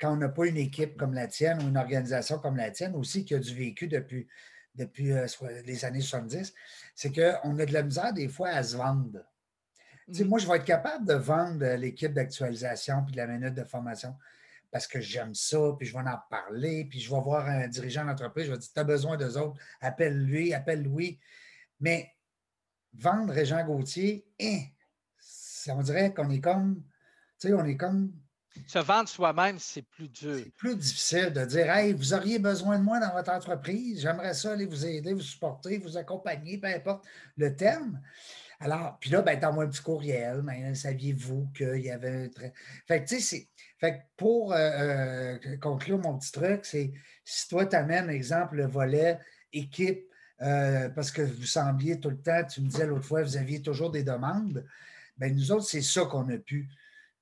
quand 0.00 0.12
on 0.12 0.16
n'a 0.16 0.28
pas 0.28 0.46
une 0.46 0.58
équipe 0.58 0.96
comme 0.96 1.14
la 1.14 1.26
tienne 1.26 1.62
ou 1.62 1.68
une 1.68 1.78
organisation 1.78 2.38
comme 2.38 2.56
la 2.56 2.70
tienne 2.70 2.94
aussi 2.94 3.24
qui 3.24 3.34
a 3.34 3.38
du 3.38 3.54
vécu 3.54 3.88
depuis 3.88 4.28
depuis 4.74 5.12
euh, 5.12 5.26
les 5.66 5.84
années 5.84 6.00
70, 6.00 6.54
c'est 6.94 7.12
qu'on 7.12 7.58
a 7.58 7.66
de 7.66 7.72
la 7.72 7.82
misère 7.82 8.12
des 8.12 8.28
fois 8.28 8.48
à 8.50 8.62
se 8.62 8.76
vendre. 8.76 9.20
Mm. 10.08 10.24
Moi, 10.24 10.38
je 10.38 10.46
vais 10.46 10.56
être 10.56 10.64
capable 10.64 11.06
de 11.06 11.14
vendre 11.14 11.66
l'équipe 11.74 12.12
d'actualisation 12.12 13.04
puis 13.04 13.12
de 13.12 13.18
la 13.18 13.26
minute 13.26 13.54
de 13.54 13.64
formation 13.64 14.16
parce 14.72 14.86
que 14.86 15.00
j'aime 15.00 15.34
ça, 15.34 15.58
puis 15.78 15.86
je 15.86 15.92
vais 15.92 16.00
en 16.00 16.18
parler, 16.30 16.86
puis 16.86 16.98
je 16.98 17.14
vais 17.14 17.20
voir 17.20 17.46
un 17.46 17.68
dirigeant 17.68 18.06
d'entreprise, 18.06 18.46
je 18.46 18.52
vais 18.52 18.58
dire 18.58 18.72
Tu 18.72 18.80
as 18.80 18.84
besoin 18.84 19.16
d'eux 19.18 19.36
autres, 19.36 19.60
appelle-lui, 19.80 20.54
appelle-lui. 20.54 21.20
Mais 21.78 22.10
vendre 22.94 23.32
Régent 23.32 23.64
Gauthier, 23.64 24.26
hein, 24.40 24.60
on 25.68 25.82
dirait 25.82 26.12
qu'on 26.14 26.30
est 26.30 26.40
comme, 26.40 26.82
tu 27.38 27.48
sais, 27.48 27.54
on 27.54 27.64
est 27.66 27.76
comme 27.76 28.12
se 28.66 28.78
vendre 28.78 29.08
soi-même, 29.08 29.58
c'est 29.58 29.82
plus 29.82 30.08
dur. 30.08 30.36
C'est 30.36 30.54
plus 30.54 30.76
difficile 30.76 31.32
de 31.32 31.44
dire 31.46 31.70
Hey, 31.70 31.94
vous 31.94 32.12
auriez 32.12 32.38
besoin 32.38 32.78
de 32.78 32.84
moi 32.84 33.00
dans 33.00 33.12
votre 33.12 33.30
entreprise, 33.30 34.02
j'aimerais 34.02 34.34
ça 34.34 34.52
aller 34.52 34.66
vous 34.66 34.84
aider, 34.84 35.14
vous 35.14 35.20
supporter, 35.20 35.78
vous 35.78 35.96
accompagner, 35.96 36.58
peu 36.58 36.68
importe 36.68 37.04
le 37.38 37.56
terme. 37.56 38.00
Alors, 38.62 38.98
puis 39.00 39.10
là, 39.10 39.22
ben, 39.22 39.38
t'envoies 39.38 39.64
un 39.64 39.68
petit 39.68 39.82
courriel, 39.82 40.42
mais 40.42 40.74
saviez-vous 40.74 41.50
qu'il 41.56 41.82
y 41.82 41.90
avait 41.90 42.24
un 42.24 42.28
très. 42.28 42.52
Fait 42.86 43.02
que, 43.02 43.08
tu 43.08 43.20
sais. 43.20 43.48
Fait 43.78 44.06
pour 44.16 44.52
euh, 44.52 44.58
euh, 44.58 45.56
conclure 45.60 45.98
mon 45.98 46.16
petit 46.18 46.32
truc, 46.32 46.64
c'est 46.64 46.92
si 47.24 47.48
toi, 47.48 47.66
tu 47.66 47.76
amènes, 47.76 48.08
exemple, 48.10 48.56
le 48.56 48.66
volet 48.66 49.18
équipe, 49.52 50.04
parce 50.38 51.10
que 51.12 51.22
vous 51.22 51.44
sembliez 51.44 52.00
tout 52.00 52.10
le 52.10 52.20
temps, 52.20 52.42
tu 52.44 52.62
me 52.62 52.68
disais 52.68 52.86
l'autre 52.86 53.04
fois, 53.04 53.22
vous 53.22 53.36
aviez 53.36 53.62
toujours 53.62 53.90
des 53.90 54.02
demandes, 54.02 54.64
bien, 55.16 55.30
nous 55.30 55.52
autres, 55.52 55.66
c'est 55.66 55.82
ça 55.82 56.04
qu'on 56.06 56.28
a 56.28 56.38
pu. 56.38 56.68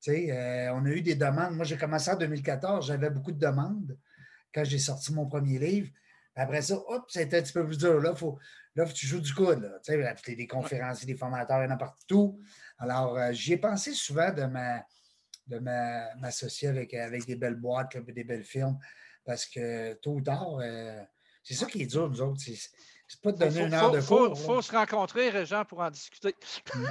Euh, 0.09 0.71
on 0.73 0.85
a 0.87 0.91
eu 0.91 1.03
des 1.03 1.15
demandes. 1.15 1.57
Moi, 1.57 1.65
j'ai 1.65 1.77
commencé 1.77 2.11
en 2.11 2.17
2014, 2.17 2.87
j'avais 2.87 3.11
beaucoup 3.11 3.33
de 3.33 3.39
demandes 3.39 3.97
quand 4.55 4.65
j'ai 4.65 4.79
sorti 4.79 5.13
mon 5.13 5.27
premier 5.27 5.59
livre. 5.59 5.91
Après 6.37 6.63
ça, 6.63 6.77
hop, 6.77 7.05
c'était 7.09 7.39
un 7.39 7.43
petit 7.43 7.53
peu 7.53 7.67
plus 7.67 7.79
dur. 7.79 8.01
Là, 8.01 8.15
faut, 8.15 8.39
là 8.75 8.87
tu 8.87 9.07
joues 9.07 9.21
du 9.21 9.35
coude. 9.35 9.63
Là. 9.63 9.79
Tu 9.85 9.93
sais, 9.93 10.37
des 10.37 10.47
conférenciers, 10.47 11.07
des 11.07 11.17
formateurs, 11.17 11.61
il 11.63 11.65
y 11.65 11.69
en 11.69 11.75
a 11.75 11.77
partout. 11.77 12.41
Alors, 12.79 13.17
euh, 13.19 13.33
j'y 13.33 13.55
ai 13.55 13.59
pensé 13.59 13.93
souvent 13.93 14.33
de 14.33 15.59
m'associer 16.19 16.69
avec, 16.69 16.95
avec 16.95 17.27
des 17.27 17.37
belles 17.37 17.57
boîtes, 17.57 17.97
des 17.97 18.25
belles 18.25 18.45
firmes, 18.45 18.79
parce 19.25 19.47
que 19.47 19.95
tôt 19.95 20.15
ou 20.15 20.21
tard, 20.23 20.59
euh, 20.61 21.03
c'est 21.43 21.55
ça 21.55 21.67
qui 21.67 21.83
est 21.83 21.87
dur, 21.87 22.09
nous 22.09 22.21
autres. 22.23 22.41
C'est 23.11 23.21
pas 23.23 23.33
de 23.33 23.39
donner 23.39 23.67
une 23.67 23.75
heure 23.75 23.91
de 23.91 24.01
cours. 24.01 24.35
Il 24.37 24.41
faut, 24.41 24.63
se 24.63 24.71
rencontrer, 24.71 25.45
Jean, 25.45 25.65
pour 25.65 25.81
en 25.81 25.91
discuter. 25.91 26.33
Mm. 26.73 26.85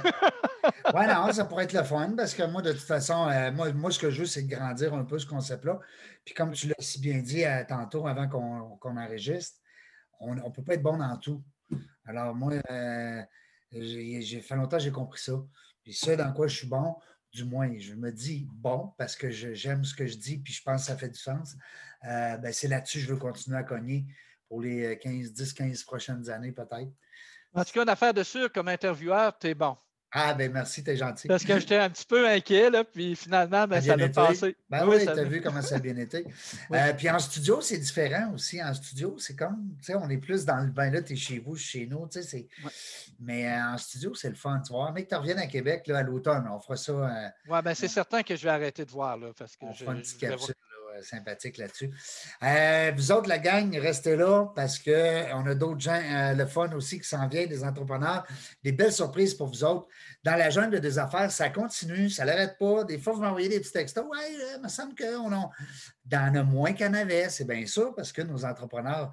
oui, 0.94 1.06
non, 1.06 1.32
ça 1.32 1.46
pourrait 1.46 1.64
être 1.64 1.72
le 1.72 1.82
fun 1.82 2.12
parce 2.14 2.34
que 2.34 2.42
moi, 2.42 2.60
de 2.60 2.72
toute 2.72 2.82
façon, 2.82 3.26
euh, 3.30 3.50
moi, 3.50 3.72
moi, 3.72 3.90
ce 3.90 3.98
que 3.98 4.10
je 4.10 4.20
veux, 4.20 4.26
c'est 4.26 4.42
de 4.42 4.54
grandir 4.54 4.92
un 4.92 5.04
peu 5.04 5.18
ce 5.18 5.24
concept-là. 5.24 5.80
Puis 6.22 6.34
comme 6.34 6.52
tu 6.52 6.68
l'as 6.68 6.74
si 6.78 7.00
bien 7.00 7.20
dit 7.20 7.42
euh, 7.46 7.64
tantôt 7.66 8.06
avant 8.06 8.28
qu'on 8.28 8.96
enregistre, 8.98 9.60
on 10.18 10.34
ne 10.34 10.42
peut 10.50 10.62
pas 10.62 10.74
être 10.74 10.82
bon 10.82 10.98
dans 10.98 11.16
tout. 11.16 11.42
Alors, 12.04 12.34
moi, 12.34 12.52
euh, 12.70 13.22
j'ai 13.72 14.42
fait 14.42 14.56
longtemps 14.56 14.76
que 14.76 14.82
j'ai 14.82 14.92
compris 14.92 15.22
ça. 15.22 15.32
Puis 15.82 15.94
ça, 15.94 16.16
dans 16.16 16.34
quoi 16.34 16.48
je 16.48 16.56
suis 16.58 16.68
bon, 16.68 16.96
du 17.32 17.44
moins, 17.44 17.72
je 17.78 17.94
me 17.94 18.12
dis 18.12 18.46
bon 18.52 18.92
parce 18.98 19.16
que 19.16 19.30
j'aime 19.30 19.84
ce 19.86 19.94
que 19.94 20.06
je 20.06 20.18
dis, 20.18 20.36
puis 20.36 20.52
je 20.52 20.62
pense 20.62 20.82
que 20.82 20.86
ça 20.88 20.98
fait 20.98 21.08
du 21.08 21.18
sens. 21.18 21.56
Ben, 22.02 22.52
c'est 22.52 22.68
là-dessus 22.68 22.98
que 22.98 23.04
je 23.04 23.10
veux 23.10 23.18
continuer 23.18 23.56
à 23.56 23.62
cogner 23.62 24.04
pour 24.50 24.60
les 24.60 24.98
15, 24.98 25.32
10, 25.32 25.52
15 25.52 25.84
prochaines 25.84 26.28
années, 26.28 26.50
peut-être. 26.50 26.90
En 27.54 27.64
tout 27.64 27.72
cas, 27.72 27.84
une 27.84 27.88
affaire 27.88 28.12
de 28.12 28.24
sûr, 28.24 28.52
comme 28.52 28.66
intervieweur, 28.66 29.38
tu 29.38 29.46
es 29.46 29.54
bon. 29.54 29.76
Ah, 30.12 30.34
ben 30.34 30.50
merci, 30.50 30.82
t'es 30.82 30.96
gentil. 30.96 31.28
Parce 31.28 31.44
que 31.44 31.56
j'étais 31.60 31.76
un 31.76 31.88
petit 31.88 32.04
peu 32.04 32.28
inquiet, 32.28 32.68
là, 32.68 32.82
puis 32.82 33.14
finalement, 33.14 33.68
ben, 33.68 33.80
ça 33.80 33.92
a 33.92 34.08
passé. 34.08 34.56
Ben 34.68 34.84
oui, 34.88 35.04
t'as 35.04 35.22
vu 35.22 35.40
comment 35.44 35.62
ça 35.62 35.76
a 35.76 35.78
bien 35.78 35.96
été. 35.96 36.26
Euh, 36.72 36.92
puis 36.94 37.08
en 37.08 37.20
studio, 37.20 37.60
c'est 37.60 37.78
différent 37.78 38.32
aussi. 38.34 38.60
En 38.60 38.74
studio, 38.74 39.16
c'est 39.18 39.36
comme, 39.36 39.76
tu 39.78 39.84
sais, 39.84 39.94
on 39.94 40.10
est 40.10 40.18
plus 40.18 40.44
dans 40.44 40.58
le 40.58 40.72
bain, 40.72 40.90
là, 40.90 41.00
t'es 41.00 41.14
chez 41.14 41.38
vous, 41.38 41.54
chez 41.54 41.86
nous, 41.86 42.08
tu 42.08 42.24
sais. 42.24 42.48
Mais 43.20 43.48
euh, 43.48 43.74
en 43.74 43.78
studio, 43.78 44.12
c'est 44.14 44.30
le 44.30 44.34
fun, 44.34 44.60
tu 44.66 44.72
vois. 44.72 44.90
Mais 44.90 45.04
que 45.04 45.10
tu 45.10 45.14
reviennes 45.14 45.38
à 45.38 45.46
Québec, 45.46 45.86
là, 45.86 45.98
à 45.98 46.02
l'automne, 46.02 46.44
on 46.52 46.58
fera 46.58 46.76
ça. 46.76 46.92
Euh, 46.92 47.28
oui, 47.48 47.58
ben 47.62 47.74
c'est 47.74 47.86
certain 47.86 48.24
que 48.24 48.34
je 48.34 48.42
vais 48.42 48.50
arrêter 48.50 48.84
de 48.84 48.90
voir, 48.90 49.16
là, 49.16 49.28
parce 49.38 49.54
que 49.54 49.64
on 49.64 49.72
fera 49.72 49.92
une 49.92 50.00
petite 50.00 50.18
capsule 50.18 50.54
sympathique 51.02 51.58
là-dessus. 51.58 51.90
Euh, 52.42 52.92
vous 52.96 53.12
autres, 53.12 53.28
la 53.28 53.38
gang, 53.38 53.76
restez 53.78 54.16
là 54.16 54.46
parce 54.54 54.78
qu'on 54.78 55.46
a 55.46 55.54
d'autres 55.54 55.80
gens, 55.80 56.00
euh, 56.00 56.34
le 56.34 56.46
fun 56.46 56.70
aussi 56.72 57.00
qui 57.00 57.08
s'en 57.08 57.26
vient, 57.28 57.46
des 57.46 57.64
entrepreneurs, 57.64 58.26
des 58.62 58.72
belles 58.72 58.92
surprises 58.92 59.34
pour 59.34 59.48
vous 59.48 59.64
autres. 59.64 59.86
Dans 60.22 60.36
la 60.36 60.50
jungle 60.50 60.80
des 60.80 60.98
affaires, 60.98 61.30
ça 61.30 61.48
continue, 61.50 62.10
ça 62.10 62.24
n'arrête 62.24 62.56
pas. 62.58 62.84
Des 62.84 62.98
fois, 62.98 63.14
vous 63.14 63.22
m'envoyez 63.22 63.48
des 63.48 63.60
petits 63.60 63.72
textos. 63.72 64.04
Oui, 64.10 64.18
euh, 64.18 64.56
il 64.56 64.62
me 64.62 64.68
semble 64.68 64.94
qu'on 64.94 65.32
en, 65.32 65.50
a 66.12 66.42
moins 66.42 66.72
qu'en 66.72 66.92
avait. 66.94 67.28
C'est 67.28 67.46
bien 67.46 67.66
sûr 67.66 67.94
parce 67.94 68.12
que 68.12 68.22
nos 68.22 68.44
entrepreneurs 68.44 69.10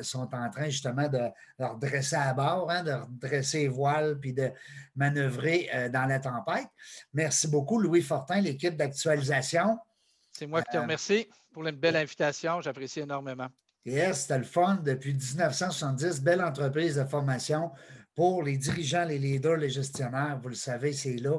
sont 0.00 0.28
en 0.34 0.50
train 0.50 0.66
justement 0.66 1.08
de 1.08 1.20
leur 1.58 1.76
dresser 1.76 2.16
à 2.16 2.32
bord, 2.32 2.70
hein, 2.70 2.82
de 2.82 2.92
redresser 2.92 3.60
les 3.60 3.68
voiles 3.68 4.18
puis 4.18 4.32
de 4.32 4.50
manœuvrer 4.94 5.70
dans 5.92 6.06
la 6.06 6.18
tempête. 6.18 6.66
Merci 7.12 7.48
beaucoup, 7.48 7.78
Louis 7.78 8.02
Fortin, 8.02 8.40
l'équipe 8.40 8.76
d'actualisation. 8.76 9.78
C'est 10.36 10.46
moi 10.46 10.60
qui 10.60 10.70
te 10.70 10.76
euh, 10.76 10.82
remercie 10.82 11.26
pour 11.50 11.66
une 11.66 11.76
belle 11.76 11.96
invitation. 11.96 12.60
J'apprécie 12.60 13.00
énormément. 13.00 13.48
Yes, 13.86 14.22
c'était 14.22 14.36
le 14.36 14.44
fun 14.44 14.78
depuis 14.84 15.14
1970. 15.14 16.20
Belle 16.20 16.42
entreprise 16.42 16.96
de 16.96 17.04
formation 17.04 17.70
pour 18.14 18.42
les 18.42 18.58
dirigeants, 18.58 19.06
les 19.06 19.18
leaders, 19.18 19.56
les 19.56 19.70
gestionnaires. 19.70 20.38
Vous 20.42 20.50
le 20.50 20.54
savez, 20.54 20.92
c'est 20.92 21.16
là. 21.16 21.38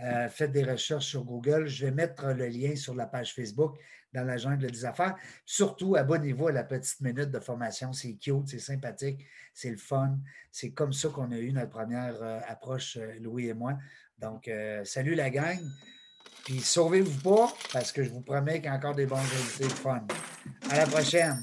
Euh, 0.00 0.28
faites 0.30 0.52
des 0.52 0.64
recherches 0.64 1.04
sur 1.04 1.24
Google. 1.24 1.66
Je 1.66 1.86
vais 1.86 1.92
mettre 1.92 2.28
le 2.28 2.46
lien 2.46 2.74
sur 2.74 2.94
la 2.94 3.04
page 3.04 3.34
Facebook 3.34 3.76
dans 4.14 4.24
la 4.24 4.38
jungle 4.38 4.70
des 4.70 4.84
affaires. 4.86 5.16
Surtout, 5.44 5.96
abonnez-vous 5.96 6.48
à 6.48 6.52
la 6.52 6.64
petite 6.64 7.02
minute 7.02 7.30
de 7.30 7.40
formation. 7.40 7.92
C'est 7.92 8.14
cute, 8.14 8.48
c'est 8.48 8.60
sympathique, 8.60 9.26
c'est 9.52 9.70
le 9.70 9.76
fun. 9.76 10.16
C'est 10.50 10.70
comme 10.70 10.94
ça 10.94 11.10
qu'on 11.10 11.32
a 11.32 11.36
eu 11.36 11.52
notre 11.52 11.70
première 11.70 12.22
euh, 12.22 12.40
approche, 12.48 12.96
Louis 13.20 13.48
et 13.48 13.54
moi. 13.54 13.76
Donc, 14.16 14.50
salut 14.84 15.14
la 15.14 15.30
gang. 15.30 15.60
Puis 16.48 16.60
sauvez-vous 16.60 17.20
pas, 17.20 17.52
parce 17.74 17.92
que 17.92 18.02
je 18.02 18.08
vous 18.08 18.22
promets 18.22 18.54
qu'il 18.54 18.64
y 18.64 18.68
a 18.68 18.76
encore 18.76 18.94
des 18.94 19.04
bons 19.04 19.18
invités 19.18 19.64
de 19.64 19.68
fun. 19.68 20.00
À 20.70 20.78
la 20.78 20.86
prochaine! 20.86 21.38